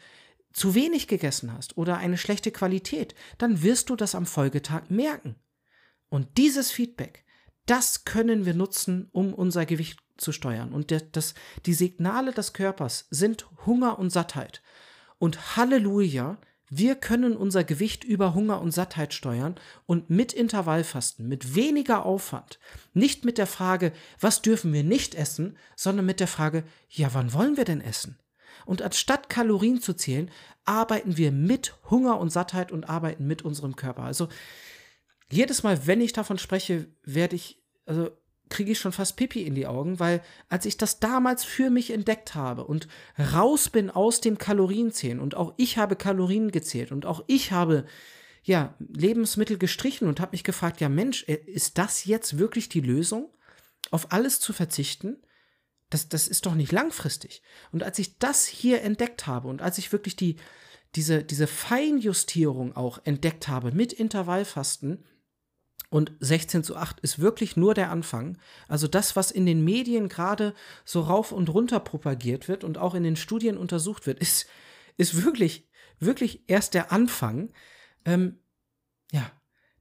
zu 0.54 0.76
wenig 0.76 1.08
gegessen 1.08 1.54
hast 1.54 1.78
oder 1.78 1.98
eine 1.98 2.18
schlechte 2.18 2.52
Qualität, 2.52 3.16
dann 3.38 3.64
wirst 3.64 3.90
du 3.90 3.96
das 3.96 4.16
am 4.16 4.26
Folgetag 4.26 4.90
merken. 4.90 5.36
Und 6.10 6.38
dieses 6.38 6.72
Feedback, 6.72 7.26
das 7.66 8.04
können 8.04 8.46
wir 8.46 8.54
nutzen, 8.54 9.08
um 9.12 9.34
unser 9.34 9.66
Gewicht 9.66 10.00
zu 10.18 10.32
steuern. 10.32 10.74
Und 10.74 10.94
das, 11.14 11.34
die 11.66 11.74
Signale 11.74 12.34
des 12.34 12.54
Körpers 12.54 13.08
sind 13.10 13.48
Hunger 13.66 13.98
und 13.98 14.10
Sattheit. 14.12 14.62
Und 15.18 15.56
Halleluja, 15.56 16.38
wir 16.74 16.96
können 16.96 17.36
unser 17.36 17.66
Gewicht 17.66 18.06
über 18.06 18.34
Hunger 18.34 18.62
und 18.62 18.72
Sattheit 18.72 19.14
steuern 19.14 19.56
und 19.86 20.10
mit 20.10 20.32
Intervallfasten, 20.32 21.28
mit 21.28 21.54
weniger 21.54 22.06
Aufwand, 22.06 22.60
nicht 22.94 23.26
mit 23.26 23.38
der 23.38 23.46
Frage, 23.46 23.92
was 24.22 24.42
dürfen 24.42 24.72
wir 24.72 24.86
nicht 24.86 25.14
essen, 25.14 25.58
sondern 25.76 26.06
mit 26.06 26.22
der 26.22 26.30
Frage, 26.30 26.64
ja, 26.88 27.14
wann 27.14 27.34
wollen 27.34 27.58
wir 27.58 27.66
denn 27.66 27.82
essen? 27.82 28.18
Und 28.66 28.82
anstatt 28.82 29.28
Kalorien 29.28 29.82
zu 29.82 29.94
zählen, 29.94 30.32
arbeiten 30.64 31.18
wir 31.18 31.34
mit 31.34 31.76
Hunger 31.90 32.18
und 32.20 32.30
Sattheit 32.30 32.72
und 32.72 32.88
arbeiten 32.88 33.28
mit 33.28 33.42
unserem 33.42 33.76
Körper. 33.76 34.04
Also 34.04 34.30
jedes 35.30 35.64
Mal, 35.64 35.88
wenn 35.88 36.00
ich 36.00 36.14
davon 36.14 36.38
spreche, 36.38 36.88
werde 37.04 37.36
ich, 37.36 37.62
also 37.86 38.12
kriege 38.52 38.72
ich 38.72 38.80
schon 38.80 38.92
fast 38.92 39.16
Pipi 39.16 39.42
in 39.42 39.56
die 39.56 39.66
Augen, 39.66 40.00
weil 40.00 40.22
als 40.50 40.66
ich 40.66 40.78
das 40.78 41.00
damals 41.00 41.44
für 41.44 41.72
mich 41.72 41.92
entdeckt 41.92 42.36
habe 42.36 42.66
und 42.66 42.88
raus 43.34 43.70
bin 43.70 43.90
aus 43.90 44.22
dem 44.22 44.38
Kalorienzählen 44.38 45.20
und 45.20 45.36
auch 45.36 45.56
ich 45.58 45.80
habe 45.80 45.96
Kalorien 45.96 46.52
gezählt 46.52 46.92
und 46.92 47.08
auch 47.08 47.24
ich 47.26 47.52
habe 47.52 47.86
ja 48.44 48.76
Lebensmittel 48.80 49.58
gestrichen 49.58 50.08
und 50.08 50.20
habe 50.20 50.34
mich 50.34 50.44
gefragt, 50.44 50.82
ja 50.82 50.90
Mensch, 50.90 51.26
äh, 51.28 51.36
ist 51.46 51.78
das 51.78 52.06
jetzt 52.06 52.38
wirklich 52.38 52.70
die 52.70 52.82
Lösung, 52.82 53.30
auf 53.90 54.12
alles 54.12 54.40
zu 54.40 54.54
verzichten? 54.54 55.18
Das, 55.90 56.08
das 56.08 56.28
ist 56.28 56.46
doch 56.46 56.56
nicht 56.56 56.72
langfristig. 56.72 57.42
Und 57.72 57.84
als 57.84 58.00
ich 58.00 58.18
das 58.18 58.46
hier 58.46 58.82
entdeckt 58.82 59.28
habe 59.28 59.48
und 59.48 59.62
als 59.62 59.78
ich 59.78 59.92
wirklich 59.92 60.16
die, 60.16 60.38
diese, 60.96 61.24
diese 61.24 61.48
Feinjustierung 61.48 62.76
auch 62.76 63.00
entdeckt 63.04 63.48
habe 63.48 63.72
mit 63.72 63.94
Intervallfasten, 63.94 65.04
und 65.92 66.14
16 66.22 66.64
zu 66.64 66.78
8 66.78 67.02
ist 67.02 67.20
wirklich 67.20 67.58
nur 67.58 67.74
der 67.74 67.92
Anfang. 67.92 68.38
Also 68.70 68.88
das, 68.88 69.18
was 69.18 69.30
in 69.30 69.46
den 69.46 69.64
Medien 69.64 70.08
gerade 70.08 70.56
so 70.86 71.02
rauf 71.02 71.34
und 71.34 71.50
runter 71.50 71.82
propagiert 71.82 72.48
wird 72.48 72.64
und 72.64 72.78
auch 72.78 72.96
in 72.96 73.04
den 73.04 73.18
Studien 73.18 73.58
untersucht 73.58 74.08
wird, 74.08 74.18
ist, 74.20 74.48
ist 74.96 75.22
wirklich, 75.22 75.70
wirklich 76.00 76.46
erst 76.48 76.76
der 76.76 76.94
Anfang. 76.94 77.52
Ähm, 78.06 78.40
ja, 79.12 79.30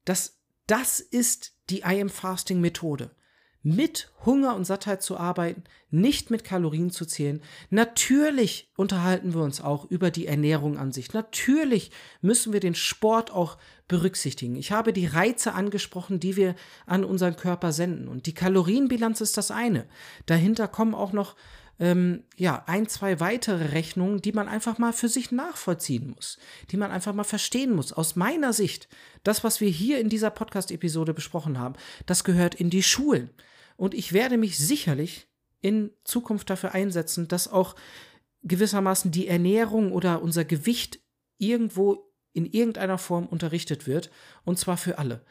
das, 0.04 0.40
das 0.66 0.98
ist 0.98 1.56
die 1.70 1.82
I 1.82 2.00
Am 2.00 2.08
Fasting 2.08 2.60
Methode 2.60 3.14
mit 3.62 4.10
Hunger 4.24 4.54
und 4.54 4.64
Sattheit 4.64 5.02
zu 5.02 5.18
arbeiten, 5.18 5.64
nicht 5.90 6.30
mit 6.30 6.44
Kalorien 6.44 6.90
zu 6.90 7.04
zählen. 7.04 7.42
Natürlich 7.68 8.70
unterhalten 8.76 9.34
wir 9.34 9.42
uns 9.42 9.60
auch 9.60 9.84
über 9.90 10.10
die 10.10 10.26
Ernährung 10.26 10.78
an 10.78 10.92
sich. 10.92 11.12
Natürlich 11.12 11.90
müssen 12.22 12.52
wir 12.52 12.60
den 12.60 12.74
Sport 12.74 13.30
auch 13.30 13.58
berücksichtigen. 13.88 14.56
Ich 14.56 14.72
habe 14.72 14.92
die 14.92 15.06
Reize 15.06 15.52
angesprochen, 15.52 16.20
die 16.20 16.36
wir 16.36 16.54
an 16.86 17.04
unseren 17.04 17.36
Körper 17.36 17.72
senden. 17.72 18.08
Und 18.08 18.26
die 18.26 18.34
Kalorienbilanz 18.34 19.20
ist 19.20 19.36
das 19.36 19.50
eine. 19.50 19.86
Dahinter 20.26 20.68
kommen 20.68 20.94
auch 20.94 21.12
noch 21.12 21.34
ähm, 21.80 22.24
ja, 22.36 22.62
ein, 22.66 22.86
zwei 22.88 23.20
weitere 23.20 23.72
Rechnungen, 23.72 24.20
die 24.20 24.32
man 24.32 24.48
einfach 24.48 24.78
mal 24.78 24.92
für 24.92 25.08
sich 25.08 25.32
nachvollziehen 25.32 26.12
muss, 26.14 26.38
die 26.70 26.76
man 26.76 26.92
einfach 26.92 27.14
mal 27.14 27.24
verstehen 27.24 27.74
muss. 27.74 27.92
Aus 27.92 28.16
meiner 28.16 28.52
Sicht, 28.52 28.88
das, 29.24 29.42
was 29.42 29.60
wir 29.60 29.70
hier 29.70 29.98
in 29.98 30.10
dieser 30.10 30.30
Podcast-Episode 30.30 31.14
besprochen 31.14 31.58
haben, 31.58 31.74
das 32.06 32.22
gehört 32.22 32.54
in 32.54 32.70
die 32.70 32.82
Schulen. 32.82 33.30
Und 33.80 33.94
ich 33.94 34.12
werde 34.12 34.36
mich 34.36 34.58
sicherlich 34.58 35.26
in 35.62 35.90
Zukunft 36.04 36.50
dafür 36.50 36.74
einsetzen, 36.74 37.28
dass 37.28 37.48
auch 37.48 37.76
gewissermaßen 38.42 39.10
die 39.10 39.26
Ernährung 39.26 39.92
oder 39.92 40.20
unser 40.20 40.44
Gewicht 40.44 41.00
irgendwo 41.38 42.12
in 42.34 42.44
irgendeiner 42.44 42.98
Form 42.98 43.26
unterrichtet 43.26 43.86
wird, 43.86 44.10
und 44.44 44.58
zwar 44.58 44.76
für 44.76 44.98
alle. 44.98 45.24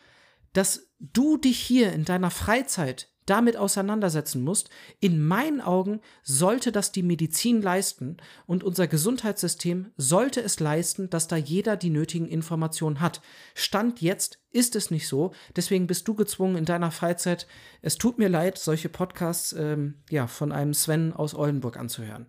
Dass 0.51 0.89
du 0.97 1.37
dich 1.37 1.59
hier 1.59 1.93
in 1.93 2.05
deiner 2.05 2.31
Freizeit 2.31 3.13
damit 3.29 3.57
auseinandersetzen 3.57 4.43
musst, 4.43 4.69
in 4.99 5.25
meinen 5.25 5.61
Augen 5.61 6.01
sollte 6.23 6.71
das 6.71 6.91
die 6.91 7.03
Medizin 7.03 7.61
leisten 7.61 8.17
und 8.45 8.63
unser 8.63 8.87
Gesundheitssystem 8.87 9.91
sollte 9.97 10.41
es 10.41 10.59
leisten, 10.59 11.09
dass 11.09 11.27
da 11.27 11.35
jeder 11.35 11.77
die 11.77 11.89
nötigen 11.89 12.27
Informationen 12.27 12.99
hat. 12.99 13.21
Stand 13.53 14.01
jetzt 14.01 14.39
ist 14.51 14.75
es 14.75 14.89
nicht 14.89 15.07
so, 15.07 15.31
deswegen 15.55 15.87
bist 15.87 16.07
du 16.07 16.15
gezwungen 16.15 16.55
in 16.55 16.65
deiner 16.65 16.91
Freizeit, 16.91 17.47
es 17.81 17.97
tut 17.97 18.17
mir 18.17 18.29
leid, 18.29 18.57
solche 18.57 18.89
Podcasts 18.89 19.53
ähm, 19.53 19.95
ja, 20.09 20.27
von 20.27 20.51
einem 20.51 20.73
Sven 20.73 21.13
aus 21.13 21.35
Oldenburg 21.35 21.77
anzuhören. 21.77 22.27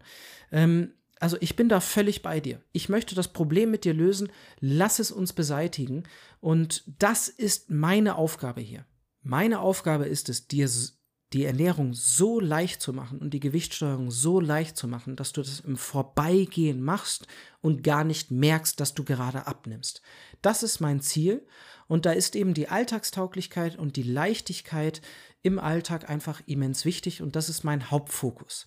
Ähm, 0.53 0.93
also 1.19 1.37
ich 1.41 1.55
bin 1.55 1.69
da 1.69 1.81
völlig 1.81 2.23
bei 2.23 2.41
dir. 2.41 2.61
Ich 2.73 2.89
möchte 2.89 3.15
das 3.15 3.29
Problem 3.29 3.71
mit 3.71 3.85
dir 3.85 3.95
lösen, 3.95 4.31
lass 4.59 4.99
es 4.99 5.11
uns 5.11 5.35
beseitigen 5.35 6.05
und 6.41 6.83
das 6.99 7.29
ist 7.29 7.71
meine 7.71 8.17
Aufgabe 8.17 8.61
hier. 8.63 8.87
Meine 9.23 9.61
Aufgabe 9.61 10.07
ist 10.07 10.29
es, 10.29 10.47
dir 10.47 10.69
die 11.33 11.45
Ernährung 11.45 11.95
so 11.95 12.41
leicht 12.41 12.81
zu 12.81 12.93
machen 12.93 13.21
und 13.21 13.33
die 13.33 13.41
Gewichtssteuerung 13.41 14.11
so 14.11 14.41
leicht 14.41 14.77
zu 14.77 14.89
machen, 14.89 15.15
dass 15.15 15.33
du 15.33 15.43
das 15.43 15.61
im 15.61 15.77
Vorbeigehen 15.77 16.83
machst 16.83 17.29
und 17.61 17.85
gar 17.85 18.03
nicht 18.03 18.31
merkst, 18.31 18.81
dass 18.81 18.95
du 18.95 19.05
gerade 19.05 19.47
abnimmst. 19.47 20.03
Das 20.43 20.63
ist 20.63 20.81
mein 20.81 21.01
Ziel 21.01 21.47
und 21.87 22.05
da 22.05 22.13
ist 22.13 22.35
eben 22.35 22.55
die 22.55 22.69
Alltagstauglichkeit 22.69 23.79
und 23.79 23.97
die 23.97 24.03
Leichtigkeit 24.03 25.03
im 25.43 25.59
Alltag 25.59 26.11
einfach 26.11 26.43
immens 26.47 26.85
wichtig 26.85 27.23
und 27.23 27.37
das 27.37 27.49
ist 27.49 27.63
mein 27.63 27.91
Hauptfokus. 27.91 28.67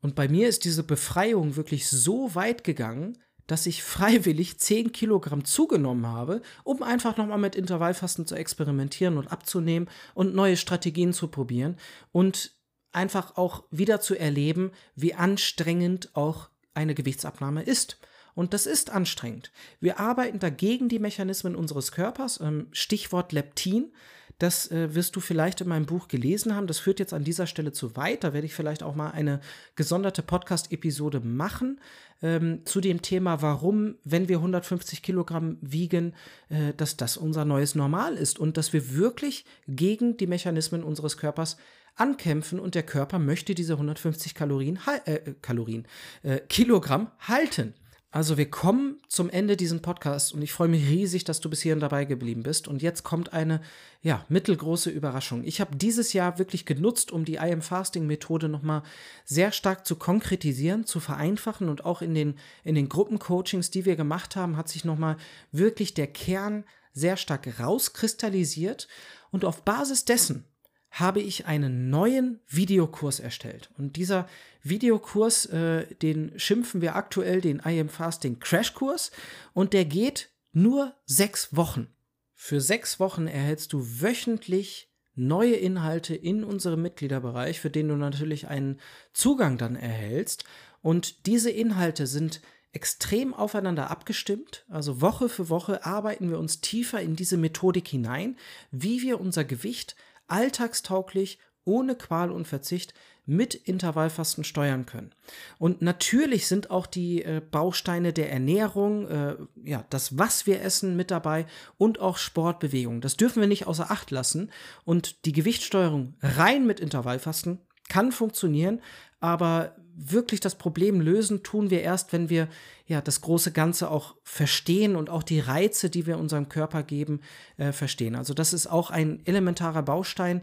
Und 0.00 0.14
bei 0.14 0.28
mir 0.28 0.48
ist 0.48 0.64
diese 0.64 0.82
Befreiung 0.82 1.56
wirklich 1.56 1.88
so 1.88 2.34
weit 2.34 2.64
gegangen, 2.64 3.18
dass 3.46 3.66
ich 3.66 3.82
freiwillig 3.82 4.58
10 4.58 4.92
Kilogramm 4.92 5.44
zugenommen 5.44 6.06
habe, 6.06 6.42
um 6.64 6.82
einfach 6.82 7.16
nochmal 7.16 7.38
mit 7.38 7.54
Intervallfasten 7.54 8.26
zu 8.26 8.34
experimentieren 8.34 9.18
und 9.18 9.28
abzunehmen 9.28 9.88
und 10.14 10.34
neue 10.34 10.56
Strategien 10.56 11.12
zu 11.12 11.28
probieren 11.28 11.76
und 12.12 12.52
einfach 12.92 13.36
auch 13.36 13.64
wieder 13.70 14.00
zu 14.00 14.18
erleben, 14.18 14.72
wie 14.94 15.14
anstrengend 15.14 16.10
auch 16.14 16.48
eine 16.74 16.94
Gewichtsabnahme 16.94 17.62
ist. 17.62 17.98
Und 18.34 18.52
das 18.52 18.66
ist 18.66 18.90
anstrengend. 18.90 19.50
Wir 19.80 19.98
arbeiten 19.98 20.38
dagegen 20.38 20.88
die 20.88 20.98
Mechanismen 20.98 21.56
unseres 21.56 21.90
Körpers, 21.90 22.38
ähm, 22.40 22.68
Stichwort 22.70 23.32
Leptin. 23.32 23.92
Das 24.38 24.70
äh, 24.70 24.94
wirst 24.94 25.16
du 25.16 25.20
vielleicht 25.20 25.62
in 25.62 25.68
meinem 25.68 25.86
Buch 25.86 26.08
gelesen 26.08 26.54
haben. 26.54 26.66
Das 26.66 26.78
führt 26.78 26.98
jetzt 26.98 27.14
an 27.14 27.24
dieser 27.24 27.46
Stelle 27.46 27.72
zu 27.72 27.96
weit. 27.96 28.22
Da 28.22 28.34
werde 28.34 28.46
ich 28.46 28.54
vielleicht 28.54 28.82
auch 28.82 28.94
mal 28.94 29.10
eine 29.10 29.40
gesonderte 29.76 30.22
Podcast-Episode 30.22 31.20
machen 31.20 31.80
ähm, 32.22 32.60
zu 32.66 32.80
dem 32.80 33.00
Thema, 33.00 33.40
warum, 33.40 33.96
wenn 34.04 34.28
wir 34.28 34.36
150 34.36 35.02
Kilogramm 35.02 35.56
wiegen, 35.62 36.14
äh, 36.50 36.74
dass 36.76 36.96
das 36.96 37.16
unser 37.16 37.44
neues 37.44 37.74
Normal 37.74 38.14
ist 38.14 38.38
und 38.38 38.56
dass 38.56 38.72
wir 38.72 38.94
wirklich 38.94 39.46
gegen 39.68 40.16
die 40.18 40.26
Mechanismen 40.26 40.84
unseres 40.84 41.16
Körpers 41.16 41.56
ankämpfen 41.94 42.60
und 42.60 42.74
der 42.74 42.82
Körper 42.82 43.18
möchte 43.18 43.54
diese 43.54 43.72
150 43.74 44.34
Kalorien, 44.34 44.78
äh, 45.06 45.32
Kalorien, 45.40 45.86
äh, 46.22 46.40
Kilogramm 46.40 47.10
halten. 47.20 47.74
Also 48.16 48.38
wir 48.38 48.48
kommen 48.50 48.96
zum 49.08 49.28
Ende 49.28 49.58
dieses 49.58 49.82
Podcasts 49.82 50.32
und 50.32 50.40
ich 50.40 50.50
freue 50.50 50.68
mich 50.68 50.88
riesig, 50.88 51.24
dass 51.24 51.40
du 51.40 51.50
bis 51.50 51.60
hierhin 51.60 51.80
dabei 51.80 52.06
geblieben 52.06 52.44
bist. 52.44 52.66
Und 52.66 52.80
jetzt 52.80 53.02
kommt 53.02 53.34
eine 53.34 53.60
ja, 54.00 54.24
mittelgroße 54.30 54.88
Überraschung. 54.88 55.44
Ich 55.44 55.60
habe 55.60 55.76
dieses 55.76 56.14
Jahr 56.14 56.38
wirklich 56.38 56.64
genutzt, 56.64 57.12
um 57.12 57.26
die 57.26 57.34
I 57.34 57.52
Am 57.52 57.60
Fasting 57.60 58.06
Methode 58.06 58.48
nochmal 58.48 58.84
sehr 59.26 59.52
stark 59.52 59.86
zu 59.86 59.96
konkretisieren, 59.96 60.86
zu 60.86 60.98
vereinfachen 60.98 61.68
und 61.68 61.84
auch 61.84 62.00
in 62.00 62.14
den, 62.14 62.38
in 62.64 62.74
den 62.74 62.88
Gruppencoachings, 62.88 63.70
die 63.70 63.84
wir 63.84 63.96
gemacht 63.96 64.34
haben, 64.34 64.56
hat 64.56 64.70
sich 64.70 64.86
nochmal 64.86 65.18
wirklich 65.52 65.92
der 65.92 66.06
Kern 66.06 66.64
sehr 66.94 67.18
stark 67.18 67.60
rauskristallisiert 67.60 68.88
und 69.30 69.44
auf 69.44 69.62
Basis 69.62 70.06
dessen 70.06 70.46
habe 70.90 71.20
ich 71.20 71.46
einen 71.46 71.90
neuen 71.90 72.40
Videokurs 72.48 73.20
erstellt. 73.20 73.70
Und 73.76 73.96
dieser 73.96 74.28
Videokurs, 74.62 75.46
äh, 75.46 75.86
den 75.96 76.38
schimpfen 76.38 76.80
wir 76.80 76.96
aktuell 76.96 77.40
den 77.40 77.62
I 77.64 77.80
Am 77.80 77.88
Fasting 77.88 78.38
Crashkurs 78.38 79.10
und 79.52 79.72
der 79.72 79.84
geht 79.84 80.30
nur 80.52 80.94
sechs 81.04 81.54
Wochen. 81.54 81.88
Für 82.34 82.60
sechs 82.60 82.98
Wochen 82.98 83.26
erhältst 83.26 83.72
du 83.72 84.00
wöchentlich 84.00 84.90
neue 85.14 85.54
Inhalte 85.54 86.14
in 86.14 86.44
unserem 86.44 86.82
Mitgliederbereich, 86.82 87.60
für 87.60 87.70
den 87.70 87.88
du 87.88 87.96
natürlich 87.96 88.48
einen 88.48 88.80
Zugang 89.12 89.58
dann 89.58 89.76
erhältst. 89.76 90.44
Und 90.82 91.26
diese 91.26 91.50
Inhalte 91.50 92.06
sind 92.06 92.40
extrem 92.72 93.32
aufeinander 93.32 93.90
abgestimmt. 93.90 94.66
Also 94.68 95.00
Woche 95.00 95.30
für 95.30 95.48
Woche 95.48 95.84
arbeiten 95.86 96.30
wir 96.30 96.38
uns 96.38 96.60
tiefer 96.60 97.00
in 97.00 97.16
diese 97.16 97.38
Methodik 97.38 97.88
hinein, 97.88 98.36
wie 98.70 99.00
wir 99.00 99.18
unser 99.18 99.44
Gewicht 99.44 99.96
alltagstauglich, 100.28 101.38
ohne 101.64 101.96
Qual 101.96 102.30
und 102.30 102.46
Verzicht 102.46 102.94
mit 103.26 103.56
Intervallfasten 103.56 104.44
steuern 104.44 104.86
können. 104.86 105.12
Und 105.58 105.82
natürlich 105.82 106.46
sind 106.46 106.70
auch 106.70 106.86
die 106.86 107.22
äh, 107.22 107.40
Bausteine 107.40 108.12
der 108.12 108.30
Ernährung, 108.30 109.08
äh, 109.08 109.36
ja, 109.64 109.84
das, 109.90 110.16
was 110.16 110.46
wir 110.46 110.62
essen, 110.62 110.96
mit 110.96 111.10
dabei 111.10 111.46
und 111.76 111.98
auch 111.98 112.18
Sportbewegung. 112.18 113.00
Das 113.00 113.16
dürfen 113.16 113.40
wir 113.40 113.48
nicht 113.48 113.66
außer 113.66 113.90
Acht 113.90 114.12
lassen. 114.12 114.52
Und 114.84 115.24
die 115.26 115.32
Gewichtssteuerung 115.32 116.14
rein 116.22 116.66
mit 116.66 116.78
Intervallfasten 116.78 117.58
kann 117.88 118.12
funktionieren, 118.12 118.80
aber 119.18 119.74
wirklich 119.96 120.40
das 120.40 120.56
Problem 120.56 121.00
lösen 121.00 121.42
tun 121.42 121.70
wir 121.70 121.82
erst, 121.82 122.12
wenn 122.12 122.28
wir 122.28 122.48
ja 122.86 123.00
das 123.00 123.22
große 123.22 123.50
Ganze 123.50 123.90
auch 123.90 124.14
verstehen 124.22 124.94
und 124.94 125.10
auch 125.10 125.22
die 125.22 125.40
Reize, 125.40 125.90
die 125.90 126.06
wir 126.06 126.18
unserem 126.18 126.48
Körper 126.48 126.82
geben, 126.82 127.20
äh, 127.56 127.72
verstehen. 127.72 128.14
Also 128.14 128.34
das 128.34 128.52
ist 128.52 128.66
auch 128.66 128.90
ein 128.90 129.24
elementarer 129.24 129.82
Baustein 129.82 130.42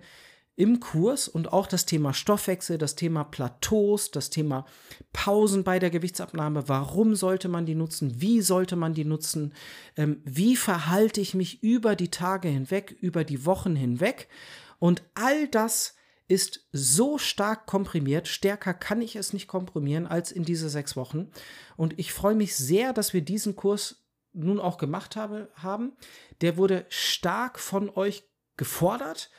im 0.56 0.80
Kurs 0.80 1.28
und 1.28 1.52
auch 1.52 1.66
das 1.66 1.86
Thema 1.86 2.14
Stoffwechsel, 2.14 2.78
das 2.78 2.96
Thema 2.96 3.24
Plateaus, 3.24 4.12
das 4.12 4.30
Thema 4.30 4.66
Pausen 5.12 5.64
bei 5.64 5.80
der 5.80 5.90
Gewichtsabnahme. 5.90 6.68
Warum 6.68 7.16
sollte 7.16 7.48
man 7.48 7.66
die 7.66 7.76
nutzen? 7.76 8.22
Wie 8.22 8.42
sollte 8.42 8.76
man 8.76 8.94
die 8.94 9.06
nutzen? 9.06 9.54
Ähm, 9.98 10.22
wie 10.26 10.56
verhalte 10.56 11.22
ich 11.22 11.34
mich 11.34 11.64
über 11.64 11.96
die 11.96 12.12
Tage 12.12 12.50
hinweg, 12.50 12.96
über 13.02 13.24
die 13.24 13.46
Wochen 13.46 13.76
hinweg? 13.76 14.28
Und 14.78 15.02
all 15.16 15.48
das 15.48 15.96
ist 16.34 16.68
so 16.72 17.20
stark 17.20 17.68
komprimiert, 17.68 18.28
stärker 18.28 18.74
kann 18.74 19.04
ich 19.04 19.16
es 19.16 19.34
nicht 19.34 19.48
komprimieren 19.48 20.08
als 20.08 20.32
in 20.32 20.44
diese 20.44 20.68
sechs 20.68 20.96
Wochen. 20.96 21.30
Und 21.78 22.00
ich 22.00 22.12
freue 22.12 22.34
mich 22.34 22.56
sehr, 22.56 22.92
dass 22.92 23.14
wir 23.14 23.22
diesen 23.22 23.56
Kurs 23.56 24.08
nun 24.34 24.60
auch 24.60 24.80
gemacht 24.80 25.16
habe, 25.16 25.52
haben. 25.54 25.94
Der 26.42 26.58
wurde 26.58 26.88
stark 26.90 27.60
von 27.60 27.88
euch 27.92 28.24
gefordert 28.58 29.30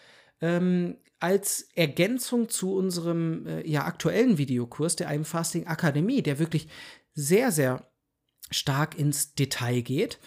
ähm, 0.40 0.98
als 1.18 1.68
Ergänzung 1.74 2.48
zu 2.48 2.76
unserem 2.76 3.44
äh, 3.48 3.68
ja, 3.68 3.84
aktuellen 3.86 4.38
Videokurs 4.38 4.94
der 4.94 5.10
I'm 5.10 5.24
Fasting 5.24 5.66
Akademie, 5.66 6.22
der 6.22 6.38
wirklich 6.38 6.68
sehr, 7.12 7.50
sehr 7.50 7.90
stark 8.52 8.96
ins 8.96 9.34
Detail 9.34 9.80
geht. 9.80 10.20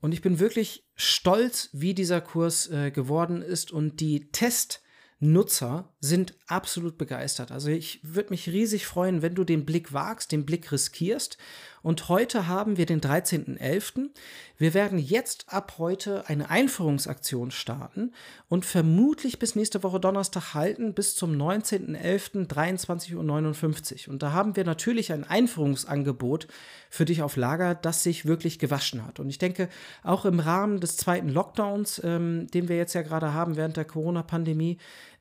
Und 0.00 0.10
ich 0.10 0.20
bin 0.20 0.40
wirklich 0.40 0.84
stolz, 0.96 1.68
wie 1.72 1.94
dieser 1.94 2.20
Kurs 2.20 2.66
äh, 2.70 2.90
geworden 2.90 3.40
ist 3.40 3.70
und 3.70 4.00
die 4.00 4.32
Test- 4.32 4.82
Nutzer 5.20 5.92
sind 6.00 6.34
absolut 6.46 6.96
begeistert. 6.96 7.50
Also 7.50 7.70
ich 7.70 7.98
würde 8.02 8.30
mich 8.30 8.48
riesig 8.48 8.86
freuen, 8.86 9.20
wenn 9.20 9.34
du 9.34 9.42
den 9.42 9.64
Blick 9.64 9.92
wagst, 9.92 10.30
den 10.30 10.46
Blick 10.46 10.70
riskierst. 10.70 11.38
Und 11.82 12.08
heute 12.08 12.46
haben 12.46 12.76
wir 12.76 12.86
den 12.86 13.00
13.11. 13.00 14.10
Wir 14.58 14.74
werden 14.74 14.98
jetzt 14.98 15.46
ab 15.48 15.74
heute 15.78 16.28
eine 16.28 16.50
Einführungsaktion 16.50 17.50
starten 17.50 18.12
und 18.48 18.64
vermutlich 18.64 19.38
bis 19.38 19.56
nächste 19.56 19.82
Woche 19.82 20.00
Donnerstag 20.00 20.54
halten, 20.54 20.94
bis 20.94 21.16
zum 21.16 21.32
19.11. 21.32 22.48
23.59 22.48 24.06
Uhr. 24.06 24.12
Und 24.12 24.22
da 24.22 24.32
haben 24.32 24.56
wir 24.56 24.64
natürlich 24.64 25.12
ein 25.12 25.24
Einführungsangebot 25.24 26.46
für 26.90 27.04
dich 27.04 27.22
auf 27.22 27.36
Lager, 27.36 27.74
das 27.74 28.02
sich 28.02 28.24
wirklich 28.26 28.58
gewaschen 28.58 29.04
hat. 29.06 29.20
Und 29.20 29.28
ich 29.28 29.38
denke, 29.38 29.68
auch 30.02 30.24
im 30.24 30.40
Rahmen 30.40 30.80
des 30.80 30.96
zweiten 30.96 31.28
Lockdowns, 31.28 32.00
ähm, 32.04 32.48
den 32.48 32.68
wir 32.68 32.76
jetzt 32.76 32.94
ja 32.94 33.02
gerade 33.02 33.32
haben 33.32 33.56
während 33.56 33.76
der 33.76 33.84
Corona-Pandemie, 33.84 34.78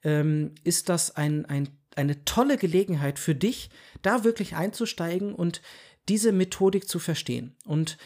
ähm, 0.07 0.55
ist 0.63 0.87
das 0.87 1.17
ein, 1.17 1.45
ein, 1.45 1.67
eine 1.95 2.23
tolle 2.23 2.57
Gelegenheit 2.57 3.19
für 3.19 3.35
dich, 3.35 3.69
da 4.01 4.23
wirklich 4.23 4.55
einzusteigen 4.55 5.35
und 5.35 5.61
diese 6.07 6.31
Methodik 6.31 6.87
zu 6.87 6.97
verstehen. 6.97 7.57
Und 7.65 7.97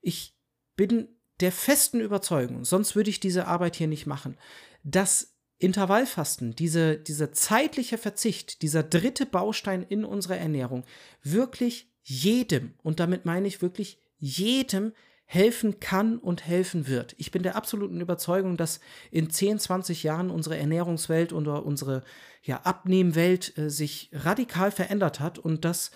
ich 0.00 0.34
bin 0.74 1.08
der 1.40 1.52
festen 1.52 2.00
Überzeugung, 2.00 2.64
sonst 2.64 2.96
würde 2.96 3.10
ich 3.10 3.20
diese 3.20 3.46
Arbeit 3.46 3.76
hier 3.76 3.88
nicht 3.88 4.06
machen, 4.06 4.38
dass 4.84 5.34
Intervallfasten, 5.58 6.56
diese, 6.56 6.96
dieser 6.96 7.32
zeitliche 7.32 7.98
Verzicht, 7.98 8.62
dieser 8.62 8.82
dritte 8.82 9.26
Baustein 9.26 9.82
in 9.82 10.06
unserer 10.06 10.38
Ernährung 10.38 10.84
wirklich 11.22 11.92
jedem, 12.02 12.72
und 12.82 12.98
damit 12.98 13.26
meine 13.26 13.46
ich 13.46 13.60
wirklich 13.60 13.98
jedem, 14.16 14.94
helfen 15.32 15.78
kann 15.78 16.18
und 16.18 16.44
helfen 16.44 16.88
wird. 16.88 17.14
Ich 17.16 17.30
bin 17.30 17.44
der 17.44 17.54
absoluten 17.54 18.00
Überzeugung, 18.00 18.56
dass 18.56 18.80
in 19.12 19.30
10, 19.30 19.60
20 19.60 20.02
Jahren 20.02 20.28
unsere 20.28 20.58
Ernährungswelt 20.58 21.32
oder 21.32 21.64
unsere 21.64 22.02
ja, 22.42 22.62
Abnehmwelt 22.62 23.56
äh, 23.56 23.70
sich 23.70 24.10
radikal 24.12 24.72
verändert 24.72 25.20
hat 25.20 25.38
und 25.38 25.64
dass 25.64 25.92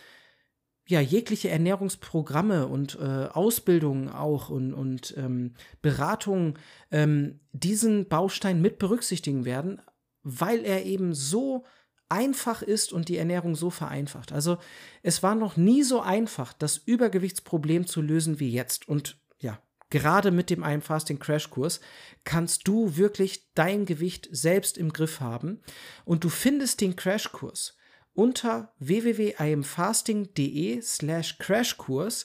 ja 0.86 1.00
jegliche 1.00 1.50
Ernährungsprogramme 1.50 2.68
und 2.68 2.96
äh, 3.00 3.26
Ausbildungen 3.32 4.08
auch 4.08 4.50
und, 4.50 4.72
und 4.72 5.12
ähm, 5.16 5.54
Beratungen 5.82 6.56
ähm, 6.92 7.40
diesen 7.50 8.06
Baustein 8.06 8.62
mit 8.62 8.78
berücksichtigen 8.78 9.44
werden, 9.44 9.82
weil 10.22 10.64
er 10.64 10.84
eben 10.84 11.12
so 11.12 11.64
einfach 12.08 12.62
ist 12.62 12.92
und 12.92 13.08
die 13.08 13.16
Ernährung 13.16 13.56
so 13.56 13.70
vereinfacht. 13.70 14.30
Also 14.30 14.58
es 15.02 15.24
war 15.24 15.34
noch 15.34 15.56
nie 15.56 15.82
so 15.82 16.00
einfach, 16.00 16.52
das 16.52 16.76
Übergewichtsproblem 16.76 17.88
zu 17.88 18.00
lösen 18.00 18.38
wie 18.38 18.52
jetzt. 18.52 18.86
Und 18.88 19.23
ja, 19.38 19.60
gerade 19.90 20.30
mit 20.30 20.50
dem 20.50 20.64
I'm 20.64 20.80
Fasting 20.80 21.18
Crashkurs 21.18 21.80
kannst 22.24 22.66
du 22.66 22.96
wirklich 22.96 23.52
dein 23.54 23.86
Gewicht 23.86 24.28
selbst 24.32 24.78
im 24.78 24.92
Griff 24.92 25.20
haben 25.20 25.60
und 26.04 26.24
du 26.24 26.28
findest 26.28 26.80
den 26.80 26.96
Crashkurs 26.96 27.76
unter 28.14 28.72
www.imfasting.de 28.78 30.80
slash 30.80 31.38
Crashkurs. 31.38 32.24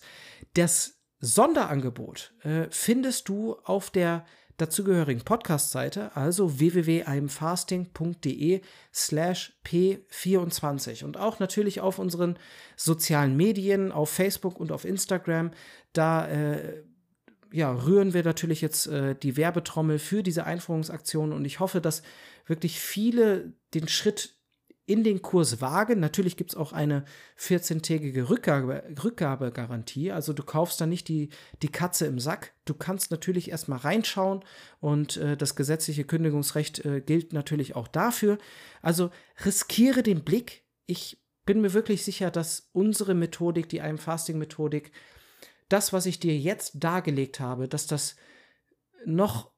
Das 0.53 1.01
Sonderangebot 1.19 2.33
äh, 2.43 2.67
findest 2.69 3.27
du 3.29 3.55
auf 3.63 3.89
der 3.89 4.25
dazugehörigen 4.57 5.23
Podcast-Seite, 5.23 6.15
also 6.15 6.59
www.imfasting.de 6.59 8.61
slash 8.93 9.59
p24 9.65 11.03
und 11.05 11.17
auch 11.17 11.39
natürlich 11.39 11.81
auf 11.81 11.97
unseren 11.97 12.37
sozialen 12.75 13.35
Medien, 13.37 13.91
auf 13.91 14.09
Facebook 14.09 14.59
und 14.59 14.71
auf 14.71 14.85
Instagram. 14.85 15.49
Da 15.93 16.27
äh, 16.27 16.83
ja, 17.51 17.71
rühren 17.71 18.13
wir 18.13 18.23
natürlich 18.23 18.61
jetzt 18.61 18.87
äh, 18.87 19.15
die 19.15 19.37
Werbetrommel 19.37 19.99
für 19.99 20.23
diese 20.23 20.45
Einführungsaktion 20.45 21.33
und 21.33 21.45
ich 21.45 21.59
hoffe, 21.59 21.81
dass 21.81 22.03
wirklich 22.45 22.79
viele 22.79 23.53
den 23.73 23.87
Schritt 23.87 24.39
in 24.89 25.03
den 25.03 25.21
Kurs 25.21 25.61
wagen. 25.61 25.99
Natürlich 25.99 26.35
gibt 26.35 26.51
es 26.51 26.57
auch 26.57 26.73
eine 26.73 27.05
14-tägige 27.37 28.27
Rückgabe, 28.27 28.83
Rückgabegarantie. 29.03 30.11
Also 30.11 30.33
du 30.33 30.41
kaufst 30.41 30.81
da 30.81 30.87
nicht 30.87 31.07
die, 31.07 31.29
die 31.61 31.71
Katze 31.71 32.07
im 32.07 32.19
Sack. 32.19 32.53
Du 32.65 32.73
kannst 32.73 33.11
natürlich 33.11 33.51
erstmal 33.51 33.77
reinschauen 33.77 34.43
und 34.79 35.17
äh, 35.17 35.37
das 35.37 35.55
gesetzliche 35.55 36.05
Kündigungsrecht 36.05 36.85
äh, 36.85 37.01
gilt 37.01 37.33
natürlich 37.33 37.75
auch 37.75 37.87
dafür. 37.87 38.39
Also 38.81 39.11
riskiere 39.45 40.01
den 40.01 40.23
Blick. 40.23 40.63
Ich 40.87 41.21
bin 41.45 41.61
mir 41.61 41.73
wirklich 41.73 42.03
sicher, 42.03 42.31
dass 42.31 42.69
unsere 42.73 43.13
Methodik, 43.13 43.69
die 43.69 43.81
einem 43.81 43.99
Fasting-Methodik, 43.99 44.91
das, 45.69 45.93
was 45.93 46.05
ich 46.05 46.19
dir 46.19 46.37
jetzt 46.37 46.73
dargelegt 46.75 47.39
habe, 47.39 47.67
dass 47.67 47.87
das 47.87 48.15
noch 49.05 49.51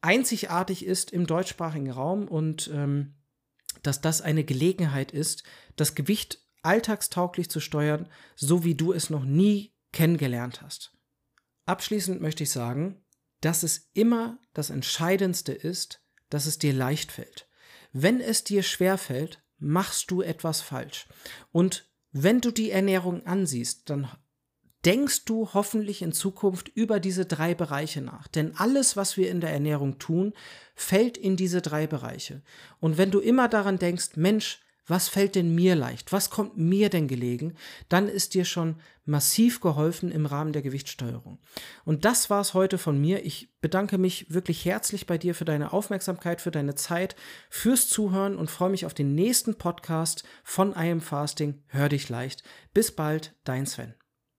einzigartig 0.00 0.84
ist 0.84 1.12
im 1.12 1.26
deutschsprachigen 1.26 1.90
Raum 1.90 2.26
und 2.26 2.70
ähm, 2.72 3.14
dass 3.82 4.00
das 4.00 4.22
eine 4.22 4.44
Gelegenheit 4.44 5.12
ist, 5.12 5.44
das 5.76 5.94
Gewicht 5.94 6.44
alltagstauglich 6.62 7.50
zu 7.50 7.60
steuern, 7.60 8.08
so 8.34 8.64
wie 8.64 8.74
du 8.74 8.92
es 8.92 9.10
noch 9.10 9.24
nie 9.24 9.74
kennengelernt 9.92 10.62
hast. 10.62 10.92
Abschließend 11.66 12.20
möchte 12.20 12.42
ich 12.42 12.50
sagen, 12.50 13.04
dass 13.40 13.62
es 13.62 13.90
immer 13.94 14.38
das 14.52 14.70
Entscheidendste 14.70 15.52
ist, 15.52 16.02
dass 16.28 16.46
es 16.46 16.58
dir 16.58 16.72
leicht 16.72 17.12
fällt. 17.12 17.48
Wenn 17.92 18.20
es 18.20 18.44
dir 18.44 18.62
schwer 18.62 18.98
fällt, 18.98 19.42
machst 19.58 20.10
du 20.10 20.22
etwas 20.22 20.60
falsch. 20.60 21.08
Und 21.50 21.88
wenn 22.12 22.40
du 22.40 22.50
die 22.50 22.70
Ernährung 22.70 23.24
ansiehst, 23.26 23.88
dann 23.88 24.10
denkst 24.84 25.24
du 25.24 25.50
hoffentlich 25.52 26.02
in 26.02 26.12
Zukunft 26.12 26.68
über 26.68 27.00
diese 27.00 27.26
drei 27.26 27.54
Bereiche 27.54 28.00
nach. 28.00 28.28
Denn 28.28 28.56
alles, 28.56 28.96
was 28.96 29.16
wir 29.16 29.30
in 29.30 29.40
der 29.40 29.50
Ernährung 29.50 29.98
tun, 29.98 30.32
fällt 30.74 31.18
in 31.18 31.36
diese 31.36 31.60
drei 31.60 31.86
Bereiche. 31.86 32.42
Und 32.80 32.98
wenn 32.98 33.10
du 33.10 33.20
immer 33.20 33.48
daran 33.48 33.78
denkst, 33.78 34.16
Mensch, 34.16 34.60
was 34.90 35.08
fällt 35.08 35.36
denn 35.36 35.54
mir 35.54 35.76
leicht, 35.76 36.12
was 36.12 36.30
kommt 36.30 36.58
mir 36.58 36.90
denn 36.90 37.06
gelegen, 37.06 37.54
dann 37.88 38.08
ist 38.08 38.34
dir 38.34 38.44
schon 38.44 38.76
massiv 39.04 39.60
geholfen 39.60 40.10
im 40.10 40.26
Rahmen 40.26 40.52
der 40.52 40.62
Gewichtssteuerung. 40.62 41.38
Und 41.84 42.04
das 42.04 42.28
war 42.28 42.40
es 42.40 42.54
heute 42.54 42.76
von 42.76 43.00
mir. 43.00 43.24
Ich 43.24 43.54
bedanke 43.60 43.98
mich 43.98 44.32
wirklich 44.32 44.64
herzlich 44.64 45.06
bei 45.06 45.16
dir 45.16 45.34
für 45.34 45.44
deine 45.44 45.72
Aufmerksamkeit, 45.72 46.40
für 46.40 46.50
deine 46.50 46.74
Zeit, 46.74 47.14
fürs 47.48 47.88
Zuhören 47.88 48.36
und 48.36 48.50
freue 48.50 48.70
mich 48.70 48.84
auf 48.84 48.94
den 48.94 49.14
nächsten 49.14 49.56
Podcast 49.56 50.24
von 50.42 50.72
I 50.72 50.90
Am 50.90 51.00
Fasting. 51.00 51.62
Hör 51.68 51.88
dich 51.88 52.08
leicht. 52.08 52.42
Bis 52.74 52.90
bald, 52.90 53.34
dein 53.44 53.66
Sven. 53.66 53.99